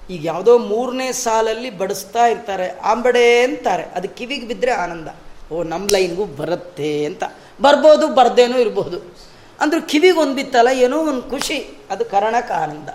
ಈಗ 0.10 0.26
ಯಾವುದೋ 0.26 0.58
ಮೂರನೇ 0.58 1.12
ಸಾಲಲ್ಲಿ 1.12 1.70
ಬಡಿಸ್ತಾ 1.70 2.26
ಇರ್ತಾರೆ, 2.26 2.68
ಆಂಬಡೆ 2.80 3.44
ಅಂತಾರೆ. 3.44 3.84
ಅದು 3.84 4.10
ಕಿವಿಗೆ 4.10 4.48
ಬಿದ್ದರೆ 4.48 4.72
ಆನಂದ. 4.72 5.08
ಓ 5.52 5.64
ನಮ್ಮ 5.64 5.88
ಲೈನ್ಗೂ 5.90 6.26
ಬರುತ್ತೆ 6.26 7.06
ಅಂತ. 7.06 7.24
ಬರ್ಬೋದು, 7.62 8.08
ಬರ್ದೇನೂ 8.08 8.58
ಇರ್ಬೋದು. 8.58 9.00
ಅಂದರೂ 9.60 9.82
ಕಿವಿಗೆ 9.82 10.20
ಒಂದು 10.20 10.36
ಬಿತ್ತಲ್ಲ, 10.36 10.68
ಏನೋ 10.68 10.98
ಒಂದು 10.98 11.24
ಖುಷಿ. 11.30 11.60
ಅದು 11.92 12.06
ಕರಣಕ್ಕೆ 12.06 12.54
ಆನಂದ 12.54 12.90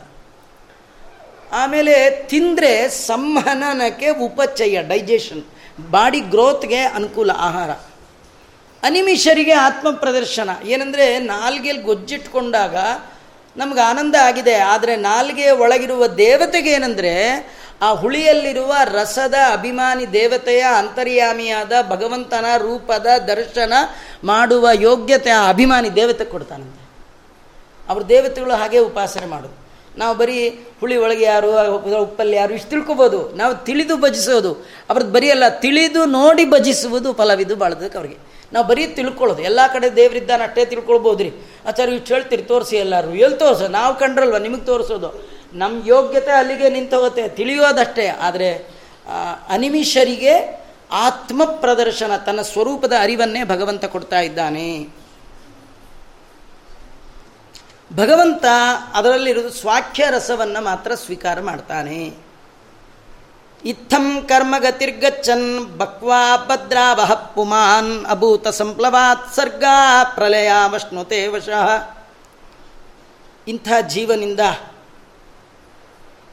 ಆಮೇಲೆ 1.53 2.11
ತಿಂದರೆ 2.11 2.89
ಸಂಹನನಕ್ಕೆ 2.89 4.09
ಉಪಚಯ 4.09 4.83
ಡೈಜೆಷನ್ 4.83 5.43
ಬಾಡಿ 5.91 6.21
ಗ್ರೋತ್ಗೆ 6.21 6.81
ಅನುಕೂಲ 6.81 7.31
ಆಹಾರ. 7.31 7.71
ಅನಿಮಿಷರಿಗೆ 8.83 9.53
ಆತ್ಮ 9.53 9.91
ಪ್ರದರ್ಶನ 9.91 10.51
ಏನಂದರೆ 10.65 11.19
ನಾಲ್ಗೆಯಲ್ಲಿ 11.19 11.83
ಗೊಜ್ಜಿಟ್ಕೊಂಡಾಗ 11.83 12.77
ನಮ್ಗೆ 13.57 13.81
ಆನಂದ 13.81 14.15
ಆಗಿದೆ. 14.15 14.55
ಆದರೆ 14.55 14.97
ನಾಲ್ಗೆ 14.97 15.51
ಒಳಗಿರುವ 15.51 16.07
ದೇವತೆಗೆ 16.07 16.71
ಏನಂದರೆ 16.71 17.13
ಆ 17.83 17.93
ಹುಳಿಯಲ್ಲಿರುವ 17.93 18.75
ರಸದ 18.85 19.35
ಅಭಿಮಾನಿ 19.51 20.13
ದೇವತೆಯ 20.13 20.65
ಅಂತರ್ಯಾಮಿಯಾದ 20.79 21.73
ಭಗವಂತನ 21.89 22.45
ರೂಪದ 22.57 23.07
ದರ್ಶನ 23.27 23.73
ಮಾಡುವ 24.25 24.69
ಯೋಗ್ಯತೆ 24.73 25.31
ಆ 25.31 25.49
ಅಭಿಮಾನಿ 25.49 25.95
ದೇವತೆ 25.95 26.25
ಕೊಡ್ತಾನಂತೆ. 26.25 26.85
ಅವ್ರ 27.89 28.03
ದೇವತೆಗಳು 28.03 28.55
ಹಾಗೆ 28.55 28.79
ಉಪಾಸನೆ 28.79 29.27
ಮಾಡೋದು. 29.27 29.64
ನಾವು 29.99 30.15
ಬರೀ 30.21 30.37
ಹುಳಿ 30.81 30.97
ಒಳಗೆ 31.05 31.25
ಯಾರು 31.33 31.51
ಉಪ್ಪಲ್ಲಿ 32.05 32.37
ಯಾರು 32.37 32.53
ಇಷ್ಟು 32.59 32.71
ತಿಳ್ಕೊಬೋದು. 32.71 33.19
ನಾವು 33.41 33.53
ತಿಳಿದು 33.67 33.97
ಭಜಿಸೋದು. 34.05 34.53
ಅವ್ರದ್ದು 34.91 35.13
ಬರೀ 35.17 35.29
ಅಲ್ಲ, 35.35 35.49
ತಿಳಿದು 35.65 36.01
ನೋಡಿ 36.19 36.45
ಭಜಿಸುವುದು 36.55 37.11
ಫಲವಿದು 37.21 37.57
ಬಾಳದಕ್ಕೆ 37.63 37.99
ಅವ್ರಿಗೆ. 38.01 38.19
ನಾವು 38.53 38.65
ಬರೀ 38.71 38.83
ತಿಳ್ಕೊಳ್ಳೋದು. 38.99 39.43
ಎಲ್ಲ 39.51 39.61
ಕಡೆ 39.75 39.89
ದೇವರಿದ್ದಾನ 40.01 40.43
ಅಷ್ಟೇ 40.49 40.65
ತಿಳ್ಕೊಳ್ಬೋದು 40.73 41.23
ರೀ 41.25 41.31
ಆಚಾರ 41.69 41.87
ಇಷ್ಟು 41.99 42.11
ಹೇಳ್ತೀರಿ, 42.15 42.45
ತೋರಿಸಿ 42.51 42.77
ಎಲ್ಲರೂ 42.77 43.13
ಎಲ್ಲಿ 43.25 43.39
ತೋರಿಸೋ? 43.39 43.69
ನಾವು 43.79 43.93
ಕಂಡ್ರಲ್ವ, 44.03 44.39
ನಿಮಗೆ 44.47 44.67
ತೋರಿಸೋದು. 44.71 45.11
ನಮ್ಮ 45.63 45.75
ಯೋಗ್ಯತೆ 45.87 46.33
ಅಲ್ಲಿಗೆ 46.41 46.69
ನಿಂತೋಗುತ್ತೆ, 46.77 47.25
ತಿಳಿಯೋದಷ್ಟೇ. 47.39 48.07
ಆದರೆ 48.27 48.51
ಅನಿಮಿಷರಿಗೆ 49.57 50.35
ಆತ್ಮ 51.07 51.43
ಪ್ರದರ್ಶನ 51.65 52.13
ತನ್ನ 52.27 52.41
ಸ್ವರೂಪದ 52.53 52.95
ಅರಿವನ್ನೇ 53.01 53.43
ಭಗವಂತ 53.45 53.85
ಕೊಡ್ತಾ 53.95 54.21
ಇದ್ದಾನೆ. 54.21 54.69
ಭಗವಂತ 57.97 58.45
ಅದರಲ್ಲಿರೋದು 58.95 59.51
ಸ್ವಾಖ್ಯ 59.51 60.07
ರಸವನ್ನು 60.11 60.65
ಮಾತ್ರ 60.65 60.95
ಸ್ವೀಕಾರ 60.95 61.41
ಮಾಡ್ತಾನೆ. 61.41 62.13
ಇತ್ತಂ 63.65 64.27
ಕರ್ಮಗತಿರ್ಗಚ್ಚನ್ 64.29 65.79
ಬಕ್ವಾ 65.79 66.37
ಭದ್ರಾವಹ 66.37 67.15
ಪುಮಾನ್ 67.15 68.07
ಅಭೂತ 68.07 68.49
ಸಂಪ್ಲವಾತ್ 68.49 69.35
ಸರ್ಗ 69.35 69.65
ಪ್ರಲಯ 70.15 70.53
ವಷ್ಣುತೆ 70.67 71.27
ವಶಃ. 71.27 71.95
ಇಂಥ 73.49 73.69
ಜೀವನಿಂದ 73.89 74.41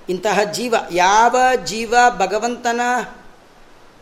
ಇಂತಹ 0.09 0.39
ಜೀವ, 0.43 0.75
ಯಾವ 0.91 1.35
ಜೀವ 1.65 1.95
ಭಗವಂತನ 2.17 2.81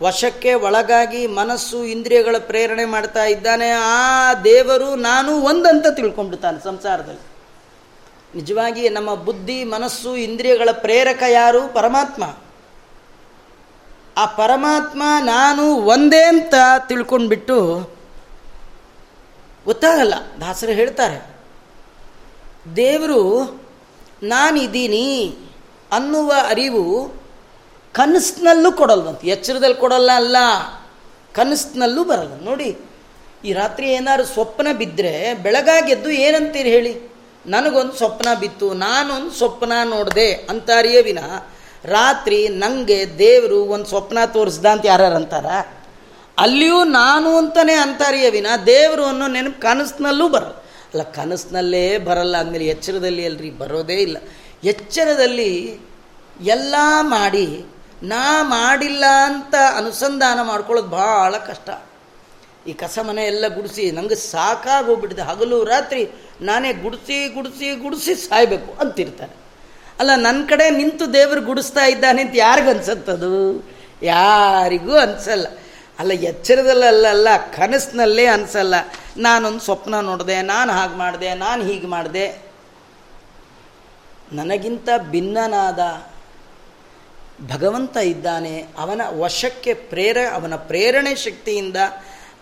ವಶಕ್ಕೆ 0.04 0.54
ಒಳಗಾಗಿ 0.54 1.28
ಮನಸ್ಸು 1.28 1.84
ಇಂದ್ರಿಯಗಳ 1.84 2.36
ಪ್ರೇರಣೆ 2.40 2.86
ಮಾಡ್ತಾ 2.86 3.26
ಇದ್ದಾನೆ, 3.26 3.72
ಆ 3.72 4.34
ದೇವರು 4.34 4.96
ನಾನು 4.96 5.42
ಒಂದಂತ 5.42 5.88
ತಿಳ್ಕೊಂಡ್ಬಿಡ್ತಾನೆ 5.88 6.64
ಸಂಸಾರದಲ್ಲಿ. 6.64 7.29
ನಿಜವಾಗಿ 8.36 8.90
ನಮ್ಮ 8.90 9.14
ಬುದ್ಧಿ, 9.14 9.64
ಮನಸ್ಸು, 9.64 10.16
ಇಂದ್ರಿಯಗಳ 10.16 10.70
ಪ್ರೇರಕ 10.72 11.24
ಯಾರು? 11.30 11.74
ಪರಮಾತ್ಮ. 11.74 12.24
ಆ 14.18 14.26
ಪರಮಾತ್ಮ 14.26 15.04
ನಾನು 15.22 15.76
ಒಂದೇ 15.76 16.24
ಅಂತ 16.24 16.54
ತಿಳ್ಕೊಂಡ್ಬಿಟ್ಟು 16.88 17.58
ಗೊತ್ತಾಗಲ್ಲ. 19.66 20.14
ದಾಸರು 20.42 20.72
ಹೇಳ್ತಾರೆ, 20.72 21.36
ದೇವರು 22.76 23.22
ನಾನಿದ್ದೀನಿ 24.24 25.36
ಅನ್ನುವ 25.92 26.34
ಅರಿವು 26.48 27.14
ಕನಸಿನಲ್ಲೂ 27.94 28.72
ಕೊಡಲ್ವಂತ. 28.72 29.26
ಎಚ್ಚರದಲ್ಲಿ 29.26 29.76
ಕೊಡಲ್ಲ 29.76 30.12
ಅಲ್ಲ, 30.16 30.38
ಕನಸಿನಲ್ಲೂ 31.34 32.04
ಬರಲ್ಲ. 32.04 32.44
ನೋಡಿ, 32.44 32.78
ಈ 33.46 33.54
ರಾತ್ರಿ 33.54 33.90
ಏನಾದ್ರು 33.90 34.26
ಸ್ವಪ್ನ 34.26 34.68
ಬಿದ್ದರೆ 34.78 35.34
ಬೆಳಗಾಗೆದ್ದು 35.34 36.10
ಏನಂತೀರಿ 36.10 36.70
ಹೇಳಿ? 36.70 37.09
ನನಗೊಂದು 37.46 37.94
ಸ್ವಪ್ನ 37.94 38.28
ಬಿತ್ತು, 38.40 38.74
ನಾನೊಂದು 38.74 39.32
ಸ್ವಪ್ನ 39.32 39.74
ನೋಡಿದೆ 39.84 40.34
ಅಂತಾರಿಯೇ 40.34 41.02
ವಿನ 41.02 41.20
ರಾತ್ರಿ 41.86 42.48
ನನಗೆ 42.48 43.18
ದೇವರು 43.20 43.64
ಒಂದು 43.64 43.86
ಸ್ವಪ್ನ 43.86 44.18
ತೋರಿಸ್ದ 44.26 44.66
ಅಂತ 44.66 44.86
ಯಾರು 44.86 45.16
ಅಂತಾರ? 45.16 45.46
ಅಲ್ಲಿಯೂ 46.38 46.84
ನಾನು 46.84 47.38
ಅಂತಲೇ 47.38 47.74
ಅಂತಾರಿಯೇ 47.74 48.30
ವಿನ 48.30 48.48
ದೇವರು 48.66 49.06
ಅನ್ನೋ 49.06 49.28
ನೆನಪು 49.28 49.62
ಕನಸಿನಲ್ಲೂ 49.62 50.30
ಬರಲ್ಲ 50.30 50.54
ಅಲ್ಲ 50.94 51.04
ಕನಸಿನಲ್ಲೇ 51.04 51.98
ಬರಲ್ಲ 51.98 52.38
ಅಂದಮೇಲೆ 52.38 52.66
ಎಚ್ಚರದಲ್ಲಿ 52.66 53.26
ಅಲ್ರಿ, 53.26 53.52
ಬರೋದೇ 53.52 53.94
ಇಲ್ಲ. 53.94 54.18
ಎಚ್ಚರದಲ್ಲಿ 54.64 55.80
ಎಲ್ಲ 56.42 56.76
ಮಾಡಿ, 57.02 57.66
ನಾ 58.04 58.44
ಮಾಡಿಲ್ಲ 58.44 59.06
ಅಂತ 59.06 59.56
ಅನುಸಂಧಾನ 59.78 60.42
ಮಾಡ್ಕೊಳ್ಳೋದು 60.42 60.88
ಭಾಳ 60.88 61.38
ಕಷ್ಟ. 61.38 61.70
ಈ 62.68 62.74
ಕಸ 62.74 63.00
ಮನೆ 63.00 63.24
ಎಲ್ಲ 63.26 63.48
ಗುಡಿಸಿ, 63.48 63.92
ನಂಗೆ 63.92 64.16
ಸಾಕಾಗೋಗ್ಬಿಟ್ಟಿದೆ 64.16 65.22
ಹಗಲು 65.22 65.64
ರಾತ್ರಿ 65.64 66.10
ನಾನೇ 66.42 66.74
ಗುಡಿಸಿ 66.74 67.30
ಗುಡಿಸಿ 67.30 67.76
ಗುಡಿಸಿ 67.76 68.16
ಸಾಯಬೇಕು 68.16 68.80
ಅಂತಿರ್ತಾರೆ 68.80 69.36
ಅಲ್ಲ 70.00 70.12
ನನ್ನ 70.16 70.48
ಕಡೆ 70.48 70.70
ನಿಂತು 70.70 71.14
ದೇವರು 71.14 71.42
ಗುಡಿಸ್ತಾ 71.42 71.86
ಇದ್ದಾನೆ 71.86 72.22
ಅಂತ 72.22 72.32
ಯಾರಿಗೂ 72.36 72.70
ಅನ್ಸತ್ತದು? 72.70 73.68
ಯಾರಿಗೂ 74.04 74.98
ಅನ್ಸಲ್ಲ. 74.98 75.48
ಅಲ್ಲ 76.00 76.12
ಎಚ್ಚರದಲ್ಲಲ್ಲ 76.12 77.28
ಕನಸಿನಲ್ಲೇ 77.56 78.26
ಅನ್ಸಲ್ಲ. 78.26 78.76
ನಾನೊಂದು 79.18 79.60
ಸ್ವಪ್ನ 79.60 80.00
ನೋಡಿದೆ, 80.00 80.42
ನಾನು 80.42 80.72
ಹಾಗೆ 80.72 80.96
ಮಾಡಿದೆ, 80.96 81.34
ನಾನು 81.34 81.64
ಹೀಗೆ 81.64 81.88
ಮಾಡಿದೆ. 81.88 82.28
ನನಗಿಂತ 84.34 84.90
ಭಿನ್ನನಾದ 84.98 85.80
ಭಗವಂತ 87.48 87.98
ಇದ್ದಾನೆ, 87.98 88.68
ಅವನ 88.78 89.02
ವಶಕ್ಕೆ 89.20 89.74
ಪ್ರೇರ, 89.74 90.18
ಅವನ 90.34 90.56
ಪ್ರೇರಣೆ 90.56 91.16
ಶಕ್ತಿಯಿಂದ 91.16 91.76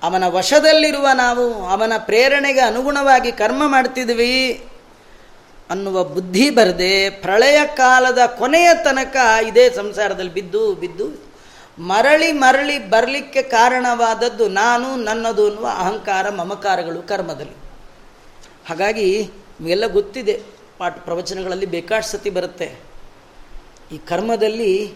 ಅವನ 0.04 0.24
ವಶದಲ್ಲಿರುವ 0.28 1.08
ನಾವು 1.14 1.68
ಅವನ 1.68 1.94
ಪ್ರೇರಣೆಗೆ 1.98 2.60
ಅನುಗುಣವಾಗಿ 2.60 3.32
ಕರ್ಮ 3.32 3.64
ಮಾಡ್ತಿದ್ವಿ 3.66 4.66
ಅನ್ನುವ 5.70 6.04
ಬುದ್ಧಿ 6.04 6.50
ಬರದೆ 6.50 7.10
ಪ್ರಳಯ 7.10 7.60
ಕಾಲದ 7.76 8.20
ಕೊನೆಯ 8.26 8.70
ತನಕ 8.84 9.16
ಇದೇ 9.48 9.70
ಸಂಸಾರದಲ್ಲಿ 9.70 10.34
ಬಿದ್ದು 10.34 10.74
ಬಿದ್ದು 10.74 11.28
ಮರಳಿ 11.80 12.32
ಮರಳಿ 12.32 12.90
ಬರಲಿಕ್ಕೆ 12.90 13.42
ಕಾರಣವಾದದ್ದು 13.42 14.48
ನಾನು, 14.48 14.96
ನನ್ನದು 14.96 15.48
ಅನ್ನುವ 15.48 15.66
ಅಹಂಕಾರ, 15.66 16.30
ಮಮಕಾರಗಳು 16.30 17.02
ಕರ್ಮದಲ್ಲಿ. 17.02 17.56
ಹಾಗಾಗಿ 18.70 19.32
ಎಲ್ಲ 19.68 19.88
ಗೊತ್ತಿದೆ, 19.88 20.42
ಪಾಠ 20.78 20.98
ಪ್ರವಚನಗಳಲ್ಲಿ 20.98 21.66
ಬೇಕಾಷ್ಟು 21.66 22.18
ಸತಿ 22.18 22.30
ಬರುತ್ತೆ. 22.30 22.76
ಈ 23.92 23.98
ಕರ್ಮದಲ್ಲಿ 23.98 24.94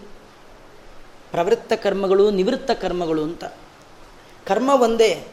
ಪ್ರವೃತ್ತ 1.32 1.74
ಕರ್ಮಗಳು 1.74 2.32
ನಿವೃತ್ತ 2.32 2.72
ಕರ್ಮಗಳು 2.72 3.24
ಅಂತ. 3.24 3.44
ಕರ್ಮ 4.48 4.70
ಒಂದೇ. 4.70 5.28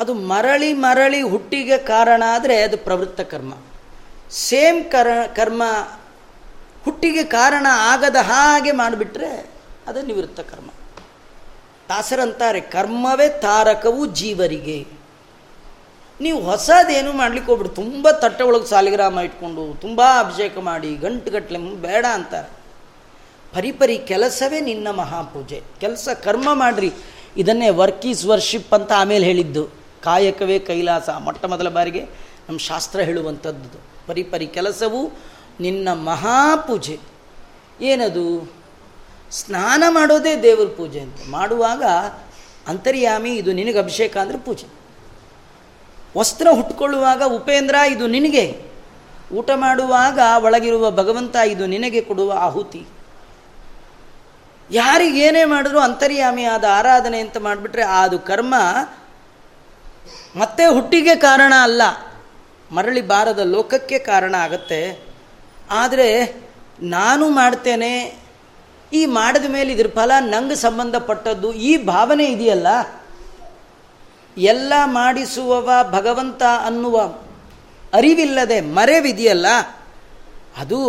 ಅದು 0.00 0.14
ಮರಳಿ 0.14 0.72
ಮರಳಿ 0.72 1.22
ಹುಟ್ಟಿಗೆ 1.22 1.78
ಕಾರಣ 1.78 2.22
ಆದರೆ 2.28 2.62
ಅದು 2.62 2.76
ಪ್ರವೃತ್ತ 2.76 3.20
ಕರ್ಮ. 3.20 3.54
ಸೇಮ್ 4.30 4.84
ಕರ, 4.84 5.06
ಕರ್ಮ 5.36 5.62
ಹುಟ್ಟಿಗೆ 6.84 7.24
ಕಾರಣ 7.24 7.66
ಆಗದ 7.70 8.16
ಹಾಗೆ 8.16 8.72
ಮಾಡಿಬಿಟ್ರೆ 8.72 9.50
ಅದು 9.86 10.02
ನಿವೃತ್ತ 10.02 10.40
ಕರ್ಮ. 10.40 10.70
ದಾಸರಂತಾರೆ 11.88 12.60
ಕರ್ಮವೇ 12.60 13.28
ತಾರಕವು 13.28 14.06
ಜೀವರಿಗೆ. 14.06 14.86
ನೀವು 16.20 16.40
ಹೊಸದೇನು 16.40 17.12
ಮಾಡ್ಲಿಕ್ಕೆ 17.12 17.52
ಹೋಗ್ಬಿಡು, 17.52 17.74
ತುಂಬ 17.74 18.10
ತಟ್ಟೆ 18.10 18.44
ಒಳಗೆ 18.44 18.66
ಸಾಲಿಗ್ರಾಮ 18.66 19.20
ಇಟ್ಕೊಂಡು, 19.20 19.80
ತುಂಬ 19.80 20.02
ಅಭಿಷೇಕ 20.18 20.58
ಮಾಡಿ 20.58 20.96
ಗಂಟುಗಟ್ಟಲೆ 20.96 21.58
ಬೇಡ 21.58 22.06
ಅಂತಾರೆ. 22.12 22.48
ಪರಿಪರಿ 23.54 23.98
ಕೆಲಸವೇ 23.98 24.60
ನಿನ್ನ 24.60 24.90
ಮಹಾಪೂಜೆ. 24.90 25.62
ಕೆಲಸ 25.80 26.08
ಕರ್ಮ 26.24 26.54
ಮಾಡ್ರಿ. 26.54 26.92
ಇದನ್ನೇ 27.36 27.68
ವರ್ಕ್ 27.68 28.06
ಈಸ್ 28.06 28.26
ವರ್ಷಿಪ್ 28.26 28.74
ಅಂತ 28.74 28.92
ಆಮೇಲೆ 28.96 29.26
ಹೇಳಿದ್ದು. 29.26 29.64
ಕಾಯಕವೇ 30.02 30.58
ಕೈಲಾಸ, 30.58 31.08
ಮೊಟ್ಟ 31.10 31.44
ಮೊದಲ 31.44 31.68
ಬಾರಿಗೆ 31.68 32.04
ನಮ್ಮ 32.48 32.58
ಶಾಸ್ತ್ರ 32.58 33.00
ಹೇಳುವಂಥದ್ದು 33.00 33.80
ಪರಿಪರಿ 34.06 34.46
ಕೆಲಸವು 34.46 35.12
ನಿನ್ನ 35.60 35.88
ಮಹಾಪೂಜೆ. 35.92 36.98
ಏನದು? 37.80 38.52
ಸ್ನಾನ 39.30 39.82
ಮಾಡೋದೇ 39.88 40.42
ದೇವರ 40.42 40.66
ಪೂಜೆ 40.66 41.00
ಅಂತ. 41.00 41.16
ಮಾಡುವಾಗ 41.30 41.82
ಅಂತರ್ಯಾಮಿ, 42.68 43.30
ಇದು 43.30 43.52
ನಿನಗೆ 43.52 43.78
ಅಭಿಷೇಕ 43.78 44.16
ಅಂದರೆ 44.16 44.38
ಪೂಜೆ. 44.38 44.66
ವಸ್ತ್ರ 46.16 46.48
ಹುಟ್ಕೊಳ್ಳುವಾಗ 46.50 47.22
ಉಪೇಂದ್ರ, 47.26 47.74
ಇದು 47.90 48.06
ನಿನಗೆ. 48.06 48.62
ಊಟ 49.32 49.50
ಮಾಡುವಾಗ 49.54 50.18
ಒಳಗಿರುವ 50.44 50.90
ಭಗವಂತ, 50.90 51.36
ಇದು 51.36 51.66
ನಿನಗೆ 51.66 52.00
ಕೊಡುವ 52.00 52.32
ಆಹುತಿ. 52.40 52.86
ಯಾರಿಗೇನೇ 54.70 55.44
ಮಾಡಿದ್ರು 55.44 55.80
ಅಂತರ್ಯಾಮಿ 55.80 56.44
ಆದ 56.44 56.64
ಆರಾಧನೆ 56.70 57.18
ಅಂತ 57.20 57.36
ಮಾಡಿಬಿಟ್ರೆ 57.36 57.82
ಅದು 57.82 58.18
ಕರ್ಮ. 58.18 58.54
ಮತ್ತೆ 60.36 60.66
ಹುಟ್ಟಿಗೆ 60.66 61.14
ಕಾರಣ 61.16 61.52
ಅಲ್ಲ, 61.62 61.82
ಮರಳಿ 62.72 63.00
ಬಾರದ 63.00 63.38
ಲೋಕಕ್ಕೆ 63.38 63.98
ಕಾರಣ 63.98 64.34
ಆಗತ್ತೆ. 64.34 64.80
ಆದರೆ 65.70 66.08
ನಾನು 66.80 67.28
ಮಾಡ್ತೇನೆ, 67.28 67.92
ಈ 68.92 69.06
ಮಾಡಿದ 69.06 69.44
ಮೇಲೆ 69.44 69.72
ಇದ್ರ 69.72 69.86
ಫಲ 69.94 70.12
ನಂಗೆ 70.20 70.54
ಸಂಬಂಧಪಟ್ಟದ್ದು 70.54 71.52
ಈ 71.52 71.76
ಭಾವನೆ 71.76 72.24
ಇದೆಯಲ್ಲ? 72.24 72.66
ಎಲ್ಲ 74.36 74.72
ಮಾಡಿಸುವವ 74.84 75.70
ಭಗವಂತ 75.90 76.42
ಅನ್ನುವ 76.66 76.98
ಅರಿವಿಲ್ಲದೆ 77.94 78.60
ಮರೆವಿದೆಯಲ್ಲ? 78.60 79.46
ಅದು 80.58 80.80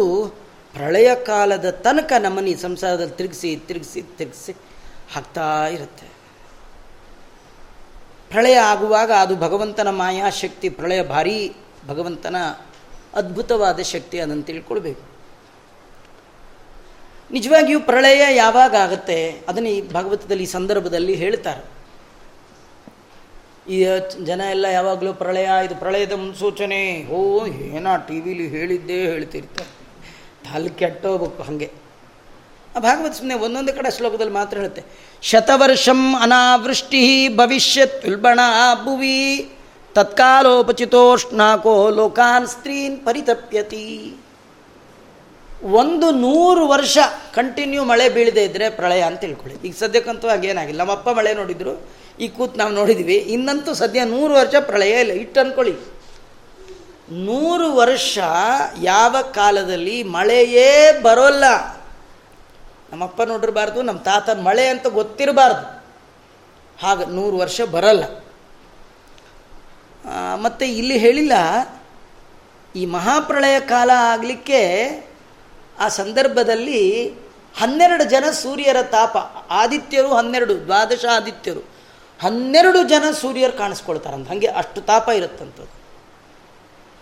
ಪ್ರಳಯ 0.76 1.16
ಕಾಲದ 1.16 1.70
ತನಕ 1.70 2.14
ನಮ್ಮನ್ನು 2.20 2.50
ಈ 2.50 2.56
ಸಂಸಾರದಲ್ಲಿ 2.56 3.16
ತಿರುಗಿಸಿ 3.16 3.56
ತಿರುಗಿಸಿ 3.68 4.02
ತಿರುಗಿಸಿ 4.02 4.52
ಹಾಕ್ತಾ 5.14 5.68
ಇರುತ್ತೆ. 5.68 6.08
ಪ್ರಳಯ 8.30 8.56
ಆಗುವಾಗ 8.56 9.12
ಅದು 9.12 9.36
ಭಗವಂತನ 9.36 9.90
ಮಾಯಾಶಕ್ತಿ, 9.90 10.70
ಪ್ರಳಯ 10.70 11.04
ಭಾರೀ 11.04 11.56
ಭಗವಂತನ 11.88 12.36
ಅದ್ಭುತವಾದ 13.14 13.80
ಶಕ್ತಿ 13.80 14.20
ಅದನ್ನು 14.20 14.44
ತಿಳ್ಕೊಳ್ಬೇಕು. 14.44 15.02
ನಿಜವಾಗಿಯೂ 17.32 17.80
ಪ್ರಳಯ 17.80 18.36
ಯಾವಾಗ 18.36 18.76
ಆಗುತ್ತೆ? 18.76 19.32
ಅದನ್ನು 19.48 19.70
ಈ 19.70 19.90
ಭಾಗವತದಲ್ಲಿ 19.90 20.44
ಈ 20.44 20.46
ಸಂದರ್ಭದಲ್ಲಿ 20.46 21.16
ಹೇಳ್ತಾರೆ. 21.16 21.64
ಈ 23.72 23.86
ಜನ 24.26 24.42
ಎಲ್ಲ 24.50 24.66
ಯಾವಾಗಲೂ 24.66 25.14
ಪ್ರಳಯ, 25.14 25.50
ಇದು 25.66 25.76
ಪ್ರಳಯದ 25.76 26.12
ಮುನ್ಸೂಚನೆ. 26.12 27.08
ಓ, 27.08 27.46
ಏನೋ 27.46 27.98
ಟಿ 28.08 28.20
ವಿಲಿ 28.20 28.48
ಹೇಳಿದ್ದೇ 28.48 29.06
ಹೇಳ್ತಿರ್ತಾರೆ. 29.06 29.85
ತಲೆ 30.54 30.70
ಕೆಟ್ಟೋಗ್ಬೇಕು 30.70 31.44
ಹಾಗೆ. 31.44 31.72
ಭಾಗವತ 32.80 33.14
ಸುಮ್ಮನೆ 33.14 33.36
ಒಂದೊಂದು 33.40 33.74
ಕಡೆ 33.74 33.98
ಶ್ಲೋಕದಲ್ಲಿ 33.98 34.34
ಮಾತ್ರ 34.34 34.58
ಹೇಳುತ್ತೆ. 34.58 34.84
ಶತವರ್ಷಂ 35.22 36.16
ಅನಾವೃಷ್ಟಿ 36.22 37.28
ಭವಿಷ್ಯತ್ 37.28 38.06
ಉಲ್ಬಣ 38.06 38.40
ಭುವಿ, 38.84 39.50
ತತ್ಕಾಲೋಪಚಿತೋಷ್ಣಾಕೋ 39.94 41.90
ಲೋಕಾನ್ 41.90 42.48
ಸ್ತ್ರೀನ್ 42.48 42.98
ಪರಿತಪ್ಯತಿ. 43.06 44.18
ಒಂದು 45.72 46.12
ನೂರು 46.12 46.68
ವರ್ಷ 46.68 46.98
ಕಂಟಿನ್ಯೂ 47.34 47.84
ಮಳೆ 47.84 48.10
ಬೀಳದೆ 48.10 48.44
ಇದ್ದರೆ 48.44 48.70
ಪ್ರಳಯ 48.70 49.02
ಅಂತ 49.02 49.20
ತಿಳ್ಕೊಳ್ಳಿ. 49.20 49.68
ಈಗ 49.68 49.74
ಸದ್ಯಕ್ಕಂತೂ 49.80 50.28
ಹಾಗೇನಾಗಿಲ್ಲ. 50.28 50.80
ನಮ್ಮಪ್ಪ 50.80 51.10
ಮಳೆ 51.10 51.34
ನೋಡಿದ್ರು, 51.34 51.74
ಈ 52.20 52.28
ಕೂತು 52.28 52.58
ನಾವು 52.58 52.72
ನೋಡಿದ್ವಿ. 52.74 53.16
ಇನ್ನಂತೂ 53.16 53.74
ಸದ್ಯ 53.74 54.04
ನೂರು 54.06 54.34
ವರ್ಷ 54.34 54.56
ಪ್ರಳಯ 54.60 55.00
ಇಲ್ಲ. 55.00 55.12
ಇಟ್ಟು 55.12 55.40
ಅಂದ್ಕೊಳ್ಳಿ 55.40 55.95
ನೂರು 57.10 57.76
ವರ್ಷ 57.76 58.18
ಯಾವ 58.82 59.16
ಕಾಲದಲ್ಲಿ 59.22 60.04
ಮಳೆಯೇ 60.04 60.92
ಬರೋಲ್ಲ. 61.02 61.44
ನಮ್ಮಪ್ಪ 62.92 63.22
ನೋಡಿರಬಾರ್ದು, 63.22 63.82
ನಮ್ಮ 63.82 64.00
ತಾತ 64.00 64.30
ಮಳೆ 64.30 64.68
ಅಂತ 64.68 64.88
ಗೊತ್ತಿರಬಾರ್ದು. 64.88 65.66
ಹಾಗೆ 66.82 67.06
ನೂರು 67.06 67.38
ವರ್ಷ 67.38 67.62
ಬರಲ್ಲ. 67.62 68.04
ಮತ್ತು 70.36 70.66
ಇಲ್ಲಿ 70.66 70.98
ಹೇಳಿಲ್ಲ, 70.98 71.34
ಈ 72.76 72.86
ಮಹಾಪ್ರಳಯ 72.86 73.60
ಕಾಲ 73.60 73.92
ಆಗಲಿಕ್ಕೆ 73.96 74.62
ಆ 75.80 75.88
ಸಂದರ್ಭದಲ್ಲಿ 75.88 77.10
ಹನ್ನೆರಡು 77.58 78.04
ಜನ 78.04 78.32
ಸೂರ್ಯರ 78.32 78.82
ತಾಪ, 78.82 79.18
ಆದಿತ್ಯರು 79.50 80.14
ಹನ್ನೆರಡು, 80.14 80.54
ದ್ವಾದಶ 80.66 81.06
ಆದಿತ್ಯರು, 81.16 81.64
ಹನ್ನೆರಡು 82.22 82.84
ಜನ 82.84 83.12
ಸೂರ್ಯರು 83.12 83.54
ಕಾಣಿಸ್ಕೊಳ್ತಾರಂತ. 83.54 84.28
ಹಾಗೆ 84.28 84.48
ಅಷ್ಟು 84.48 84.82
ತಾಪ 84.82 85.10
ಇರುತ್ತಂಥದ್ದು. 85.10 85.85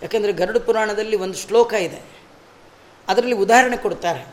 ಯಾಕೆಂದರೆ 0.03 0.31
ಗರುಡ 0.31 0.57
ಪುರಾಣದಲ್ಲಿ 0.57 1.15
ಒಂದು 1.15 1.37
ಶ್ಲೋಕ 1.37 1.73
ಇದೆ. 1.73 2.01
ಅದರಲ್ಲಿ 3.07 3.35
ಉದಾಹರಣೆ 3.35 3.77
ಕೊಡ್ತಾರೆ. 3.77 4.27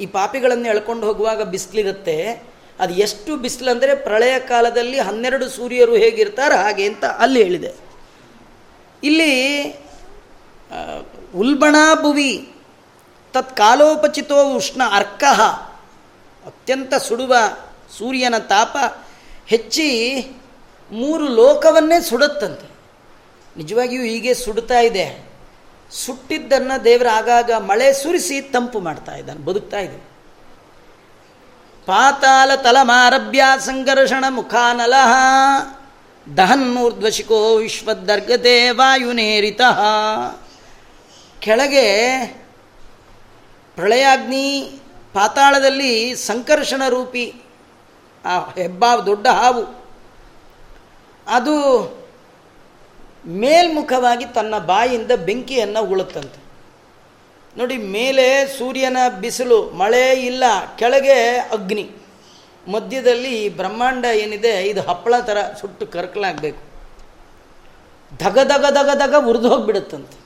ಈ 0.00 0.06
ಪಾಪಿಗಳನ್ನು 0.06 0.68
ಎಳ್ಕೊಂಡು 0.68 1.06
ಹೋಗುವಾಗ 1.06 1.42
ಬಿಸಿಲಿರುತ್ತೆ. 1.42 2.42
ಅದು 2.80 2.94
ಎಷ್ಟು 2.94 3.36
ಬಿಸಿಲಂದರೆ 3.36 3.94
ಪ್ರಳಯ 3.94 4.38
ಕಾಲದಲ್ಲಿ 4.38 4.98
ಹನ್ನೆರಡು 4.98 5.48
ಸೂರ್ಯರು 5.48 5.96
ಹೇಗಿರ್ತಾರೆ 5.96 6.56
ಹಾಗೆ 6.56 6.86
ಅಂತ 6.86 7.04
ಅಲ್ಲಿ 7.04 7.42
ಹೇಳಿದೆ. 7.42 7.72
ಇಲ್ಲಿ 9.02 9.62
ಉಲ್ಬಣಾ 11.36 11.94
ಭುವಿ 11.94 12.54
ತತ್ಕಾಲೋಪಚಿತೋ 13.32 14.54
ಉಷ್ಣ 14.56 14.82
ಅರ್ಕಃ. 14.92 15.42
ಅತ್ಯಂತ 16.46 16.94
ಸುಡುವ 16.94 17.36
ಸೂರ್ಯನ 17.98 18.38
ತಾಪ 18.38 18.76
ಹೆಚ್ಚಿ 19.46 19.88
ಮೂರು 20.92 21.28
ಲೋಕವನ್ನೇ 21.28 22.00
ಸುಡುತ್ತಂತೆ. 22.00 22.67
ನಿಜವಾಗಿಯೂ 23.58 24.02
ಹೀಗೆ 24.02 24.34
ಸುಡ್ತಾ 24.34 24.80
ಇದೆ. 24.80 25.06
ಸುಟ್ಟಿದ್ದನ್ನು 25.90 26.84
ದೇವರ 26.84 27.08
ಆಗಾಗ 27.12 27.50
ಮಳೆ 27.52 27.92
ಸುರಿಸಿ 27.92 28.40
ತಂಪು 28.40 28.78
ಮಾಡ್ತಾ 28.80 29.14
ಇದ್ದಾನೆ, 29.14 29.40
ಬದುಕ್ತಾ 29.40 29.78
ಇದೆ. 29.78 29.98
ಪಾತಾಲ 31.86 32.50
ತಲಮಾರಭ್ಯ 32.54 33.42
ಸಂಘರ್ಷಣ 33.58 34.24
ಮುಖಾನಲ 34.28 34.94
ದಹನ್ನೂರ್ಧ್ವಶಿಕೋ 36.36 37.38
ವಿಶ್ವದರ್ಗತೆ 37.56 38.70
ವಾಯುನೇರಿತ. 38.70 39.62
ಕೆಳಗೆ 41.40 41.86
ಪ್ರಳಯಾಗ್ನಿ 43.74 44.46
ಪಾತಾಳದಲ್ಲಿ 45.12 46.14
ಸಂಕರ್ಷಣ 46.14 46.82
ರೂಪಿ, 46.88 47.24
ಆ 48.24 48.34
ಹೆಬ್ಬಾವು 48.38 49.06
ದೊಡ್ಡ 49.06 49.26
ಹಾವು. 49.26 49.64
ಅದು 51.26 51.54
ಮೇಲ್ಮುಖವಾಗಿ 53.28 54.24
ತನ್ನ 54.24 54.58
ಬಾಯಿಂದ 54.58 55.10
ಬೆಂಕಿಯನ್ನು 55.12 55.84
ಉಳುತ್ತಂತೆ 55.84 56.48
ನೋಡಿ, 57.56 57.76
ಮೇಲೆ 57.76 58.58
ಸೂರ್ಯನ 58.58 58.96
ಬಿಸಿಲು, 59.20 59.70
ಮಳೆ 59.70 60.12
ಇಲ್ಲ, 60.12 60.44
ಕೆಳಗೆ 60.76 61.36
ಅಗ್ನಿ. 61.36 61.90
ಮಧ್ಯದಲ್ಲಿ 62.68 63.44
ಈ 63.44 63.48
ಬ್ರಹ್ಮಾಂಡ 63.48 64.04
ಏನಿದೆ, 64.04 64.68
ಇದು 64.68 64.82
ಹಪ್ಪಳ 64.82 65.18
ಥರ 65.20 65.38
ಸುಟ್ಟು 65.60 65.86
ಕರ್ಕಲಾಗಬೇಕು. 65.86 66.62
ಧಗ 68.18 68.38
ಧಗ 68.44 68.64
ಧಗ 68.70 68.90
ಧಗ 68.94 69.14
ಉರಿದು 69.26 69.48
ಹೋಗಿಬಿಡುತ್ತಂತೆ. 69.48 70.18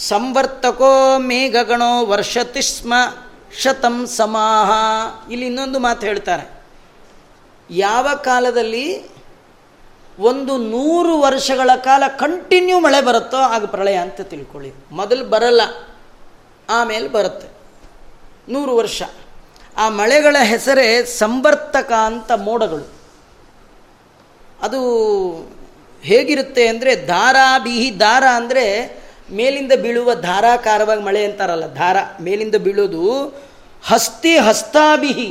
ಸಂವರ್ತಕೋ 0.00 1.18
ಮೇಘಗಣೋ 1.18 2.06
ವರ್ಷತಿಸ್ಮ 2.06 2.94
ಶತಂ 3.58 4.06
ಸಮಾಹ. 4.06 4.70
ಇಲ್ಲಿ 5.32 5.46
ಇನ್ನೊಂದು 5.46 5.78
ಮಾತು 5.78 6.06
ಹೇಳ್ತಾರೆ. 6.06 6.50
ಯಾವ 7.70 8.08
ಕಾಲದಲ್ಲಿ 8.24 9.15
ಒಂದು 10.18 10.52
ನೂರು 10.72 11.14
ವರ್ಷಗಳ 11.20 11.70
ಕಾಲ 11.84 12.04
ಕಂಟಿನ್ಯೂ 12.20 12.76
ಮಳೆ 12.80 13.00
ಬರುತ್ತೋ 13.00 13.40
ಆಗ 13.54 13.64
ಪ್ರಳಯ 13.64 13.98
ಅಂತ 14.04 14.20
ತಿಳ್ಕೊಳ್ಳಿ. 14.30 14.70
ಮೊದಲು 14.92 15.24
ಬರಲ್ಲ, 15.24 15.62
ಆಮೇಲೆ 16.68 17.08
ಬರುತ್ತೆ. 17.08 17.48
ನೂರು 18.52 18.74
ವರ್ಷ. 18.76 19.02
ಆ 19.76 19.86
ಮಳೆಗಳ 19.88 20.36
ಹೆಸರೇ 20.52 20.86
ಸಂವರ್ತಕ 21.04 21.92
ಅಂತ 22.10 22.30
ಮೋಡಗಳು. 22.46 22.86
ಅದು 24.62 24.80
ಹೇಗಿರುತ್ತೆ 26.02 26.64
ಅಂದರೆ 26.68 26.92
ಧಾರಾಬಿಹಿ 27.06 27.88
ದಾರ 28.00 28.24
ಅಂದರೆ 28.34 28.64
ಮೇಲಿಂದ 29.30 29.72
ಬೀಳುವ 29.82 30.14
ಧಾರಾಕಾರವಾಗಿ 30.14 31.02
ಮಳೆ 31.02 31.22
ಅಂತಾರಲ್ಲ, 31.24 31.66
ಧಾರ. 31.74 31.96
ಮೇಲಿಂದ 32.20 32.54
ಬೀಳೋದು 32.54 33.02
ಹಸ್ತಿ 33.82 34.32
ಹಸ್ತಾಬಿಹಿ. 34.38 35.30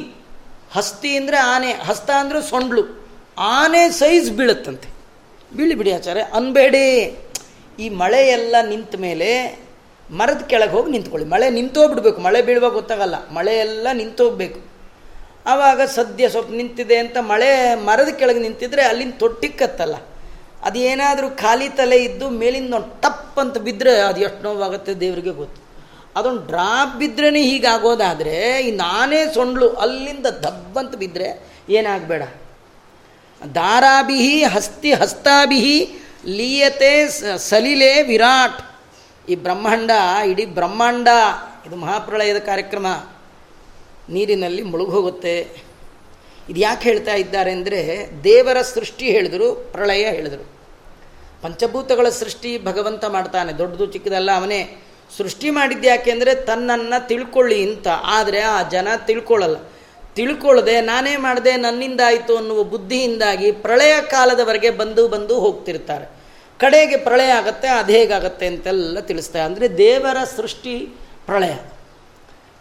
ಹಸ್ತಿ 0.75 1.11
ಅಂದರೆ 1.17 1.38
ಆನೆ, 1.53 1.71
ಹಸ್ತ 1.89 2.09
ಅಂದರೆ 2.11 2.41
ಸೊಂಡ್ಲು. 2.41 2.83
ಆನೆ 3.38 3.89
ಸೈಜ್ 3.89 4.31
ಬೀಳುತ್ತಂತೆ. 4.31 4.89
ಬೀಳಿ 5.55 5.75
ಬಿಡಿ 5.75 5.91
ಆಚಾರ್ಯ, 5.93 6.21
ಅನ್ಬೇಡಿ. 6.21 7.17
ಈ 7.79 7.89
ಮಳೆ 7.89 8.27
ಎಲ್ಲ 8.27 8.55
ನಿಂತ 8.69 8.95
ಮೇಲೆ 8.95 9.59
ಮರದ 10.11 10.41
ಕೆಳಗೆ 10.41 10.71
ಹೋಗಿ 10.71 10.91
ನಿಂತ್ಕೊಳ್ಳಿ. 10.91 11.27
ಮಳೆ 11.27 11.49
ನಿಂತೋಗ್ಬಿಡ್ಬೇಕು. 11.49 12.21
ಮಳೆ 12.21 12.41
ಬೀಳುವಾಗ 12.41 12.71
ಗೊತ್ತಾಗಲ್ಲ. 12.71 13.29
ಮಳೆ 13.29 13.55
ಎಲ್ಲ 13.55 13.88
ನಿಂತೋಗ್ಬೇಕು. 13.93 14.59
ಆವಾಗ 15.45 15.81
ಸದ್ಯ 15.81 16.29
ಸ್ವಲ್ಪ 16.29 16.51
ನಿಂತಿದೆ 16.51 16.97
ಅಂತ 16.97 17.17
ಮಳೆ 17.17 17.75
ಮರದ 17.75 18.07
ಕೆಳಗೆ 18.07 18.39
ನಿಂತಿದ್ರೆ 18.39 18.83
ಅಲ್ಲಿಂದ 18.83 19.13
ತೊಟ್ಟಿಕ್ಕತ್ತಲ್ಲ 19.19 19.95
ಅದೇನಾದರೂ 20.63 21.29
ಖಾಲಿ 21.29 21.69
ತಲೆ 21.69 21.97
ಇದ್ದು 21.97 22.29
ಮೇಲಿಂದ 22.29 22.73
ಒಂದು 22.73 23.01
ಟಪ್ 23.01 23.39
ಅಂತ 23.39 23.57
ಬಿದ್ದರೆ 23.57 23.97
ಅದು 23.99 24.21
ಎಷ್ಟು 24.21 24.43
ನೋವಾಗುತ್ತೆ 24.43 24.93
ದೇವರಿಗೆ 24.93 25.29
ಗೊತ್ತು. 25.29 25.61
ಅದೊಂದು 26.15 26.41
ಡ್ರಾಪ್ 26.41 26.97
ಬಿದ್ರೇ 26.97 27.43
ಹೀಗಾಗೋದಾದರೆ 27.43 28.61
ಈ 28.61 28.71
ನಾನೇ 28.71 29.33
ಸೊಂಡ್ಲು 29.33 29.69
ಅಲ್ಲಿಂದ 29.69 30.25
ದಬ್ಬಂತ 30.25 30.95
ಬಿದ್ದರೆ 30.95 31.47
ಏನಾಗಬೇಡ. 31.69 32.23
ದಾರಾಭಿಹಿ 33.41 34.43
ಹಸ್ತಿ 34.43 34.93
ಹಸ್ತಾಭಿ 34.93 35.61
ಲೀಯತೆ 36.25 36.93
ಸಲಿಲೆ 37.38 38.01
ವಿರಾಟ್. 38.01 38.61
ಈ 39.29 39.36
ಬ್ರಹ್ಮಾಂಡ, 39.36 39.91
ಇಡೀ 40.29 40.45
ಬ್ರಹ್ಮಾಂಡ, 40.45 41.07
ಇದು 41.67 41.75
ಮಹಾಪ್ರಳಯದ 41.75 42.38
ಕಾರ್ಯಕ್ರಮ. 42.38 42.88
ನೀರಿನಲ್ಲಿ 44.09 44.61
ಮುಳುಗೋಗುತ್ತೆ. 44.61 45.65
ಇದು 46.49 46.59
ಯಾಕೆ 46.59 46.89
ಹೇಳ್ತಾ 46.89 47.13
ಇದ್ದಾರೆ 47.13 47.51
ಅಂದರೆ 47.51 48.09
ದೇವರ 48.23 48.61
ಸೃಷ್ಟಿ 48.61 49.05
ಹೇಳಿದರು, 49.05 49.55
ಪ್ರಳಯ 49.71 50.03
ಹೇಳಿದರು. 50.09 50.45
ಪಂಚಭೂತಗಳ 51.41 52.09
ಸೃಷ್ಟಿ 52.09 52.57
ಭಗವಂತ 52.57 53.05
ಮಾಡ್ತಾನೆ, 53.05 53.53
ದೊಡ್ಡದು 53.53 53.86
ಚಿಕ್ಕದಲ್ಲ 53.86 54.31
ಅವನೇ. 54.31 54.81
ಸೃಷ್ಟಿ 55.17 55.49
ಮಾಡಿದ್ಯಾಕೆ 55.49 56.11
ಅಂದರೆ 56.11 56.36
ತನ್ನನ್ನು 56.36 57.07
ತಿಳ್ಕೊಳ್ಳಿ 57.07 57.63
ಅಂತ. 57.69 57.88
ಆದರೆ 57.88 58.41
ಆ 58.41 58.69
ಜನ 58.69 58.88
ತಿಳ್ಕೊಳ್ಳಲ್ಲ. 58.95 59.57
ತಿಳ್ಕೊಳ್ಳದೆ 60.18 60.76
ನಾನೇ 60.89 61.13
ಮಾಡಿದೆ 61.26 61.53
ನನ್ನಿಂದ 61.66 62.01
ಆಯಿತು 62.09 62.34
ಅನ್ನುವ 62.41 62.61
ಬುದ್ಧಿಯಿಂದಾಗಿ 62.74 63.49
ಪ್ರಳಯ 63.66 63.93
ಕಾಲದವರೆಗೆ 64.13 64.70
ಬಂದು 64.82 65.03
ಬಂದು 65.13 65.36
ಹೋಗ್ತಿರ್ತಾರೆ. 65.45 66.05
ಕಡೆಗೆ 66.59 66.97
ಪ್ರಳಯ 67.07 67.32
ಆಗುತ್ತೆ, 67.39 67.68
ಅದು 67.80 67.91
ಹೇಗಾಗತ್ತೆ 67.97 68.45
ಅಂತೆಲ್ಲ 68.51 68.99
ತಿಳಿಸ್ತಾರೆ. 69.09 69.43
ಅಂದರೆ 69.49 69.66
ದೇವರ 69.86 70.18
ಸೃಷ್ಟಿ 70.38 70.76
ಪ್ರಳಯ. 71.30 71.55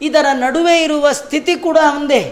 ಇದರ 0.01 0.27
ನಡುವೆ 0.45 0.77
ಇರುವ 0.87 1.13
ಸ್ಥಿತಿ 1.23 1.55
ಕೂಡ 1.67 1.79
ಒಂದೇ. 1.99 2.23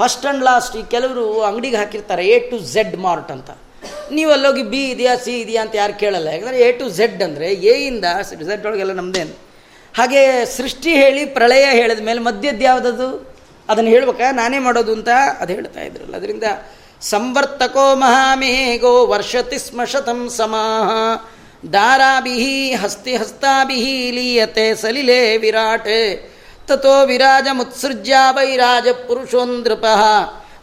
ಫಸ್ಟ್ 0.00 0.26
ಆ್ಯಂಡ್ 0.26 0.42
ಲಾಸ್ಟ್ 0.48 0.74
ಈ 0.80 0.82
ಕೆಲವರು 0.94 1.24
ಅಂಗಡಿಗೆ 1.48 1.78
ಹಾಕಿರ್ತಾರೆ 1.80 2.22
ಎ 2.34 2.36
ಟು 2.50 2.56
ಝೆಡ್ 2.72 2.96
ಮಾರ್ಟ್ 3.06 3.30
ಅಂತ. 3.36 3.50
ನೀವು 4.16 4.30
ಅಲ್ಲೋಗಿ 4.36 4.62
ಬಿ 4.72 4.82
ಇದೆಯಾ 4.92 5.14
ಸಿ 5.24 5.32
ಇದೆಯಾ 5.42 5.60
ಅಂತ 5.64 5.74
ಯಾರು 5.82 5.94
ಕೇಳಲ್ಲ. 6.02 6.28
ಯಾಕಂದರೆ 6.34 6.60
ಎ 6.66 6.68
ಟು 6.80 6.86
ಝೆಡ್ 6.98 7.20
ಅಂದರೆ 7.28 7.48
ಎ 7.72 7.74
ಇಂದ 7.88 8.04
ಝೆಡ್ 8.48 8.64
ಒಳಗೆಲ್ಲ 8.70 8.94
ನಮ್ಮದೇನು 9.00 9.34
ಹಾಗೆ 9.94 10.22
ಸೃಷ್ಟಿ 10.56 10.92
ಹೇಳಿ 11.02 11.22
ಪ್ರಳಯ 11.36 11.64
ಹೇಳಿದ 11.80 12.02
ಮೇಲೆ 12.08 12.20
ಮಧ್ಯದ್ದು 12.28 12.64
ಯಾವುದದು 12.70 13.08
ಅದನ್ನು 13.70 13.90
ಹೇಳ್ಬೇಕಾ? 13.90 14.32
ನಾನೇ 14.32 14.58
ಮಾಡೋದು 14.58 14.92
ಅಂತ 14.92 15.08
ಅದು 15.40 15.52
ಹೇಳ್ತಾ 15.52 15.80
ಇದ್ರಲ್ಲ. 15.80 16.16
ಅದರಿಂದ 16.16 16.44
ಸಂವರ್ತಕೋ 17.00 17.94
ಮಹಾಮೇಘೋ 17.94 19.06
ವರ್ಷತಿ 19.06 19.58
ಸ್ಮ 19.58 19.84
ಶತಂ 19.84 20.28
ಸಮಾಹ. 20.28 20.90
ದಾರಾಭಿ 21.72 22.74
ಹಸ್ತಿ 22.74 23.16
ಹಸ್ತಾಭಿ 23.16 24.10
ಲೀಯತೆ 24.10 24.74
ಸಲಿಲೆ 24.74 25.36
ವಿರಾಟ್. 25.36 26.30
ತಥೋ 26.68 27.06
ವಿರಾಜ 27.06 27.46
ಮುತ್ಸೃಜ್ಯ 27.52 28.14
ವೈರಾಜ 28.30 28.88
ಪುರುಷೋಂದೃಪ 28.88 29.84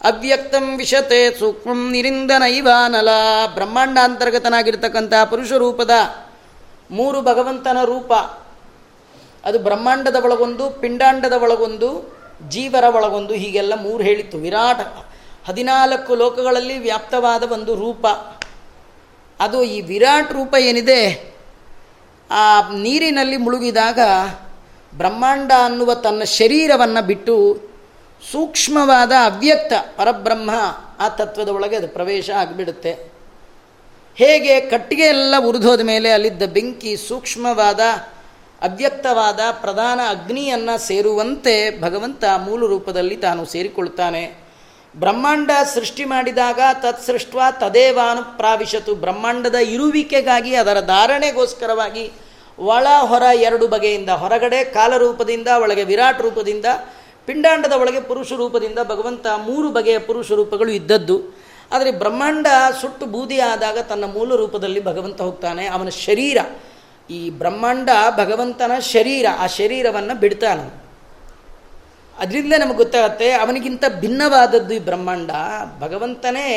ಅವ್ಯಕ್ತಂ 0.04 0.76
ವಿಶತೆ 0.76 1.38
ಸೂಕ್ಷ್ಮಂ 1.38 1.90
ನಿರಿಂದನೈವಾನಲ 1.90 3.08
ಬ್ರಹ್ಮಾಂಡಾಂತರ್ಗತನಾಗಿರ್ತಕ್ಕಂಥ 3.54 5.14
ಪುರುಷ 5.30 5.52
ರೂಪದ 5.52 5.90
ಮೂರು 6.90 7.22
ಭಗವಂತನ 7.22 7.76
ರೂಪ. 7.84 8.12
ಅದು 9.44 9.58
ಬ್ರಹ್ಮಾಂಡದ 9.58 10.16
ಒಳಗೊಂದು, 10.24 10.70
ಪಿಂಡಾಂಡದ 10.70 11.32
ಒಳಗೊಂದು 11.32 12.17
ಜೀವರ 12.48 12.84
ಒಳಗೊಂದು 12.94 13.34
ಹೀಗೆಲ್ಲ 13.34 13.74
ಮೂರು 13.82 14.04
ಹೇಳಿತ್ತು. 14.04 14.38
ವಿರಾಟ, 14.38 14.80
ಹದಿನಾಲ್ಕು 15.48 16.14
ಲೋಕಗಳಲ್ಲಿ 16.14 16.78
ವ್ಯಾಪ್ತವಾದ 16.78 17.52
ಒಂದು 17.52 17.74
ರೂಪ. 17.74 18.06
ಅದು 19.40 19.62
ಈ 19.62 19.80
ವಿರಾಟ್ 19.80 20.32
ರೂಪ 20.32 20.54
ಏನಿದೆ, 20.58 21.34
ಆ 22.30 22.70
ನೀರಿನಲ್ಲಿ 22.70 23.36
ಮುಳುಗಿದಾಗ 23.36 23.98
ಬ್ರಹ್ಮಾಂಡ 24.94 25.52
ಅನ್ನುವ 25.64 25.94
ತನ್ನ 25.94 26.22
ಶರೀರವನ್ನು 26.24 27.06
ಬಿಟ್ಟು 27.06 27.60
ಸೂಕ್ಷ್ಮವಾದ 28.32 29.12
ಅವ್ಯಕ್ತ 29.24 29.72
ಪರಬ್ರಹ್ಮ 29.96 30.50
ಆ 30.98 31.08
ತತ್ವದ 31.08 31.48
ಒಳಗೆ 31.48 31.76
ಅದು 31.76 31.88
ಪ್ರವೇಶ 31.88 32.30
ಆಗಿಬಿಡುತ್ತೆ. 32.30 33.18
ಹೇಗೆ 34.16 34.60
ಕಟ್ಟಿಗೆ 34.60 35.02
ಎಲ್ಲ 35.02 35.34
ಉರಿದೋದ 35.38 35.80
ಮೇಲೆ 35.80 36.10
ಅಲ್ಲಿದ್ದ 36.10 36.42
ಬೆಂಕಿ 36.42 36.96
ಸೂಕ್ಷ್ಮವಾದ 36.96 37.80
ಅವ್ಯಕ್ತವಾದ 38.62 39.40
ಪ್ರಧಾನ 39.60 40.00
ಅಗ್ನಿಯನ್ನು 40.08 40.78
ಸೇರುವಂತೆ 40.78 41.82
ಭಗವಂತ 41.82 42.24
ಮೂಲ 42.38 42.66
ರೂಪದಲ್ಲಿ 42.66 43.16
ತಾನು 43.16 43.44
ಸೇರಿಕೊಳ್ತಾನೆ. 43.44 44.48
ಬ್ರಹ್ಮಾಂಡ 44.96 45.50
ಸೃಷ್ಟಿ 45.74 46.04
ಮಾಡಿದಾಗ 46.04 46.60
ತತ್ಸೃಷ್ಟ 46.80 47.34
ತದೇವಾನು 47.60 48.36
ಪ್ರಾವಿಶತು. 48.36 48.94
ಬ್ರಹ್ಮಾಂಡದ 48.94 49.54
ಇರುವಿಕೆಗಾಗಿ 49.54 50.54
ಅದರ 50.54 50.80
ಧಾರಣೆಗೋಸ್ಕರವಾಗಿ 50.80 52.12
ಒಳ, 52.58 52.86
ಹೊರ 53.00 53.22
ಎರಡು 53.34 53.68
ಬಗೆಯಿಂದ, 53.68 54.08
ಹೊರಗಡೆ 54.08 54.64
ಕಾಲರೂಪದಿಂದ 54.64 55.48
ಒಳಗೆ 55.56 55.84
ವಿರಾಟ್ 55.84 56.22
ರೂಪದಿಂದ, 56.22 56.66
ಪಿಂಡಾಂಡದ 57.26 57.72
ಒಳಗೆ 57.72 58.00
ಪುರುಷ 58.00 58.32
ರೂಪದಿಂದ 58.32 58.78
ಭಗವಂತ 58.82 59.26
ಮೂರು 59.26 59.70
ಬಗೆಯ 59.70 59.98
ಪುರುಷ 59.98 60.32
ರೂಪಗಳು 60.32 60.70
ಇದ್ದದ್ದು. 60.70 61.20
ಆದರೆ 61.72 61.90
ಬ್ರಹ್ಮಾಂಡ 61.90 62.46
ಸುಟ್ಟು 62.80 63.06
ಬೂದಿ 63.06 63.40
ಆದಾಗ 63.40 63.78
ತನ್ನ 63.78 64.04
ಮೂಲ 64.04 64.34
ರೂಪದಲ್ಲಿ 64.34 64.84
ಭಗವಂತ 64.84 65.22
ಹೋಗ್ತಾನೆ. 65.22 65.66
ಅವನ 65.66 65.88
ಶರೀರ 65.88 66.38
ಈ 67.10 67.30
ಬ್ರಹ್ಮಾಂಡ 67.30 67.88
ಭಗವಂತನ 68.16 68.78
ಶರೀರ, 68.78 69.26
ಆ 69.38 69.46
ಶರೀರವನ್ನು 69.46 70.20
ಬಿಡ್ತಾನೆ. 70.20 70.84
ಅದರಿಂದ 72.18 72.52
ನಮಗೆ 72.58 72.76
ಗೊತ್ತಾಗತ್ತೆ, 72.76 73.32
ಅವನಿಗಿಂತ 73.32 73.84
ಭಿನ್ನವಾದದ್ದು 74.00 74.74
ಈ 74.74 74.78
ಬ್ರಹ್ಮಾಂಡ. 74.78 75.30
ಭಗವಂತನೇ 75.78 76.48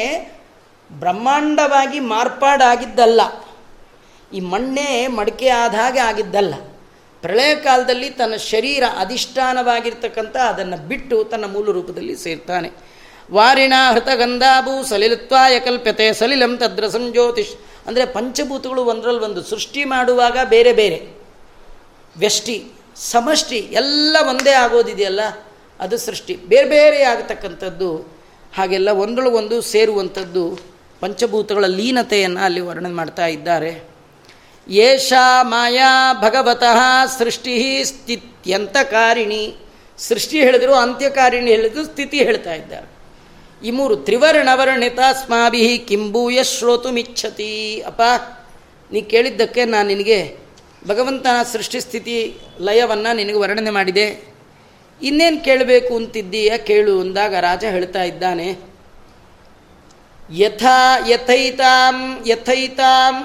ಬ್ರಹ್ಮಾಂಡವಾಗಿ 0.92 2.00
ಮಾರ್ಪಾಡಾಗಿದ್ದಲ್ಲ. 2.00 3.22
ಈ 4.34 4.40
ಮಣ್ಣೆ 4.40 5.08
ಮಡಿಕೆ 5.08 5.50
ಆದ 5.50 5.76
ಹಾಗೆ 5.76 6.00
ಆಗಿದ್ದಲ್ಲ. 6.00 6.54
ಪ್ರಳಯ 7.22 7.56
ಕಾಲದಲ್ಲಿ 7.56 8.10
ತನ್ನ 8.10 8.36
ಶರೀರ 8.36 8.84
ಅಧಿಷ್ಠಾನವಾಗಿರ್ತಕ್ಕಂಥ 9.00 10.38
ಅದನ್ನು 10.38 10.88
ಬಿಟ್ಟು 10.88 11.24
ತನ್ನ 11.24 11.46
ಮೂಲ 11.46 11.66
ರೂಪದಲ್ಲಿ 11.66 12.16
ಸೇರ್ತಾನೆ. 12.16 12.72
ವಾರಿಣ 13.32 13.74
ಹೃತಗಂಧಾಭೂ 13.94 14.84
ಸಲಿಲತ್ವಾಯ 14.84 15.60
ಕಲ್ಪ್ಯತೆ 15.60 16.14
ಸಲಿಲಂ 16.14 16.58
ತದ್ರ 16.58 16.88
ಸಂಜ್ಯೋತಿಷ್ 16.88 17.71
ಅಂದರೆ 17.88 18.06
ಪಂಚಭೂತಗಳು 18.06 18.82
ಒಂದರಲ್ಲಿ 18.84 19.24
ಒಂದು 19.30 19.42
ಸೃಷ್ಟಿ 19.44 19.84
ಮಾಡುವಾಗ 19.84 20.38
ಬೇರೆ 20.56 20.74
ಬೇರೆ. 20.74 21.00
ವ್ಯಷ್ಟಿ, 22.16 22.58
ಸಮಷ್ಟಿ 23.12 23.60
ಎಲ್ಲ 23.82 24.16
ಒಂದೇ 24.30 24.54
ಆಗೋದಿದೆಯಲ್ಲ, 24.64 25.22
ಅದು 25.80 25.98
ಸೃಷ್ಟಿ. 25.98 26.34
ಬೇರೆ 26.52 26.68
ಬೇರೆ 26.70 27.00
ಆಗತಕ್ಕಂಥದ್ದು, 27.04 27.92
ಹಾಗೆಲ್ಲ 28.58 28.90
ಒಂದರೊಳಗೊಂದು 29.04 29.58
ಸೇರುವಂಥದ್ದು 29.74 30.44
ಪಂಚಭೂತಗಳ 31.02 31.66
ಲೀನತೆಯನ್ನು 31.66 32.42
ಅಲ್ಲಿ 32.46 32.62
ವರ್ಣನೆ 32.62 32.96
ಮಾಡ್ತಾ 33.00 33.28
ಇದ್ದಾರೆ. 33.28 33.72
ಏಷಾ 34.68 35.26
ಮಾಯಾ 35.44 35.92
ಭಗವತಃ 36.22 36.80
ಸೃಷ್ಟಿ 37.18 37.56
ಸ್ಥಿತ್ಯಂತಕಾರಿಣಿ. 37.84 39.44
ಸೃಷ್ಟಿ 39.98 40.38
ಹೇಳಿದ್ರು 40.40 40.74
ಅಂತ್ಯಕಾರಿಣಿ 40.74 41.50
ಹೇಳಿದ್ರು 41.52 41.84
ಸ್ಥಿತಿ 41.86 42.18
ಹೇಳ್ತಾ 42.28 42.54
ಇದ್ದಾರೆ. 42.54 42.88
ಈ 43.66 43.72
ಮೂರು 43.78 43.96
ತ್ರಿವರ್ಣವರ್ಣಿತಾಸ್ಮಾಭಿ 44.06 45.64
ಕಿಂಬೂಯ 45.90 46.38
ಶ್ರೋತುಮಿಚ್ಛತಿ 46.52 47.54
ಅಪ್ಪ, 47.90 48.02
ನೀ 48.90 49.00
ಕೇಳಿದ್ದಕ್ಕೆ 49.12 49.62
ನಾನು 49.74 49.88
ನಿನಗೆ 49.94 50.20
ಭಗವಂತನ 50.88 51.38
ಸೃಷ್ಟಿ 51.52 51.80
ಸ್ಥಿತಿ 51.86 52.16
ಲಯವನ್ನು 52.68 53.12
ನಿನಗೆ 53.20 53.40
ವರ್ಣನೆ 53.44 53.72
ಮಾಡಿದೆ. 53.78 54.08
ಇನ್ನೇನು 55.02 55.40
ಕೇಳಬೇಕು 55.48 55.92
ಅಂತಿದ್ದೀಯ? 56.00 56.52
ಕೇಳು 56.70 56.94
ಅಂದಾಗ 57.04 57.34
ರಾಜ 57.48 57.64
ಹೇಳ್ತಾ 57.76 58.04
ಇದ್ದಾನೆ, 58.12 58.50
ಯಥಾ 60.44 60.82
ಯಥೈತಾಂ 61.12 61.98
ಯಥೈತಾಂ 62.28 63.16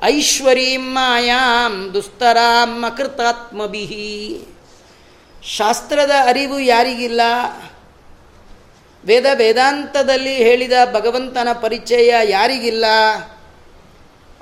ಐಶ್ವರೀಂ 0.00 0.84
ಮಾಯಾಂ 0.94 1.74
ದುಸ್ತರಾಂ 1.94 2.72
ಅಕೃತಾತ್ಮಭಿ. 2.88 3.86
ಶಾಸ್ತ್ರದ 5.56 6.12
ಅರಿವು 6.30 6.58
ಯಾರಿಗಿಲ್ಲ? 6.72 7.22
ವೇದ 9.06 9.26
ವೇದಾಂತದಲ್ಲಿ 9.34 10.36
ಹೇಳಿದ 10.36 10.72
ಭಗವಂತನ 10.92 11.48
ಪರಿಚಯ 11.62 12.14
ಯಾರಿಗಿಲ್ಲ? 12.24 12.84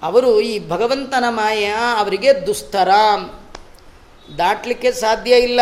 ಅವರು 0.02 0.40
ಈ 0.40 0.68
ಭಗವಂತನ 0.68 1.24
ಮಾಯ 1.28 1.74
ಅವರಿಗೆ 1.98 2.46
ದುಸ್ತರ. 2.46 2.88
ದಾಟಲಿಕ್ಕೆ 4.38 4.92
ಸಾಧ್ಯ 4.92 5.36
ಇಲ್ಲ. 5.36 5.60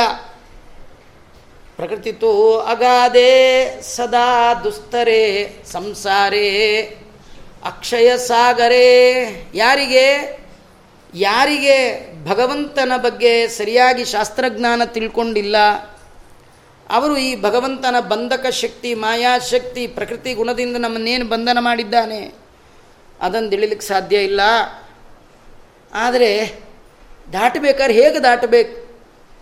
ಪ್ರಕೃತಿ 1.76 2.12
ಪ್ರಕೃತಿತು 2.12 2.60
ಅಗಾದೆ 2.60 3.80
ಸದಾ 3.82 4.54
ದುಸ್ತರೇ, 4.54 5.56
ಸಂಸಾರೇ, 5.72 6.82
ಅಕ್ಷಯ 7.64 8.16
ಸಾಗರೇ. 8.16 9.24
ಯಾರಿಗೆ? 9.54 10.38
ಯಾರಿಗೆ 11.14 12.08
ಭಗವಂತನ 12.24 12.92
ಬಗ್ಗೆ 12.96 13.48
ಸರಿಯಾಗಿ 13.48 14.04
ಶಾಸ್ತ್ರಜ್ಞಾನ 14.04 14.82
ತಿಳ್ಕೊಂಡಿಲ್ಲ? 14.84 15.56
ಅವರು 16.92 17.16
ಈ 17.16 17.40
ಭಗವಂತನ 17.40 18.00
ಬಂಧಕ 18.00 18.46
ಶಕ್ತಿ 18.46 18.94
ಮಾಯಾಶಕ್ತಿ 18.94 19.86
ಪ್ರಕೃತಿ 19.86 20.34
ಗುಣದಿಂದ 20.34 20.76
ನಮ್ಮನ್ನೇನು 20.76 21.24
ಬಂಧನ 21.24 21.58
ಮಾಡಿದ್ದಾನೆ? 21.60 22.34
ಅದನ್ನು 23.20 23.50
ತಿಳಿಲಿಕ್ಕೆ 23.50 23.86
ಸಾಧ್ಯ 23.86 24.16
ಇಲ್ಲ. 24.16 24.40
ಆದರೆ 25.94 26.60
ದಾಟಬೇಕಾದ್ರೆ 27.32 27.94
ಹೇಗೆ 27.94 28.22
ದಾಟಬೇಕು? 28.22 28.82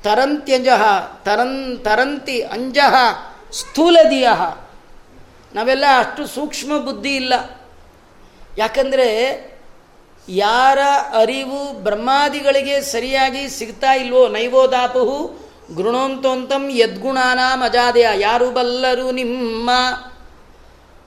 ತರಂತ್ಯಂಜಃ 0.03 0.83
ತರನ್, 1.25 1.85
ತರಂತಿ 1.85 2.43
ಅಂಜಃ 2.43 2.95
ಸ್ಥೂಲದಿಯ 3.53 4.29
ನಾವೆಲ್ಲ 5.55 5.85
ಅಷ್ಟು 5.99 6.27
ಸೂಕ್ಷ್ಮ 6.27 6.79
ಬುದ್ಧಿ 6.79 7.17
ಇಲ್ಲ. 7.17 7.61
ಯಾಕಂದರೆ 8.59 9.51
ಯಾರ 10.29 10.79
ಅರಿವು 11.21 11.73
ಬ್ರಹ್ಮಾದಿಗಳಿಗೆ 11.73 12.81
ಸರಿಯಾಗಿ 12.81 13.49
ಸಿಗ್ತಾ 13.49 13.93
ಇಲ್ವೋ 13.93 14.29
ನೈವೋದಾಪುಹು 14.29 15.50
ಗೃಣೋಂತೋಂತಂ 15.77 16.65
ಯದ್ಗುಣಾನಾಂ 16.73 17.61
ಅಜಾದಯ. 17.63 18.07
ಯಾರು 18.17 18.51
ಬಲ್ಲರು 18.51 19.11
ನಿಮ್ಮ? 19.11 19.71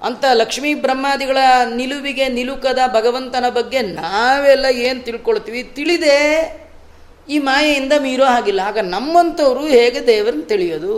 ಅಂತ 0.02 0.26
ಲಕ್ಷ್ಮೀ 0.34 0.74
ಬ್ರಹ್ಮಾದಿಗಳ 0.74 1.38
ನಿಲುವಿಗೆ 1.76 2.28
ನಿಲುಕದ 2.28 2.80
ಭಗವಂತನ 2.88 3.46
ಬಗ್ಗೆ 3.50 3.82
ನಾವೆಲ್ಲ 3.82 4.66
ಏನು 4.66 5.00
ತಿಳ್ಕೊಳ್ತೀವಿ? 5.04 5.64
ತಿಳಿದೆ 5.64 6.18
ಈ 7.30 7.40
ಮಾಯೆಯಿಂದ 7.40 7.94
ಮೀರೋ 8.00 8.26
ಹಾಗಿಲ್ಲ. 8.26 8.60
ಆಗ 8.60 8.78
ನಮ್ಮಂಥವರು 8.78 9.64
ಹೇಗೆ 9.66 10.08
ದೇವರನ್ನು 10.08 10.44
ತಿಳಿಯೋದು? 10.44 10.96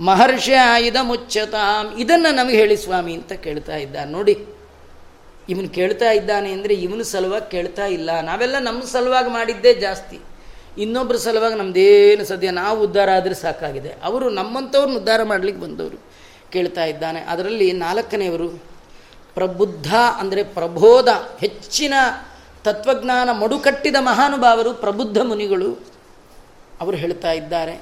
ಮಹರ್ಷಿ 0.00 0.54
ಆಯುಧ 0.54 0.96
ಮುಚ್ಚತಾಂ. 1.02 1.98
ಇದನ್ನು 1.98 2.34
ನಮಗೆ 2.34 2.56
ಹೇಳಿ 2.56 2.76
ಸ್ವಾಮಿ 2.76 3.12
ಅಂತ 3.14 3.32
ಕೇಳ್ತಾ 3.32 3.76
ಇದ್ದಾನೆ. 3.76 4.10
ನೋಡಿ, 4.12 4.34
ಇವನು 5.48 5.68
ಕೇಳ್ತಾ 5.68 6.10
ಇದ್ದಾನೆ 6.10 6.52
ಅಂದರೆ 6.52 6.74
ಇವನು 6.74 7.04
ಸಲುವಾಗಿ 7.04 7.50
ಕೇಳ್ತಾ 7.50 7.86
ಇಲ್ಲ. 7.86 8.20
ನಾವೆಲ್ಲ 8.20 8.58
ನಮ್ಮ 8.58 8.82
ಸಲುವಾಗಿ 8.82 9.30
ಮಾಡಿದ್ದೇ 9.30 9.74
ಜಾಸ್ತಿ. 9.74 10.18
ಇನ್ನೊಬ್ಬರ 10.78 11.16
ಸಲುವಾಗಿ 11.16 11.54
ನಮ್ಮದೇನು 11.54 12.24
ಸದ್ಯ 12.24 12.50
ನಾವು 12.50 12.80
ಉದ್ಧಾರ 12.80 13.10
ಆದರೆ 13.10 13.34
ಸಾಕಾಗಿದೆ. 13.34 13.94
ಅವರು 14.02 14.30
ನಮ್ಮಂಥವ್ರನ್ನ 14.30 14.96
ಉದ್ಧಾರ 14.96 15.22
ಮಾಡಲಿಕ್ಕೆ 15.22 15.62
ಬಂದವರು 15.62 16.10
ಕೇಳ್ತಾ 16.52 16.84
ಇದ್ದಾನೆ. 16.84 17.20
ಅದರಲ್ಲಿ 17.20 17.72
ನಾಲ್ಕನೆಯವರು, 17.72 18.62
ಪ್ರಬುದ್ಧ 19.34 19.94
ಅಂದರೆ 19.94 20.42
ಪ್ರಬೋಧ, 20.42 21.08
ಹೆಚ್ಚಿನ 21.40 21.94
ತತ್ವಜ್ಞಾನ 22.64 23.30
ಮಡುಕಟ್ಟಿದ 23.30 23.96
ಮಹಾನುಭಾವರು 24.00 24.74
ಪ್ರಬುದ್ಧ 24.74 25.18
ಮುನಿಗಳು 25.18 25.86
ಅವರು 26.80 26.96
ಹೇಳ್ತಾ 26.96 27.32
ಇದ್ದಾರೆ. 27.32 27.80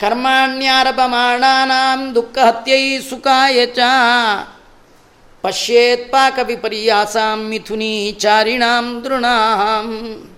ಕರ್ಮಾಣ್ಯಾರಭಮಾಣಾನಾಂ 0.00 2.14
ದುಃಖ 2.14 2.38
ಹತ್ಯೈ 2.38 2.98
ಸುಖಾಯ 2.98 3.66
ಚ 3.66 3.78
ಪಶ್ಯೇತ್ 5.42 6.12
ಪಾಕ 6.12 6.38
ವಿಪರ್ಯಾಸಾಂ 6.42 7.48
ಮಿಥುನಿ 7.48 8.16
ಚಾರಿಣಾಂ 8.18 9.04
ದೃಣಾಂ. 9.04 10.31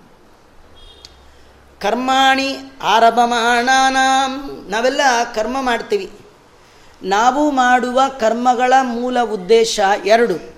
ಕರ್ಮಾಣಿ 1.81 2.57
ಆರಭಮಾಣಾನಾಂ. 2.81 4.65
ನಾವೆಲ್ಲ 4.69 5.01
ಕರ್ಮ 5.35 5.61
ಮಾಡ್ತೀವಿ. 5.61 6.11
ನಾವು 7.03 7.51
ಮಾಡುವ 7.51 8.01
ಕರ್ಮಗಳ 8.19 8.73
ಮೂಲ 8.81 9.19
ಉದ್ದೇಶ 9.19 9.79
ಎರಡು. 10.05 10.55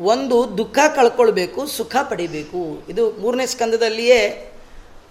ಒಂದು 0.00 0.58
ದುಃಖ 0.58 0.78
ಕಳ್ಕೊಳ್ಬೇಕು, 0.96 1.66
ಸುಖ 1.66 1.96
ಪಡಿಬೇಕು. 2.10 2.86
ಇದು 2.88 3.10
ಮೂರನೇ 3.10 3.46
ಸ್ಕಂದದಲ್ಲಿಯೇ 3.46 4.52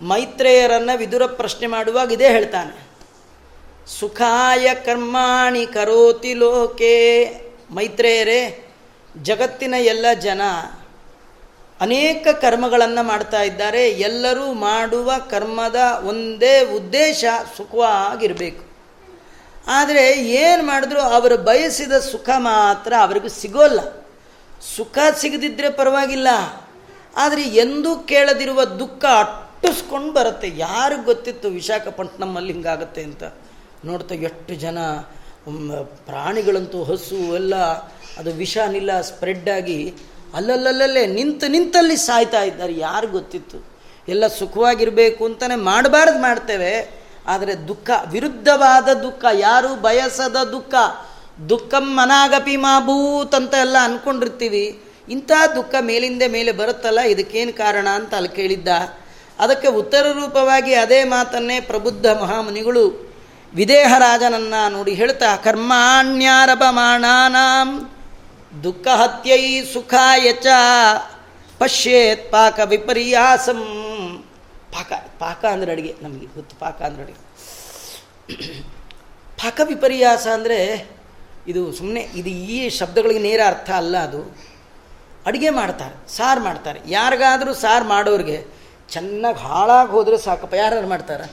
ಮೈತ್ರೇಯರನ್ನು 0.02 0.97
ವಿದುರ 0.97 1.26
ಪ್ರಶ್ನೆ 1.26 1.68
ಮಾಡುವಾಗ 1.68 2.12
ಇದೇ 2.12 2.28
ಹೇಳ್ತಾನೆ. 2.30 2.91
ಸುಖಾಯ 3.99 4.74
ಕರ್ಮಾಣಿ 4.74 5.66
ಕರೋತಿ 5.66 6.34
ಲೋಕೆ. 6.34 7.26
ಮೈತ್ರೇಯರೇ, 7.72 8.72
ಜಗತ್ತಿನ 9.24 9.74
ಎಲ್ಲ 9.74 10.06
ಜನ 10.20 10.41
ಅನೇಕ 11.82 12.28
ಕರ್ಮಗಳನ್ನು 12.42 13.04
ಮಾಡ್ತಾ 13.04 13.42
ಇದ್ದಾರೆ. 13.42 13.90
ಎಲ್ಲರೂ 13.90 14.54
ಮಾಡುವ 14.54 15.12
ಕರ್ಮದ 15.30 15.80
ಒಂದೇ 16.04 16.56
ಉದ್ದೇಶ 16.76 17.26
ಸುಖವಾಗಿರಬೇಕು. 17.58 18.64
ಆದರೆ 19.68 20.04
ಏನು 20.24 20.64
ಮಾಡಿದ್ರು 20.64 21.02
ಅವರು 21.02 21.38
ಬಯಸಿದ 21.38 21.92
ಸುಖ 21.92 22.30
ಮಾತ್ರ 22.38 22.94
ಅವರಿಗೂ 23.02 23.28
ಸಿಗೋಲ್ಲ. 23.28 23.80
ಸುಖ 24.78 24.98
ಸಿಗದಿದ್ದರೆ 25.18 25.70
ಪರವಾಗಿಲ್ಲ. 25.72 26.28
ಆದರೆ 27.18 27.42
ಎಂದೂ 27.42 27.96
ಕೇಳದಿರುವ 27.96 28.64
ದುಃಖ 28.64 29.06
ಅಟ್ಟಿಸ್ಕೊಂಡು 29.06 30.14
ಬರುತ್ತೆ. 30.14 30.52
ಯಾರಿಗೂ 30.58 31.04
ಗೊತ್ತಿತ್ತು 31.04 31.48
ವಿಶಾಖಪಟ್ಟಣಮಲ್ಲಿ 31.50 32.54
ಹಿಂಗಾಗುತ್ತೆ 32.54 33.04
ಅಂತ? 33.04 33.24
ನೋಡ್ತಾ 33.86 34.16
ಎಷ್ಟು 34.16 34.54
ಜನ 34.56 34.78
ಪ್ರಾಣಿಗಳಂತೂ 36.06 36.84
ಹಸು 36.84 37.16
ಎಲ್ಲ, 37.36 37.56
ಅದು 38.20 38.32
ವಿಷನಿಲ್ಲ 38.34 39.02
ಸ್ಪ್ರೆಡ್ 39.02 39.50
ಆಗಿ 39.50 39.94
ಅಲ್ಲಲ್ಲಲ್ಲೇ 40.36 41.04
ನಿಂತು 41.18 41.46
ನಿಂತಲ್ಲಿ 41.48 41.98
ಸಾಯ್ತಾ 42.08 42.42
ಇದ್ದಾರೆ, 42.50 42.74
ಯಾರು 42.88 43.08
ಗೊತ್ತಿತ್ತು? 43.18 43.58
ಎಲ್ಲ 44.08 44.24
ಸುಖವಾಗಿರಬೇಕು 44.40 45.22
ಅಂತಲೇ 45.30 45.58
ಮಾಡಬಾರ್ದು 45.70 46.20
ಮಾಡ್ತೇವೆ, 46.20 46.74
ಆದರೆ 47.34 47.54
ದುಃಖ, 47.70 47.90
ವಿರುದ್ಧವಾದ 48.14 48.88
ದುಃಖ, 49.06 49.24
ಯಾರು 49.48 49.70
ಬಯಸದ 49.86 50.38
ದುಃಖ? 50.54 50.74
ದುಃಖಂ 51.50 51.86
ಮನಾಗಪಿ 51.98 52.56
ಮಾಭೂತ್ 52.66 53.36
ಅಂತ 53.40 53.54
ಎಲ್ಲ 53.66 53.78
ಅಂದ್ಕೊಂಡಿರ್ತೀವಿ 53.88 54.66
ಇಂಥ 55.08 55.32
ದುಃಖ 55.56 55.74
ಮೇಲಿಂದ 55.90 56.24
ಮೇಲೆ 56.36 56.52
ಬರುತ್ತಲ್ಲ, 56.62 57.00
ಇದಕ್ಕೇನು 57.14 57.54
ಕಾರಣ 57.62 57.88
ಅಂತ 58.00 58.12
ಅಲ್ಲಿ 58.20 58.32
ಕೇಳಿದ್ದ. 58.40 58.70
ಅದಕ್ಕೆ 59.40 59.70
ಉತ್ತರ 59.82 60.06
ರೂಪವಾಗಿ 60.20 60.74
ಅದೇ 60.76 61.00
ಮಾತನ್ನೇ 61.14 61.58
ಪ್ರಬುದ್ಧ 61.70 62.06
ಮಹಾಮುನಿಗಳು 62.22 62.84
ವಿದೇಹರಾಜನನ್ನ 63.54 64.56
ನೋಡಿ 64.76 64.94
ಹೇಳ್ತಾ 65.00 65.30
ಕರ್ಮಾಣ್ಯಾರಭಮಾಣಾನಾಂ 65.46 67.70
ದುಃಖ 68.64 68.88
ಹತ್ಯೈ 68.88 69.45
ಸುಖಾಯ 69.74 70.34
ಚ. 70.34 70.47
ಪಶ್ಯೇತ್ 71.60 72.32
ಪಾಕ 72.32 72.60
ವಿಪರ್ಯಾಸಂ. 72.66 73.62
ಪಾಕ 74.72 74.91
ಪಾಕ 75.20 75.41
ಅಂದರೆ 75.45 75.72
ಅಡುಗೆ, 75.72 75.93
ನಮಗೆ 76.02 76.26
ಗೊತ್ತು, 76.26 76.56
ಪಾಕ 76.60 76.82
ಅಂದ್ರೆ 76.82 77.04
ಅಡುಗೆ. 77.04 77.22
ಪಾಕ 79.41 79.62
ವಿಪರ್ಯಾಸ 79.64 80.28
ಅಂದರೆ 80.28 80.60
ಇದು 81.47 81.62
ಸುಮ್ಮನೆ 81.72 82.02
ಇದು 82.16 82.30
ಈ 82.30 82.58
ಶಬ್ದಗಳಿಗೆ 82.70 83.20
ನೇರ 83.20 83.41
ಅರ್ಥ 83.47 83.70
ಅಲ್ಲ 83.72 83.97
ಅದು. 83.97 84.22
ಅಡುಗೆ 85.26 85.49
ಮಾಡ್ತಾರೆ, 85.49 85.95
ಸಾರು 86.16 86.41
ಮಾಡ್ತಾರೆ. 86.41 86.80
ಯಾರಿಗಾದರೂ 86.88 87.54
ಸಾರು 87.54 87.86
ಮಾಡೋರಿಗೆ 87.86 88.38
ಚೆನ್ನಾಗಿ 88.89 89.39
ಹಾಳಾಗಿ 89.39 89.91
ಹೋದರೆ 89.91 90.18
ಸಾಕಪ್ಪ. 90.18 90.54
ಯಾರು 90.54 90.88
ಮಾಡ್ತಾರೆ? 90.88 91.26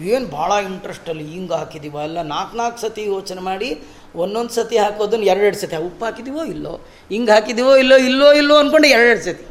ಏನು 0.00 0.26
ಭಾಳ 0.26 0.52
ಇಂಟ್ರೆಸ್ಟಲ್ಲಿ 0.52 1.24
ಹಿಂಗೆ 1.24 1.54
ಹಾಕಿದ್ದೀವ 1.54 1.94
ಎಲ್ಲ 1.94 2.22
ನಾಲ್ಕು 2.22 2.56
ನಾಲ್ಕು 2.56 2.80
ಸತಿ 2.80 3.04
ಯೋಚನೆ 3.04 3.40
ಮಾಡಿ 3.40 3.82
ಒಂದೊಂದು 4.14 4.50
ಸತಿ 4.50 4.78
ಹಾಕೋದನ್ನು 4.78 5.24
ಎರಡೆರಡು 5.24 5.56
ಸತಿ. 5.56 5.76
ಉಪ್ಪು 5.76 6.04
ಹಾಕಿದ್ದೀವೋ 6.04 6.44
ಇಲ್ಲೋ? 6.44 6.80
ಹಿಂಗೆ 7.10 7.32
ಹಾಕಿದ್ದೀವೋ 7.32 7.76
ಇಲ್ಲೋ? 7.76 7.96
ಇಲ್ಲೋ? 7.96 8.32
ಇಲ್ಲೋ 8.32 8.56
ಅಂದ್ಕೊಂಡು 8.56 8.88
ಎರಡೆರಡು 8.88 9.20
ಸತಿ. 9.20 9.46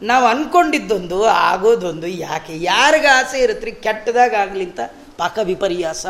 ನಾವು 0.00 0.26
ಅಂದ್ಕೊಂಡಿದ್ದೊಂದು 0.26 1.24
ಆಗೋದೊಂದು 1.24 2.06
ಯಾಕೆ? 2.06 2.62
ಯಾರಿಗೆ 2.62 3.06
ಆಸೆ 3.06 3.38
ಇರುತ್ತೆ 3.38 3.70
ಕೆಟ್ಟದಾಗ 3.70 4.34
ಆಗ್ಲಿಂತ 4.34 4.80
ಪಾಕ 5.18 5.38
ವಿಪರ್ಯಾಸ. 5.42 6.06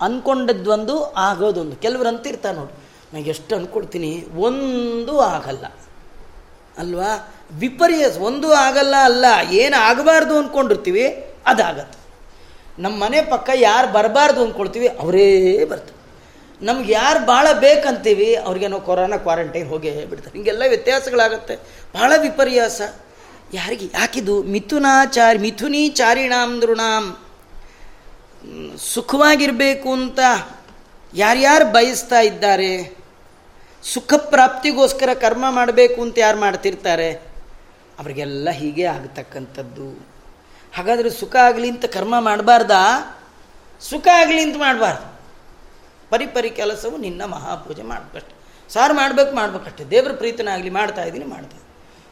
ಅಂದ್ಕೊಂಡದ್ದೊಂದು 0.00 1.12
ಆಗೋದೊಂದು. 1.12 1.76
ಕೆಲವರು 1.76 2.08
ಅಂತಿರ್ತಾರೆ 2.08 2.56
ನೋಡಿ 2.56 2.72
ನಾನು 3.14 3.26
ಎಷ್ಟು 3.26 3.56
ಅಂದ್ಕೊಡ್ತೀನಿ 3.56 4.26
ಒಂದು 4.36 5.20
ಆಗಲ್ಲ. 5.20 5.64
ಅಲ್ವಾ? 6.78 7.34
ವಿಪರ್ಯಾಸ. 7.52 8.18
ಒಂದು 8.18 8.52
ಆಗಲ್ಲ 8.52 8.94
ಅಲ್ಲ. 9.04 9.24
ಏನು 9.50 9.76
ಆಗಬಾರ್ದು 9.76 10.38
ಅಂದ್ಕೊಂಡಿರ್ತೀವಿ 10.38 11.24
ಅದಾಗತ್ತೆ. 11.46 11.99
ನಮ್ಮ 12.78 13.04
ಮನೆ 13.04 13.22
ಪಕ್ಕ 13.22 13.50
ಯಾರು 13.54 13.92
ಬರಬಾರ್ದು 13.92 14.42
ಅಂದ್ಕೊಳ್ತೀವಿ 14.44 14.88
ಅವರೇ 14.88 15.64
ಬರ್ತಾರೆ. 15.64 15.98
ನಮ್ಗೆ 16.64 16.92
ಯಾರು 16.92 17.26
ಭಾಳ 17.26 17.46
ಬೇಕಂತೀವಿ, 17.52 18.34
ಅವ್ರಿಗೇನೋ 18.34 18.80
ಕೊರೋನಾ 18.80 19.16
ಕ್ವಾರಂಟೈನ್ 19.16 19.68
ಹೋಗೇ 19.68 20.04
ಬಿಡ್ತಾರೆ. 20.06 20.32
ಹಿಂಗೆಲ್ಲ 20.32 20.62
ವ್ಯತ್ಯಾಸಗಳಾಗುತ್ತೆ. 20.68 21.56
ಭಾಳ 21.94 22.12
ವಿಪರ್ಯಾಸ. 22.16 22.80
ಯಾರಿಗೆ, 23.54 23.84
ಯಾಕಿದು? 23.84 24.42
ಮಿಥುನಾಚಾರಿ, 24.42 25.38
ಮಿಥುನಿ 25.38 25.88
ಚಾರಿಣಾಮ್ 25.88 26.62
ದೃಣಾಮ್ 26.62 27.16
ಸುಖವಾಗಿರಬೇಕು 28.78 29.92
ಅಂತ 29.92 30.20
ಯಾರ್ಯಾರು 31.14 31.64
ಬಯಸ್ತಾ 31.64 32.20
ಇದ್ದಾರೆ, 32.20 33.00
ಸುಖ 33.84 34.14
ಪ್ರಾಪ್ತಿಗೋಸ್ಕರ 34.14 35.14
ಕರ್ಮ 35.14 35.44
ಮಾಡಬೇಕು 35.50 36.02
ಅಂತ 36.02 36.18
ಯಾರು 36.18 36.40
ಮಾಡ್ತಿರ್ತಾರೆ, 36.40 37.12
ಅವರಿಗೆಲ್ಲ 37.98 38.50
ಹೀಗೆ 38.50 38.84
ಆಗತಕ್ಕಂಥದ್ದು. 38.84 40.09
ಹಾಗಾದರೆ 40.76 41.10
ಸುಖ 41.10 41.36
ಆಗಲಿ 41.36 41.70
ಅಂತ 41.70 41.84
ಕರ್ಮ 41.84 42.20
ಮಾಡಬಾರ್ದಾ? 42.20 42.82
ಸುಖ 43.80 44.08
ಆಗಲಿ 44.14 44.40
ಅಂತ 44.40 44.56
ಮಾಡಬಾರ್ದು. 44.56 45.20
ಪರಿಪರಿ 46.10 46.50
ಕೆಲಸವು 46.50 46.96
ನಿನ್ನ 46.96 47.24
ಮಹಾಪೂಜೆ 47.24 47.82
ಮಾಡಬೇಕಷ್ಟೆ. 47.82 48.34
ಸಾರು 48.72 48.94
ಮಾಡಬೇಕು 48.94 49.34
ಮಾಡ್ಬೇಕಷ್ಟೆ. 49.34 49.84
ದೇವ್ರ 49.84 50.12
ಪ್ರೀತನಾಗಲಿ 50.12 50.70
ಮಾಡ್ತಾ 50.70 51.04
ಇದ್ದೀನಿ, 51.04 51.24
ಮಾಡ್ತಾ 51.24 51.56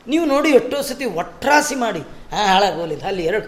ನೀವು 0.06 0.24
ನೋಡಿ 0.24 0.50
ಎಷ್ಟೋ 0.50 0.82
ಸತಿ 0.82 1.04
ಒಟ್ರಾಸಿ 1.04 1.74
ಮಾಡಿ, 1.74 2.00
ಹಾಂ 2.32 2.46
ಹಾಳಾಗೋಲಿದ್ದು 2.46 3.06
ಅಲ್ಲಿ 3.06 3.24
ಎರಡು, 3.24 3.46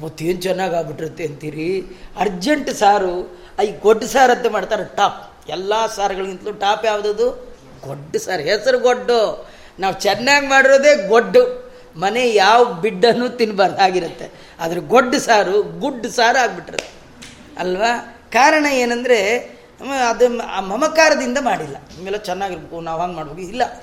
ಅವತ್ತೇನು 0.00 0.40
ಚೆನ್ನಾಗಿ 0.40 0.74
ಆಗ್ಬಿಟ್ಟಿರುತ್ತೆ 0.74 1.26
ಅಂತೀರಿ? 1.26 1.98
ಅರ್ಜೆಂಟ್ 2.16 2.70
ಸಾರು, 2.70 3.38
ಐ, 3.58 3.72
ಗೊಡ್ಡು 3.72 4.06
ಸಾರು 4.06 4.32
ಅಂತ 4.32 4.46
ಮಾಡ್ತಾರೆ, 4.46 4.96
ಟಾಪ್. 4.96 5.48
ಎಲ್ಲ 5.48 5.86
ಸಾರುಗಳಿಗಿಂತಲೂ 5.86 6.52
ಟಾಪ್ 6.52 6.86
ಯಾವುದದು? 6.86 7.56
ಗೊಡ್ಡು 7.86 8.18
ಸಾರು. 8.18 8.42
ಹೆಸರು 8.42 8.78
ಗೊಡ್ಡು. 8.78 9.48
ನಾವು 9.78 9.94
ಚೆನ್ನಾಗಿ 9.94 10.46
ಮಾಡಿರೋದೇ 10.46 11.08
ಗೊಡ್ಡು. 11.08 11.69
ಮನೆ 11.96 12.34
ಯಾವ 12.34 12.64
ಬಿಡ್ಡನ್ನು 12.64 13.28
ತಿನ್ನಬಾರ್ದು 13.28 13.78
ಆಗಿರುತ್ತೆ. 13.78 14.30
ಆದರೆ 14.60 14.80
ಗೊಡ್ಡು 14.80 15.18
ಸಾರು 15.20 15.62
ಗುಡ್ಡು 15.62 16.08
ಸಾರು 16.08 16.38
ಆಗ್ಬಿಟ್ರೆ 16.38 16.92
ಅಲ್ವಾ? 17.58 18.16
ಕಾರಣ 18.32 18.66
ಏನಂದರೆ 18.66 19.38
ಅದು 20.08 20.28
ಮಮಕಾರದಿಂದ 20.68 21.38
ಮಾಡಿಲ್ಲ. 21.40 21.76
ಆಮೇಲೆ 21.98 22.18
ಚೆನ್ನಾಗಿರ್ಬೇಕು, 22.18 22.80
ನಾವು 22.80 23.00
ಹಂಗೆ 23.00 23.16
ಮಾಡಬೇಕು. 23.16 23.40
ಇಲ್ಲ. 23.40 23.82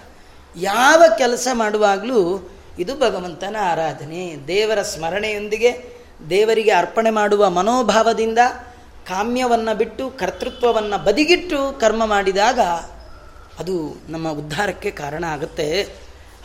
ಯಾವ 0.55 1.03
ಕೆಲಸ 1.17 1.47
ಮಾಡುವಾಗಲೂ 1.53 2.49
ಇದು 2.79 2.95
ಭಗವಂತನ 2.95 3.55
ಆರಾಧನೆ. 3.61 4.35
ದೇವರ 4.47 4.81
ಸ್ಮರಣೆಯೊಂದಿಗೆ, 4.81 5.71
ದೇವರಿಗೆ 6.29 6.71
ಅರ್ಪಣೆ 6.71 7.09
ಮಾಡುವ 7.09 7.49
ಮನೋಭಾವದಿಂದ 7.49 8.39
ಕಾಮ್ಯವನ್ನು 9.07 9.77
ಬಿಟ್ಟು, 9.77 10.09
ಕರ್ತೃತ್ವವನ್ನು 10.09 11.03
ಬದಿಗಿಟ್ಟು 11.03 11.79
ಕರ್ಮ 11.79 12.05
ಮಾಡಿದಾಗ 12.05 12.59
ಅದು 13.59 14.01
ನಮ್ಮ 14.09 14.29
ಉದ್ಧಾರಕ್ಕೆ 14.29 14.91
ಕಾರಣ 14.91 15.23
ಆಗುತ್ತೆ. 15.23 15.87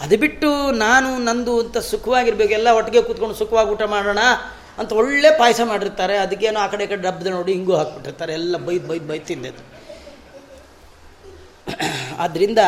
ಅದು 0.03 0.17
ಬಿಟ್ಟು 0.17 0.71
ನಾನು, 0.71 1.19
ನಂದು 1.19 1.61
ಅಂತ 1.61 1.79
ಸುಖವಾಗಿರ್ಬೇಕು, 1.79 2.53
ಎಲ್ಲ 2.53 2.69
ಒಟ್ಟಿಗೆ 2.69 3.03
ಕೂತ್ಕೊಂಡು 3.03 3.35
ಸುಖವಾಗಿ 3.35 3.71
ಊಟ 3.71 3.83
ಮಾಡೋಣ 3.83 4.19
ಅಂತ 4.79 4.93
ಒಳ್ಳೆ 4.93 5.31
ಪಾಯಸ 5.39 5.61
ಮಾಡಿರ್ತಾರೆ. 5.65 6.17
ಅದಕ್ಕೇನೋ 6.17 6.61
ಆ 6.61 6.67
ಕಡೆ 6.67 6.87
ಕಡೆ 6.87 7.03
ಡಬ್ಬದ 7.03 7.27
ನೋಡಿ 7.27 7.53
ಹಿಂಗೂ 7.53 7.77
ಹಾಕ್ಬಿಟ್ಟಿರ್ತಾರೆ. 7.77 8.33
ಎಲ್ಲ 8.33 8.57
ಬೈದು 8.57 8.89
ಬೈದು 8.89 9.05
ಬೈದು 9.05 9.25
ತಿಂದಿದ್ದು. 9.25 9.65
ಆದ್ದರಿಂದ 12.19 12.59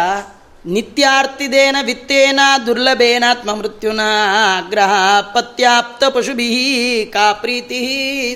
ನಿತ್ಯಾರ್ಥಿದೇನ 0.67 1.77
ವಿತ್ತೇನ 1.85 2.41
ದುರ್ಲಭೇನಾತ್ಮ 2.67 3.55
ಮೃತ್ಯುನ 3.55 4.01
ಆಗ್ರಹ 4.57 4.93
ಪತ್ಯಾಪ್ತ 5.21 6.05
ಪಶುಭಿ 6.05 6.51
ಕಾ 7.13 7.33
ಪ್ರೀತಿ 7.33 7.81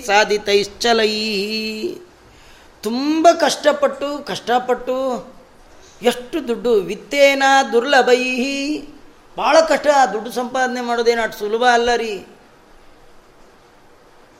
ಸಾಧಿತೈಶ್ಚಲೈ. 0.06 1.14
ತುಂಬ 2.82 3.28
ಕಷ್ಟಪಟ್ಟು 3.40 4.26
ಕಷ್ಟಪಟ್ಟು 4.26 4.96
ಎಷ್ಟು 6.02 6.48
ದುಡ್ಡು? 6.48 6.72
ವಿತ್ತೇನ 6.72 7.42
ದುರ್ಲಭೈ 7.72 8.22
ಭಾಳ 9.36 9.60
ಕಷ್ಟ. 9.60 9.86
ದುಡ್ಡು 10.12 10.30
ಸಂಪಾದನೆ 10.32 10.80
ಮಾಡೋದೇನು 10.80 11.22
ಅಷ್ಟು 11.22 11.38
ಸುಲಭ 11.38 11.64
ಅಲ್ಲ 11.72 11.94
ರೀ. 11.94 12.12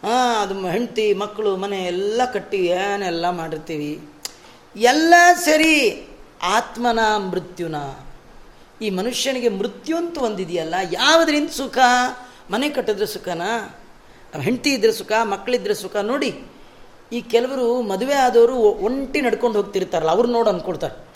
ಹಾಂ, 0.02 0.42
ಅದು 0.42 0.68
ಹೆಂಡತಿ, 0.68 1.14
ಮಕ್ಕಳು, 1.14 1.56
ಮನೆ 1.56 1.84
ಎಲ್ಲ 1.84 2.20
ಕಟ್ಟಿ 2.32 2.56
ಏನೆಲ್ಲ 2.56 3.30
ಮಾಡಿರ್ತೀವಿ. 3.30 4.00
ಎಲ್ಲ 4.76 5.14
ಸರಿ. 5.40 6.08
ಆತ್ಮನ, 6.42 6.98
ಮೃತ್ಯುನ. 7.16 7.74
ಈ 8.82 8.90
ಮನುಷ್ಯನಿಗೆ 8.90 9.48
ಮೃತ್ಯು 9.48 9.96
ಅಂತ 9.96 10.18
ಒಂದಿದೆಯಲ್ಲ. 10.18 10.74
ಯಾವುದರಿಂದ 10.92 11.48
ಸುಖ? 11.48 11.78
ಮನೆ 12.50 12.68
ಕಟ್ಟಿದ್ರೆ 12.68 13.06
ಸುಖನಾ? 13.06 13.80
ಹೆಂಡತಿ 14.42 14.70
ಇದ್ರೆ 14.70 14.92
ಸುಖ, 14.92 15.12
ಮಕ್ಕಳಿದ್ರೆ 15.22 15.74
ಸುಖ. 15.74 15.96
ನೋಡಿ, 15.96 16.44
ಈ 17.12 17.20
ಕೆಲವರು 17.20 17.82
ಮದುವೆ 17.82 18.14
ಆದವರು 18.14 18.56
ಒಂಟಿ 18.56 19.20
ನಡ್ಕೊಂಡು 19.20 19.62
ಹೋಗ್ತಿರ್ತಾರಲ್ಲ, 19.62 20.10
ಅವ್ರು 20.10 20.28
ನೋಡಿ 20.28 20.48
ಅಂದ್ಕೊಳ್ತಾರೆ. 20.48 21.07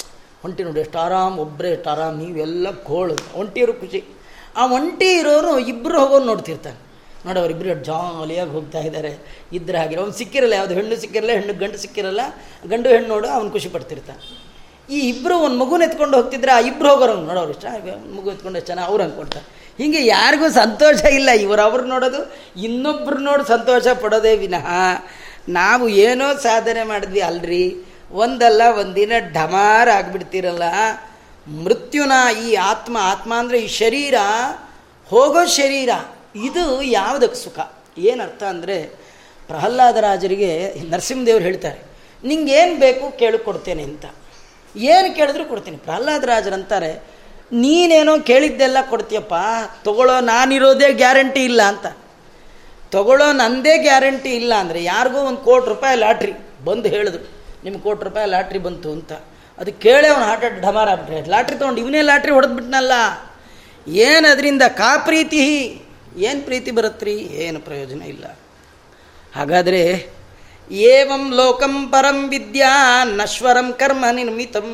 ಒಂಟಿ 0.47 0.63
ನೋಡಿ 0.67 0.81
ಎಷ್ಟು 0.85 0.99
ಆರಾಮ್ 1.05 1.37
ಒಬ್ಬರೇ 1.45 1.71
ಎಷ್ಟು 1.77 1.89
ಆರಾಮ್, 1.95 2.17
ನೀವೆಲ್ಲ 2.23 2.69
ಕೋಳು 2.89 3.15
ಒಂಟಿಯರು 3.41 3.75
ಖುಷಿ. 3.83 4.01
ಆ 4.61 4.63
ಒಂಟಿ 4.77 5.09
ಇರೋರು 5.21 5.53
ಇಬ್ಬರು 5.73 5.97
ಹೋಗೋರು 6.03 6.25
ನೋಡ್ತಿರ್ತಾನೆ 6.31 6.79
ನೋಡಿ 7.27 7.39
ಅವರಿಬ್ಬರು 7.43 7.75
ಜಾಲಿಯಾಗಿ 7.89 8.53
ಹೋಗ್ತಾ 8.57 8.81
ಇದ್ದಾರೆ. 8.87 9.13
ಇದ್ರೆ 9.57 9.79
ಹಾಗೆ. 9.81 9.97
ಅವ್ನು 10.01 10.15
ಸಿಕ್ಕಿರಲ್ಲ, 10.21 10.55
ಯಾವುದು 10.61 10.75
ಹೆಣ್ಣು 10.79 10.97
ಸಿಕ್ಕಿರಲ್ಲ, 11.03 11.33
ಹೆಣ್ಣು 11.39 11.55
ಗಂಡು 11.61 11.79
ಸಿಕ್ಕಿರಲ್ಲ, 11.85 12.23
ಗಂಡು 12.73 12.89
ಹೆಣ್ಣು 12.95 13.09
ನೋಡು, 13.15 13.29
ಅವ್ನು 13.37 13.51
ಖುಷಿ 13.57 13.69
ಪಡ್ತಿರ್ತಾನೆ. 13.75 14.23
ಈ 14.95 14.99
ಇಬ್ಬರು 15.13 15.35
ಒಂದು 15.47 15.57
ಮಗುನ 15.63 15.83
ಎತ್ಕೊಂಡು 15.89 16.15
ಹೋಗ್ತಿದ್ರೆ 16.19 16.53
ಆ 16.57 16.61
ಇಬ್ಬರು 16.71 16.89
ಹೋಗೋರು 16.93 17.15
ನೋಡೋರು 17.29 17.53
ಇಷ್ಟ. 17.57 17.67
ಮಗು 18.17 18.29
ಎತ್ಕೊಂಡು 18.35 18.57
ಎಷ್ಟು 18.59 18.71
ಚೆನ್ನಾಗಿ 18.71 18.89
ಅವ್ರು 18.93 19.03
ಅಂದ್ಕೊಳ್ತಾರೆ 19.07 19.47
ಹೀಗೆ 19.81 20.01
ಯಾರಿಗೂ 20.07 20.47
ಸಂತೋಷ 20.63 21.01
ಇಲ್ಲ. 21.19 21.31
ಇವರು 21.45 21.63
ಅವ್ರು 21.69 21.85
ನೋಡೋದು 21.93 22.21
ಇನ್ನೊಬ್ಬರು 22.67 23.19
ನೋಡಿ 23.29 23.45
ಸಂತೋಷ 23.55 23.87
ಪಡೋದೇ 24.03 24.33
ವಿನಃ. 24.43 24.67
ನಾವು 25.61 25.85
ಏನೋ 26.09 26.27
ಸಾಧನೆ 26.49 26.83
ಮಾಡಿದ್ವಿ 26.91 27.23
ಅಲ್ರಿ. 27.31 27.65
ಒಂದಲ್ಲ, 28.21 28.63
ಒಂದಿನ 28.81 29.13
ಢಮಾರ 29.37 29.89
ಆಗಿಬಿಡ್ತೀರಲ್ಲ. 29.99 30.65
ಮೃತ್ಯುನ 31.65 32.15
ಈ 32.47 32.49
ಆತ್ಮ 32.71 32.97
ಆತ್ಮ 33.13 33.31
ಅಂದರೆ 33.43 33.59
ಈ 33.67 33.69
ಶರೀರ, 33.83 34.17
ಹೋಗೋ 35.11 35.43
ಶರೀರ, 35.61 35.91
ಇದು 36.49 36.65
ಯಾವುದಕ್ಕೆ 36.99 37.39
ಸುಖ? 37.45 37.59
ಏನರ್ಥ 38.11 38.43
ಅಂದರೆ 38.55 38.77
ಪ್ರಹ್ಲಾದರಾಜರಿಗೆ 39.49 40.51
ನರಸಿಂಹದೇವ್ರು 40.93 41.45
ಹೇಳ್ತಾರೆ, 41.49 41.81
ನಿಂಗೇನು 42.23 42.77
ಬೇಕು 42.85 43.07
ಕೇಳು 43.23 43.39
ಕೊಡ್ತೇನೆ 43.49 43.83
ಅಂತ. 43.91 44.05
ಏನು 44.75 45.09
ಕೇಳಿದ್ರು 45.19 45.45
ಕೊಡ್ತೀನಿ. 45.51 45.79
ಪ್ರಹ್ಲಾದರಾಜರಂತಾರೆ 45.89 46.93
ನೀನೇನೋ 47.63 48.15
ಕೇಳಿದ್ದೆಲ್ಲ 48.31 48.79
ಕೊಡ್ತೀಯಪ್ಪ, 48.93 49.35
ತಗೊಳ್ಳೋ 49.87 50.17
ನಾನಿರೋದೇ 50.33 50.89
ಗ್ಯಾರಂಟಿ 51.03 51.43
ಇಲ್ಲ 51.51 51.61
ಅಂತ. 51.73 51.87
ತಗೊಳ್ಳೋ 52.95 53.27
ನಂದೇ 53.43 53.75
ಗ್ಯಾರಂಟಿ 53.89 54.31
ಇಲ್ಲ 54.41 54.53
ಅಂದರೆ 54.63 54.81
ಯಾರಿಗೂ 54.93 55.21
ಒಂದು 55.31 55.41
ಕೋಟಿ 55.49 55.67
ರೂಪಾಯಿ 55.73 55.97
ಲಾಟ್ರಿ, 56.05 56.33
ಬಂದು 56.69 56.89
ಹೇಳಿದ್ರು. 56.95 57.25
ನಿಮ್ಗೆ 57.65 57.81
ಕೋಟಿ 57.81 58.05
ರೂಪಾಯಿ 58.05 58.27
ಲಾಟ್ರಿ 58.27 58.59
ಬಂತು 58.59 58.93
ಅಂತ. 58.93 59.13
ಅದು 59.59 59.73
ಕೇಳಿ 59.73 60.07
ಅವನು 60.09 60.25
ಅಟ್ 60.25 60.63
ಢಮಾರ 60.63 60.91
ಆಗ್ಬಿಟ್ರೆ. 60.91 61.31
ಲಾಟ್ರಿ 61.31 61.59
ತೊಗೊಂಡು 61.59 61.81
ಇವನೇ 61.81 62.01
ಲಾಟ್ರಿ 62.01 62.33
ಹೊಡೆದ್ಬಿಟ್ನಲ್ಲ. 62.33 62.93
ಏನು 63.89 64.33
ಅದರಿಂದ 64.33 64.63
ಕಾ 64.63 64.97
ಪ್ರೀತಿ? 64.97 65.83
ಏನು 66.17 66.43
ಪ್ರೀತಿ 66.43 66.71
ಬರುತ್ತ್ರಿ 66.71 67.15
ಏನು 67.17 67.61
ಪ್ರಯೋಜನ 67.61 68.03
ಇಲ್ಲ. 68.03 68.39
ಹಾಗಾದರೆ, 69.37 70.13
ಏವಂ 70.71 71.35
ಲೋಕಂ 71.35 71.89
ಪರಂ 71.89 72.29
ವಿದ್ಯಾ 72.29 73.05
ನಶ್ವರಂ 73.05 73.73
ಕರ್ಮ 73.73 74.05
ನಿರ್ಮಿತಂ. 74.13 74.69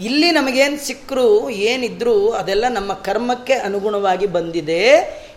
ಇಲ್ಲಿ 0.00 0.30
ನಮಗೇನು 0.30 0.86
ಸಿಕ್ಕರು 0.86 1.50
ಏನಿದ್ರು 1.50 2.32
ಅದೆಲ್ಲ 2.32 2.64
ನಮ್ಮ 2.68 2.92
ಕರ್ಮಕ್ಕೆ 2.92 3.52
ಅನುಗುಣವಾಗಿ 3.52 4.26
ಬಂದಿದೆ. 4.26 4.88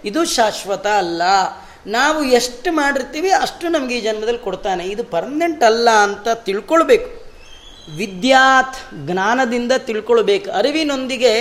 ಇದು 0.06 0.26
ಶಾಶ್ವತ 0.26 0.88
ಅಲ್ಲ. 0.88 1.22
ನಾವು 1.88 2.24
ಎಷ್ಟು 2.24 2.72
ಮಾಡಿರ್ತೀವಿ 2.72 3.30
ಅಷ್ಟು 3.30 3.70
ನಮಗೆ 3.70 3.98
ಈ 3.98 4.02
ಜನ್ಮದಲ್ಲಿ 4.02 4.40
ಕೊಡ್ತಾನೆ. 4.40 4.84
ಇದು 4.84 5.04
ಪರ್ಮನೆಂಟ್ 5.04 5.64
ಅಲ್ಲ 5.64 5.90
ಅಂತ 5.90 6.28
ತಿಳ್ಕೊಳ್ಬೇಕು. 6.30 7.28
ವಿದ್ಯಾತ್ 7.98 9.08
ಜ್ಞಾನದಿಂದ 9.08 9.72
ತಿಳ್ಕೊಳ್ಬೇಕು. 9.78 10.52
ಅರಿವಿನೊಂದಿಗೆ 10.52 11.34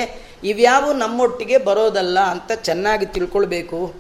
ಇವ್ಯಾವು 0.45 0.93
ನಮ್ಮೊಟ್ಟಿಗೆ 0.93 1.59
ಬರೋದಲ್ಲ 1.59 2.19
ಅಂತ 2.21 2.53
ಚೆನ್ನಾಗಿ 2.53 3.07
ತಿಳ್ಕೊಳ್ಬೇಕು. 3.07 3.95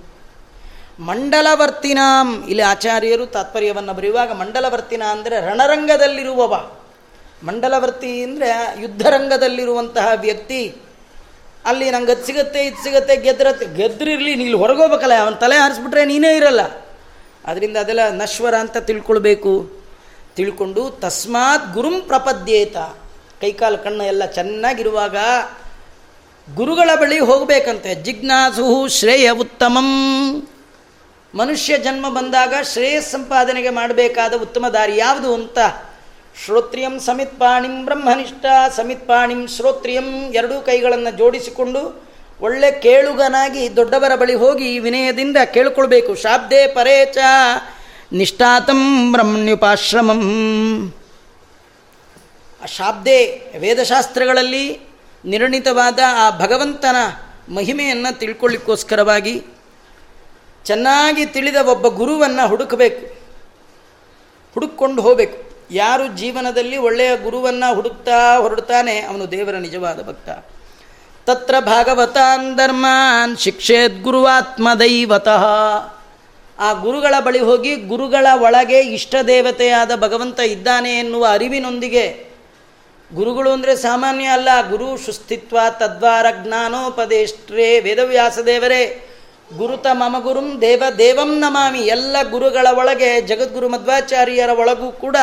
ಮಂಡಲವರ್ತಿನಾಂ. 0.99 2.45
ಇಲ್ಲಿ 2.49 2.63
ಆಚಾರ್ಯರು 2.63 3.27
ತಾತ್ಪರ್ಯವನ್ನು 3.27 3.95
ಬರೆಯುವಾಗ 3.95 4.33
ಮಂಡಲವರ್ತಿನ 4.33 5.03
ಅಂದರೆ 5.03 5.41
ರಣರಂಗದಲ್ಲಿರುವವ. 5.41 6.71
ಮಂಡಲವರ್ತಿ 7.47 8.23
ಅಂದರೆ 8.23 8.81
ಯುದ್ಧರಂಗದಲ್ಲಿರುವಂತಹ 8.81 10.09
ವ್ಯಕ್ತಿ. 10.17 10.75
ಅಲ್ಲಿ 11.67 11.91
ನಂಗೆ 11.91 12.13
ಅದು 12.13 12.25
ಸಿಗುತ್ತೆ, 12.27 12.67
ಇದು 12.67 12.85
ಸಿಗುತ್ತೆ 12.85 13.17
ಗೆದ್ರತ್ತೆ 13.17 13.67
ಗೆದ್ರಿರಲಿ 13.77 14.31
ಇಲ್ಲಿ 14.31 14.53
ಹೊರಗೋಗ್ಬೇಕಲ್ಲ 14.53 15.15
ಅವನ 15.15 15.35
ತಲೆ 15.35 15.57
ಹಾರಿಸ್ಬಿಟ್ರೆ 15.57 16.05
ನೀನೇ 16.05 16.37
ಇರಲ್ಲ. 16.37 16.61
ಅದರಿಂದ 17.45 17.77
ಅದೆಲ್ಲ 17.77 18.11
ನಶ್ವರ 18.11 18.55
ಅಂತ 18.55 18.77
ತಿಳ್ಕೊಳ್ಬೇಕು. 18.77 19.53
ತಿಳ್ಕೊಂಡು 20.37 20.91
ತಸ್ಮಾತ್ 20.91 21.75
ಗುರುಂ 21.75 22.01
ಪ್ರಪದ್ಯೇತ. 22.01 22.77
ಕೈಕಾಲು 23.41 23.79
ಕಣ್ಣು 23.79 24.05
ಎಲ್ಲ 24.05 24.25
ಚೆನ್ನಾಗಿರುವಾಗ 24.27 25.17
ಗುರುಗಳ 26.55 26.91
ಬಳಿ 26.95 27.19
ಹೋಗಬೇಕಂತೆ. 27.19 27.95
ಜಿಜ್ಞಾಸು 27.95 28.89
ಶ್ರೇಯ 28.89 29.31
ಉತ್ತಮಂ. 29.31 29.91
ಮನುಷ್ಯ 31.35 31.79
ಜನ್ಮ 31.79 32.09
ಬಂದಾಗ 32.09 32.55
ಶ್ರೇಯ 32.63 33.01
ಸಂಪಾದನೆಗೆ 33.01 33.71
ಮಾಡಬೇಕಾದ 33.71 34.35
ಉತ್ತಮ 34.35 34.69
ದಾರಿ 34.69 34.97
ಯಾವುದು 34.97 35.35
ಅಂತ 35.35 35.59
ಶ್ರೋತ್ರಿಯಂ 36.45 37.01
ಸಮಿತ್ಪಾಣಿಂ 37.01 37.85
ಬ್ರಹ್ಮನಿಷ್ಠ, 37.85 38.45
ಸಮಿತ್ಪಾಣಿಂ 38.77 39.49
ಶ್ರೋತ್ರಿಯಂ 39.49 40.33
ಎರಡೂ 40.33 40.61
ಕೈಗಳನ್ನು 40.61 41.19
ಜೋಡಿಸಿಕೊಂಡು 41.19 42.07
ಒಳ್ಳೆ 42.41 42.81
ಕೇಳುಗನಾಗಿ 42.81 43.77
ದೊಡ್ಡವರ 43.77 44.17
ಬಳಿ 44.17 44.35
ಹೋಗಿ 44.35 44.79
ವಿನಯದಿಂದ 44.79 45.37
ಕೇಳಿಕೊಳ್ಬೇಕು. 45.55 46.15
ಶಾಬ್ದೆ 46.15 46.67
ಪರೇಚ 46.67 47.19
ನಿಷ್ಠಾತಂ 48.13 49.13
ಬ್ರಹ್ಮಣ್ಯುಪಾಶ್ರಮಂ. 49.13 50.23
ಆ 52.63 52.67
ಶಾಬ್ದೆ 52.67 53.43
ವೇದಶಾಸ್ತ್ರಗಳಲ್ಲಿ 53.59 54.81
ನಿರ್ಣಿತವಾದ 55.25 55.99
ಆ 56.09 56.31
ಭಗವಂತನ 56.39 56.97
ಮಹಿಮೆಯನ್ನು 57.55 58.19
ತಿಳ್ಕೊಳ್ಳಿಕ್ಕೋಸ್ಕರವಾಗಿ 58.19 59.43
ಚೆನ್ನಾಗಿ 60.65 61.27
ತಿಳಿದ 61.27 61.57
ಒಬ್ಬ 61.57 61.87
ಗುರುವನ್ನು 61.87 62.49
ಹುಡುಕಬೇಕು. 62.49 63.07
ಹುಡುಕೊಂಡು 64.55 65.03
ಹೋಗಬೇಕು. 65.03 65.56
ಯಾರು 65.71 66.05
ಜೀವನದಲ್ಲಿ 66.17 66.77
ಒಳ್ಳೆಯ 66.77 67.17
ಗುರುವನ್ನು 67.17 67.75
ಹುಡುಕ್ತಾ 67.75 68.19
ಹೊರಡ್ತಾನೆ, 68.39 69.01
ಅವನು 69.01 69.25
ದೇವರ 69.31 69.57
ನಿಜವಾದ 69.57 69.99
ಭಕ್ತ. 70.03 70.29
ತತ್ರ 71.27 71.55
ಭಾಗವತಾನ್ 71.61 72.57
ಧರ್ಮಾನ್ 72.57 73.37
ಶಿಕ್ಷೇದ್ 73.39 74.03
ಗುರುವಾತ್ಮದೈವತಃ 74.03 75.45
ಆ 76.59 76.69
ಗುರುಗಳ 76.73 77.15
ಬಳಿ 77.21 77.39
ಹೋಗಿ 77.39 77.77
ಗುರುಗಳ 77.77 78.27
ಒಳಗೆ 78.35 78.79
ಇಷ್ಟ 78.81 79.15
ದೇವತೆಯಾದ 79.27 79.93
ಭಗವಂತ 79.97 80.41
ಇದ್ದಾನೆ 80.41 80.93
ಎನ್ನುವ 80.99 81.27
ಅರಿವಿನೊಂದಿಗೆ, 81.31 82.07
ಗುರುಗಳು 83.15 83.51
ಅಂದರೆ 83.51 83.77
ಸಾಮಾನ್ಯ 83.77 84.27
ಅಲ್ಲ, 84.27 84.49
ಗುರು 84.71 84.97
ಸುಸ್ಥಿತ್ವ 84.97 85.59
ತದ್ವಾರ 85.71 86.27
ಜ್ಞಾನೋಪದೇಷ್ಟ್ರೇ 86.43 87.81
ವೇದವ್ಯಾಸ 87.81 88.39
ದೇವರೇ. 88.47 88.83
ಗುರುತ 89.57 89.87
ಮಮ 89.93 90.17
ಗುರುಂ 90.19 90.61
ದೇವ 90.61 90.83
ದೇವಂ 90.99 91.39
ನಮಾಮಿ. 91.39 91.79
ಎಲ್ಲ 91.79 92.17
ಗುರುಗಳ 92.31 92.67
ಒಳಗೆ 92.79 93.21
ಜಗದ್ಗುರು 93.21 93.69
ಮಧ್ವಾಚಾರ್ಯರ 93.69 94.49
ಒಳಗೂ 94.49 94.93
ಕೂಡ 94.93 95.17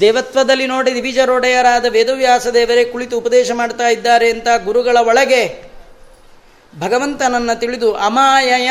ದೇವತ್ವದಲ್ಲಿ 0.00 0.66
ನೋಡಿ 0.66 0.90
ದ್ವಿಜರೊಡೆಯರಾದ 0.94 1.86
ವೇದವ್ಯಾಸ 1.88 2.46
ದೇವರೇ 2.48 2.84
ಕುಳಿತು 2.84 3.18
ಉಪದೇಶ 3.18 3.50
ಮಾಡ್ತಾ 3.54 3.88
ಇದ್ದಾರೆ 3.88 4.30
ಅಂತ 4.30 4.48
ಗುರುಗಳ 4.64 4.96
ಒಳಗೆ 5.00 5.42
ಭಗವಂತನನ್ನು 6.78 7.60
ತಿಳಿದು, 7.60 7.94
ಅಮಾಯಯ. 7.94 8.70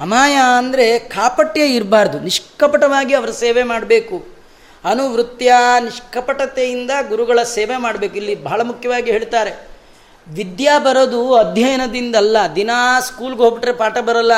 ಅಮಾಯ 0.00 0.34
ಅಂದರೆ 0.56 0.98
ಕಾಪಟ್ಯ 0.98 1.66
ಇರಬಾರ್ದು, 1.66 2.18
ನಿಷ್ಕಪಟವಾಗಿ 2.20 3.14
ಅವರ 3.14 3.30
ಸೇವೆ 3.30 3.62
ಮಾಡಬೇಕು. 3.62 4.26
ಅನುವೃತ್ತಿಯ, 4.84 5.52
ನಿಷ್ಕಪಟತೆಯಿಂದ 5.80 6.90
ಗುರುಗಳ 7.08 7.42
ಸೇವೆ 7.42 7.76
ಮಾಡಬೇಕು. 7.76 8.16
ಇಲ್ಲಿ 8.16 8.34
ಬಹಳ 8.34 8.62
ಮುಖ್ಯವಾಗಿ 8.62 9.10
ಹೇಳ್ತಾರೆ, 9.10 9.52
ವಿದ್ಯಾ 10.28 10.78
ಬರೋದು 10.78 11.34
ಅಧ್ಯಯನದಿಂದಲ್ಲ, 11.34 12.36
ದಿನಾ 12.56 13.00
ಸ್ಕೂಲ್ಗೆ 13.00 13.42
ಹೋಗ್ಬಿಟ್ರೆ 13.42 13.72
ಪಾಠ 13.72 13.98
ಬರಲ್ಲ, 13.98 14.32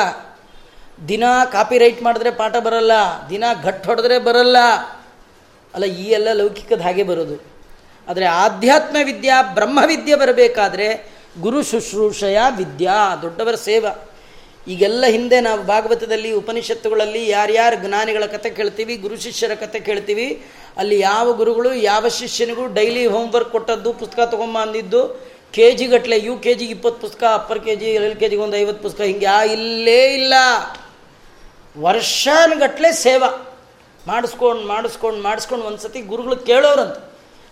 ದಿನ 1.07 1.23
ಕಾಪಿ 1.51 1.77
ರೈಟ್ 1.77 2.03
ಮಾಡಿದ್ರೆ 2.03 2.31
ಪಾಠ 2.31 2.55
ಬರಲ್ಲ, 2.57 2.91
ದಿನ 3.29 3.43
ಘಟ್ 3.63 3.85
ಹೊಡೆದ್ರೆ 3.85 4.19
ಬರಲ್ಲ 4.19 4.57
ಅಲ್ಲ, 5.75 5.85
ಈ 5.85 6.03
ಎಲ್ಲ 6.03 6.27
ಲೌಕಿಕದ 6.33 6.81
ಹಾಗೆ 6.81 7.03
ಬರೋದು. 7.03 7.35
ಆದರೆ 8.07 8.25
ಆಧ್ಯಾತ್ಮ 8.25 8.97
ವಿದ್ಯಾ 9.03 9.41
ಬ್ರಹ್ಮವಿದ್ಯೆ 9.41 10.15
ಬರಬೇಕಾದ್ರೆ 10.15 10.87
ಗುರು 11.41 11.63
ಶುಶ್ರೂಷಯ 11.63 12.39
ವಿದ್ಯಾ, 12.57 13.15
ದೊಡ್ಡವರ 13.21 13.55
ಸೇವ. 13.55 13.85
ಈಗೆಲ್ಲ 14.67 15.05
ಹಿಂದೆ 15.05 15.41
ನಾವು 15.41 15.63
ಭಾಗವತದಲ್ಲಿ, 15.63 16.31
ಉಪನಿಷತ್ತುಗಳಲ್ಲಿ 16.31 17.29
ಯಾರ್ಯಾರು 17.29 17.87
ಜ್ಞಾನಿಗಳ 17.87 18.25
ಕತೆ 18.25 18.49
ಕೇಳ್ತೀವಿ, 18.49 18.95
ಗುರು 18.95 19.15
ಶಿಷ್ಯರ 19.15 19.53
ಕತೆ 19.53 19.79
ಕೇಳ್ತೀವಿ, 19.79 20.43
ಅಲ್ಲಿ 20.77 20.99
ಯಾವ 20.99 21.33
ಗುರುಗಳು, 21.33 21.73
ಯಾವ 21.73 22.07
ಶಿಷ್ಯನಿಗೂ 22.07 22.67
ಡೈಲಿ 22.67 23.05
ಹೋಮ್ವರ್ಕ್ 23.05 23.51
ಕೊಟ್ಟದ್ದು, 23.51 23.93
ಪುಸ್ತಕ 23.93 24.19
ತೊಗೊಂಬ 24.19 24.57
ಅಂದಿದ್ದು 24.59 25.31
ಕೆ 25.53 25.71
ಜಿಗಟ್ಟಲೆ 25.71 26.19
ಯು 26.19 26.37
ಕೆ 26.37 26.53
ಜಿಗೆ 26.53 26.71
ಇಪ್ಪತ್ತು 26.71 27.01
ಪುಸ್ತಕ, 27.01 27.23
upper 27.33 27.65
K 27.65 27.75
G 27.75 27.85
L 27.85 28.15
K 28.15 28.29
ಜಿಗೆ 28.29 28.41
ಒಂದು 28.41 28.57
ಐವತ್ತು 28.57 28.83
ಪುಸ್ತಕ, 28.83 29.01
ಹಿಂಗೆ 29.01 29.25
ಆ 29.25 29.43
ಇಲ್ಲೇ 29.43 30.13
ಇಲ್ಲ. 30.13 30.33
ವರ್ಷಾನುಗಟ್ಲೆ 31.79 32.91
ಸೇವಾ. 32.91 33.50
ಮಾಡಿಸ್ಕೊಂಡು 34.07 34.67
ಮಾಡಿಸ್ಕೊಂಡು 34.67 35.23
ಮಾಡಿಸ್ಕೊಂಡು 35.23 35.65
ಒಂದು 35.65 35.77
ಸತಿ 35.77 36.01
ಗುರುಗಳು 36.01 36.35
ಕೇಳೋರಂತ. 36.35 36.97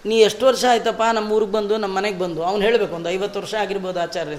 ನೀ 0.05 0.17
ಎಷ್ಟು 0.19 0.45
ವರ್ಷ 0.45 0.65
ಆಯ್ತಪ್ಪ 0.69 1.01
ನಮ್ಮ 1.13 1.31
ಊರಿಗೆ 1.31 1.51
ಬಂದು, 1.51 1.77
ನಮ್ಮ 1.77 1.97
ಮನೆಗೆ 1.97 2.19
ಬಂದು? 2.19 2.43
ಅವ್ನು 2.43 2.65
ಹೇಳಬೇಕು, 2.65 2.95
ಒಂದು 2.95 3.09
ಐವತ್ತು 3.09 3.39
ವರ್ಷ 3.39 3.55
ಆಗಿರ್ಬೋದು 3.55 3.99
ಆಚಾರ್ಯ. 3.99 4.31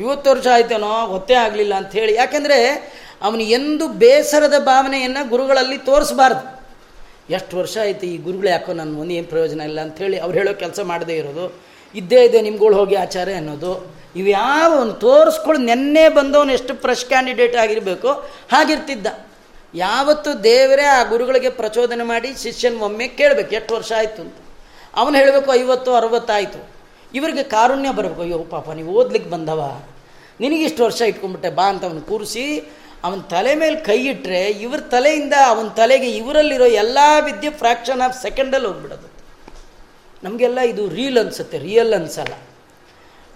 ಐವತ್ತು 0.00 0.30
ವರ್ಷ 0.30 0.46
ಆಯ್ತೇನೋ, 0.52 1.06
ಗೊತ್ತೇ 1.06 1.34
ಆಗಲಿಲ್ಲ 1.34 1.74
ಅಂತ 1.74 1.92
ಹೇಳಿ. 1.92 2.14
ಯಾಕೆಂದರೆ 2.14 2.58
ಅವನು 3.22 3.40
ಎಂದು 3.40 3.88
ಬೇಸರದ 3.88 4.54
ಭಾವನೆಯನ್ನು 4.58 5.28
ಗುರುಗಳಲ್ಲಿ 5.28 5.78
ತೋರಿಸ್ಬಾರ್ದು. 5.78 6.62
ಎಷ್ಟು 7.32 7.56
ವರ್ಷ 7.56 7.78
ಆಯ್ತು 7.78 8.06
ಈ 8.06 8.16
ಗುರುಗಳು 8.16 8.48
ಯಾಕೋ 8.48 8.72
ನನ್ನ 8.72 8.94
ಮುಂದೆ 8.94 9.14
ಏನು 9.14 9.26
ಪ್ರಯೋಜನ 9.26 9.60
ಇಲ್ಲ 9.60 9.80
ಅಂಥೇಳಿ 9.80 10.18
ಅವ್ರು 10.18 10.38
ಹೇಳೋ 10.38 10.54
ಕೆಲಸ 10.54 10.80
ಮಾಡದೇ 10.80 11.16
ಇರೋದು. 11.16 11.62
ಇದ್ದೇ 11.94 12.24
ಇದೆ 12.24 12.40
ನಿಮ್ಗಳು 12.40 12.76
ಹೋಗಿ 12.76 12.94
ಆಚಾರ್ಯ 12.94 13.32
ಅನ್ನೋದು. 13.32 13.94
ಇವು 14.16 14.28
ಯಾವ 14.28 14.80
ಒಂದು 14.80 14.92
ತೋರಿಸ್ಕೊಳ್ಳಿ 14.92 15.64
ನೆನ್ನೆ 15.64 16.08
ಬಂದವನು 16.08 16.52
ಎಷ್ಟು 16.52 16.74
ಫ್ರೆಶ್ 16.74 17.04
ಕ್ಯಾಂಡಿಡೇಟ್ 17.04 17.56
ಆಗಿರಬೇಕು 17.56 18.12
ಹಾಗಿರ್ತಿದ್ದ. 18.52 19.06
ಯಾವತ್ತು 19.74 20.44
ದೇವರೇ 20.44 20.82
ಆ 20.82 21.02
ಗುರುಗಳಿಗೆ 21.02 21.50
ಪ್ರಚೋದನೆ 21.50 22.04
ಮಾಡಿ 22.04 22.42
ಶಿಷ್ಯನ 22.42 22.82
ಒಮ್ಮೆ 22.82 23.08
ಕೇಳಬೇಕು, 23.08 23.54
ಎಷ್ಟು 23.54 23.74
ವರ್ಷ 23.74 23.92
ಆಯಿತು 23.96 24.22
ಅಂತ. 24.22 24.34
ಅವನು 24.96 25.16
ಹೇಳಬೇಕು, 25.16 25.52
ಐವತ್ತು, 25.52 25.94
ಅರವತ್ತಾಯಿತು. 25.94 26.70
ಇವರಿಗೆ 27.14 27.42
ಕಾರುಣ್ಯ 27.42 27.92
ಬರಬೇಕು, 27.92 28.22
ಅಯ್ಯೋ 28.22 28.38
ಪಾಪ, 28.38 28.70
ನೀವು 28.70 28.92
ಓದ್ಲಿಕ್ಕೆ 28.92 29.30
ಬಂದವ. 29.30 29.82
ನಿನಗಿಷ್ಟು 30.40 30.84
ವರ್ಷ 30.84 31.00
ಇಟ್ಕೊಂಡ್ಬಿಟ್ಟೆ, 31.00 31.50
ಬಾ 31.50 31.68
ಅಂತ 31.68 31.84
ಅವನು 31.84 32.00
ಕೂರಿಸಿ, 32.00 32.72
ಅವನ 33.04 33.20
ತಲೆ 33.20 33.54
ಮೇಲೆ 33.54 33.76
ಕೈ 33.76 34.06
ಇಟ್ಟರೆ 34.06 34.50
ಇವ್ರ 34.50 34.80
ತಲೆಯಿಂದ 34.80 35.32
ಅವನ 35.46 35.68
ತಲೆಗೆ 35.68 36.10
ಇವರಲ್ಲಿರೋ 36.10 36.64
ಎಲ್ಲ 36.64 36.98
ವಿದ್ಯೆ 37.24 37.50
ಫ್ರ್ಯಾಕ್ಷನ್ 37.50 38.00
ಆಫ್ 38.00 38.22
ಸೆಕೆಂಡಲ್ಲಿ 38.22 38.68
ಹೋಗ್ಬಿಡೋದು. 38.68 39.08
ನಮಗೆಲ್ಲ 40.24 40.58
ಇದು 40.60 40.88
ರೀಲ್ 40.88 41.18
ಅನಿಸುತ್ತೆ 41.18 41.58
ರಿಯಲ್ 41.58 41.94
ಅನ್ಸಲ್ಲ. 41.94 42.34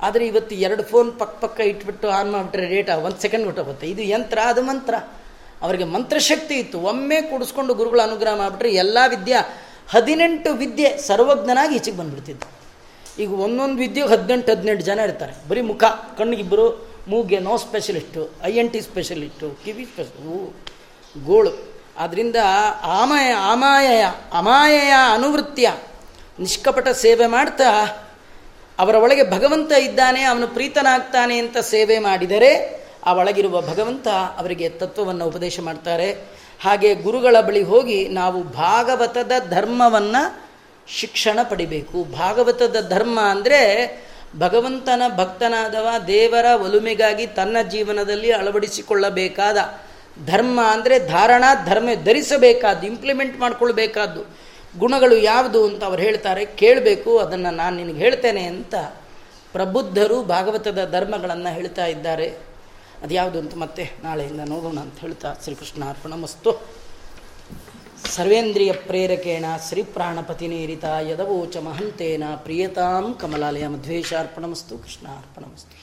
ಆದರೆ 0.02 0.26
ಇವತ್ತು 0.26 0.54
ಎರಡು 0.54 0.82
ಫೋನ್ 0.82 1.18
ಪಕ್ಕ 1.18 1.44
ಪಕ್ಕ 1.44 1.60
ಇಟ್ಬಿಟ್ಟು 1.60 2.08
ಆನ್ 2.08 2.32
ಮಾಡಿಬಿಟ್ರೆ 2.32 2.66
ಡೇಟಾ 2.66 2.96
ಒಂದು 2.96 3.20
ಸೆಕೆಂಡ್ 3.20 3.44
ಹೊಟ್ಟೋಗುತ್ತೆ 3.44 3.86
ಇದು 3.86 4.02
ಯಂತ್ರ, 4.02 4.38
ಅದು 4.44 4.62
ಮಂತ್ರ. 4.62 4.94
ಅವರಿಗೆ 5.62 5.84
ಮಂತ್ರಶಕ್ತಿ 5.84 6.54
ಇತ್ತು. 6.54 6.78
ಒಮ್ಮೆ 6.80 7.20
ಕೂಡಿಸ್ಕೊಂಡು 7.20 7.74
ಗುರುಗಳ 7.74 8.00
ಅನುಗ್ರಹ 8.02 8.34
ಮಾಡಿಬಿಟ್ರೆ 8.36 8.70
ಎಲ್ಲ 8.74 8.98
ವಿದ್ಯೆ, 9.08 9.38
ಹದಿನೆಂಟು 9.90 10.50
ವಿದ್ಯೆ 10.52 10.88
ಸರ್ವಜ್ಞನಾಗಿ 10.98 11.74
ಈಚೆಗೆ 11.76 11.96
ಬಂದ್ಬಿಡ್ತಿದ್ದ 11.96 12.42
ಈಗ 13.18 13.32
ಒಂದೊಂದು 13.32 13.78
ವಿದ್ಯೆಗೆ 13.78 14.10
ಹದಿನೆಂಟು 14.10 14.52
ಹದಿನೆಂಟು 14.52 14.84
ಜನ 14.84 14.98
ಇರ್ತಾರೆ. 14.98 15.48
ಬರೀ 15.48 15.60
ಮುಖ 15.60 15.84
ಕಣ್ಣಿಗಿಬ್ಬರು 16.18 16.66
ಮೂಗೆ 17.08 17.38
nose 17.38 17.56
specialist, 17.56 18.22
E 18.44 18.52
N 18.52 18.70
T 18.70 18.80
specialist, 18.80 19.64
ಕಿವಿ 19.64 19.84
ಸ್ಪೆಷಲ್ 19.84 20.52
ಗೋಳು. 21.24 21.52
ಆದ್ದರಿಂದ 21.98 22.36
ಆಮಯ 22.82 23.28
ಅಮಾಯಯ 23.52 24.02
ಅಮಾಯಯ 24.32 24.92
ಅನುವೃತ್ತಿಯ 25.12 25.68
ನಿಷ್ಕಪಟ 26.38 26.88
ಸೇವೆ 26.88 27.26
ಮಾಡ್ತಾ 27.26 27.70
ಅವರ 28.78 28.94
ಒಳಗೆ 28.94 29.24
ಭಗವಂತ 29.30 29.72
ಇದ್ದಾನೆ, 29.72 30.22
ಅವನು 30.22 30.48
ಪ್ರೀತನಾಗ್ತಾನೆ 30.48 31.38
ಅಂತ 31.38 31.58
ಸೇವೆ 31.58 31.98
ಮಾಡಿದರೆ 31.98 32.50
ಆ 33.06 33.12
ಒಳಗಿರುವ 33.12 33.56
ಭಗವಂತ 33.60 34.06
ಅವರಿಗೆ 34.38 34.68
ತತ್ವವನ್ನು 34.80 35.24
ಉಪದೇಶ 35.26 35.60
ಮಾಡ್ತಾರೆ. 35.60 36.08
ಹಾಗೆ 36.62 36.90
ಗುರುಗಳ 36.94 37.36
ಬಳಿ 37.40 37.62
ಹೋಗಿ 37.62 38.08
ನಾವು 38.08 38.38
ಭಾಗವತದ 38.42 39.32
ಧರ್ಮವನ್ನು 39.50 40.22
ಶಿಕ್ಷಣ 40.88 41.38
ಪಡಿಬೇಕು. 41.42 41.98
ಭಾಗವತದ 42.04 42.76
ಧರ್ಮ 42.88 43.18
ಅಂದರೆ 43.20 43.60
ಭಗವಂತನ 44.38 45.02
ಭಕ್ತನಾದವ 45.16 45.88
ದೇವರ 46.06 46.46
ಒಲುಮೆಗಾಗಿ 46.62 47.26
ತನ್ನ 47.26 47.56
ಜೀವನದಲ್ಲಿ 47.68 48.30
ಅಳವಡಿಸಿಕೊಳ್ಳಬೇಕಾದ 48.32 49.58
ಧರ್ಮ 50.26 50.58
ಅಂದರೆ 50.72 50.96
ಧಾರಣಾ 51.08 51.50
ಧರ್ಮ 51.66 51.88
ಧರಿಸಬೇಕಾದ್ದು 52.04 52.84
ಇಂಪ್ಲಿಮೆಂಟ್ 52.86 53.36
ಮಾಡ್ಕೊಳ್ಬೇಕಾದ್ದು. 53.40 54.22
ಗುಣಗಳು 54.78 55.16
ಯಾವುದು 55.16 55.60
ಅಂತ 55.66 55.82
ಅವ್ರು 55.84 56.02
ಹೇಳ್ತಾರೆ, 56.02 56.42
ಕೇಳಬೇಕು, 56.44 57.18
ಅದನ್ನು 57.18 57.50
ನಾನು 57.50 57.74
ನಿನಗೆ 57.76 57.98
ಹೇಳ್ತೇನೆ 57.98 58.42
ಅಂತ 58.44 58.74
ಪ್ರಬುದ್ಧರು 59.52 60.22
ಭಾಗವತದ 60.22 60.80
ಧರ್ಮಗಳನ್ನು 60.92 61.50
ಹೇಳ್ತಾ 61.54 61.86
ಇದ್ದಾರೆ. 61.86 62.28
ಅದು 63.06 63.14
ಯಾವುದು 63.14 63.38
ಅಂತ 63.38 63.54
ಮತ್ತೆ 63.54 63.84
ನಾಳೆಯಿಂದ 64.04 64.42
ನೋಡೋಣ 64.48 64.78
ಅಂತ 64.80 64.96
ಹೇಳ್ತಾ 65.00 65.28
ಶ್ರೀಕೃಷ್ಣ 65.44 65.82
ಅರ್ಪಣಮಸ್ತು 65.88 66.50
ಸರ್ವೇಂದ್ರಿಯ 68.06 68.72
ಪ್ರೇರಕೇಣ 68.86 69.46
ಶ್ರೀ 69.68 69.82
ಪ್ರಾಣಪತಿನೇರಿತ 69.82 70.86
ಯದವೋಚ 71.10 71.56
ಮಹಂತೇನ 71.58 72.24
ಪ್ರಿಯತಾಂ 72.36 73.06
ಕಮಲಾಲಯ 73.14 73.66
ಮಧ್ವೇಶ 73.68 74.10
ಅರ್ಪಣಮಸ್ತು 74.14 74.76
ಕೃಷ್ಣ 74.78 75.06
ಅರ್ಪಣಮಸ್ತು 75.16 75.75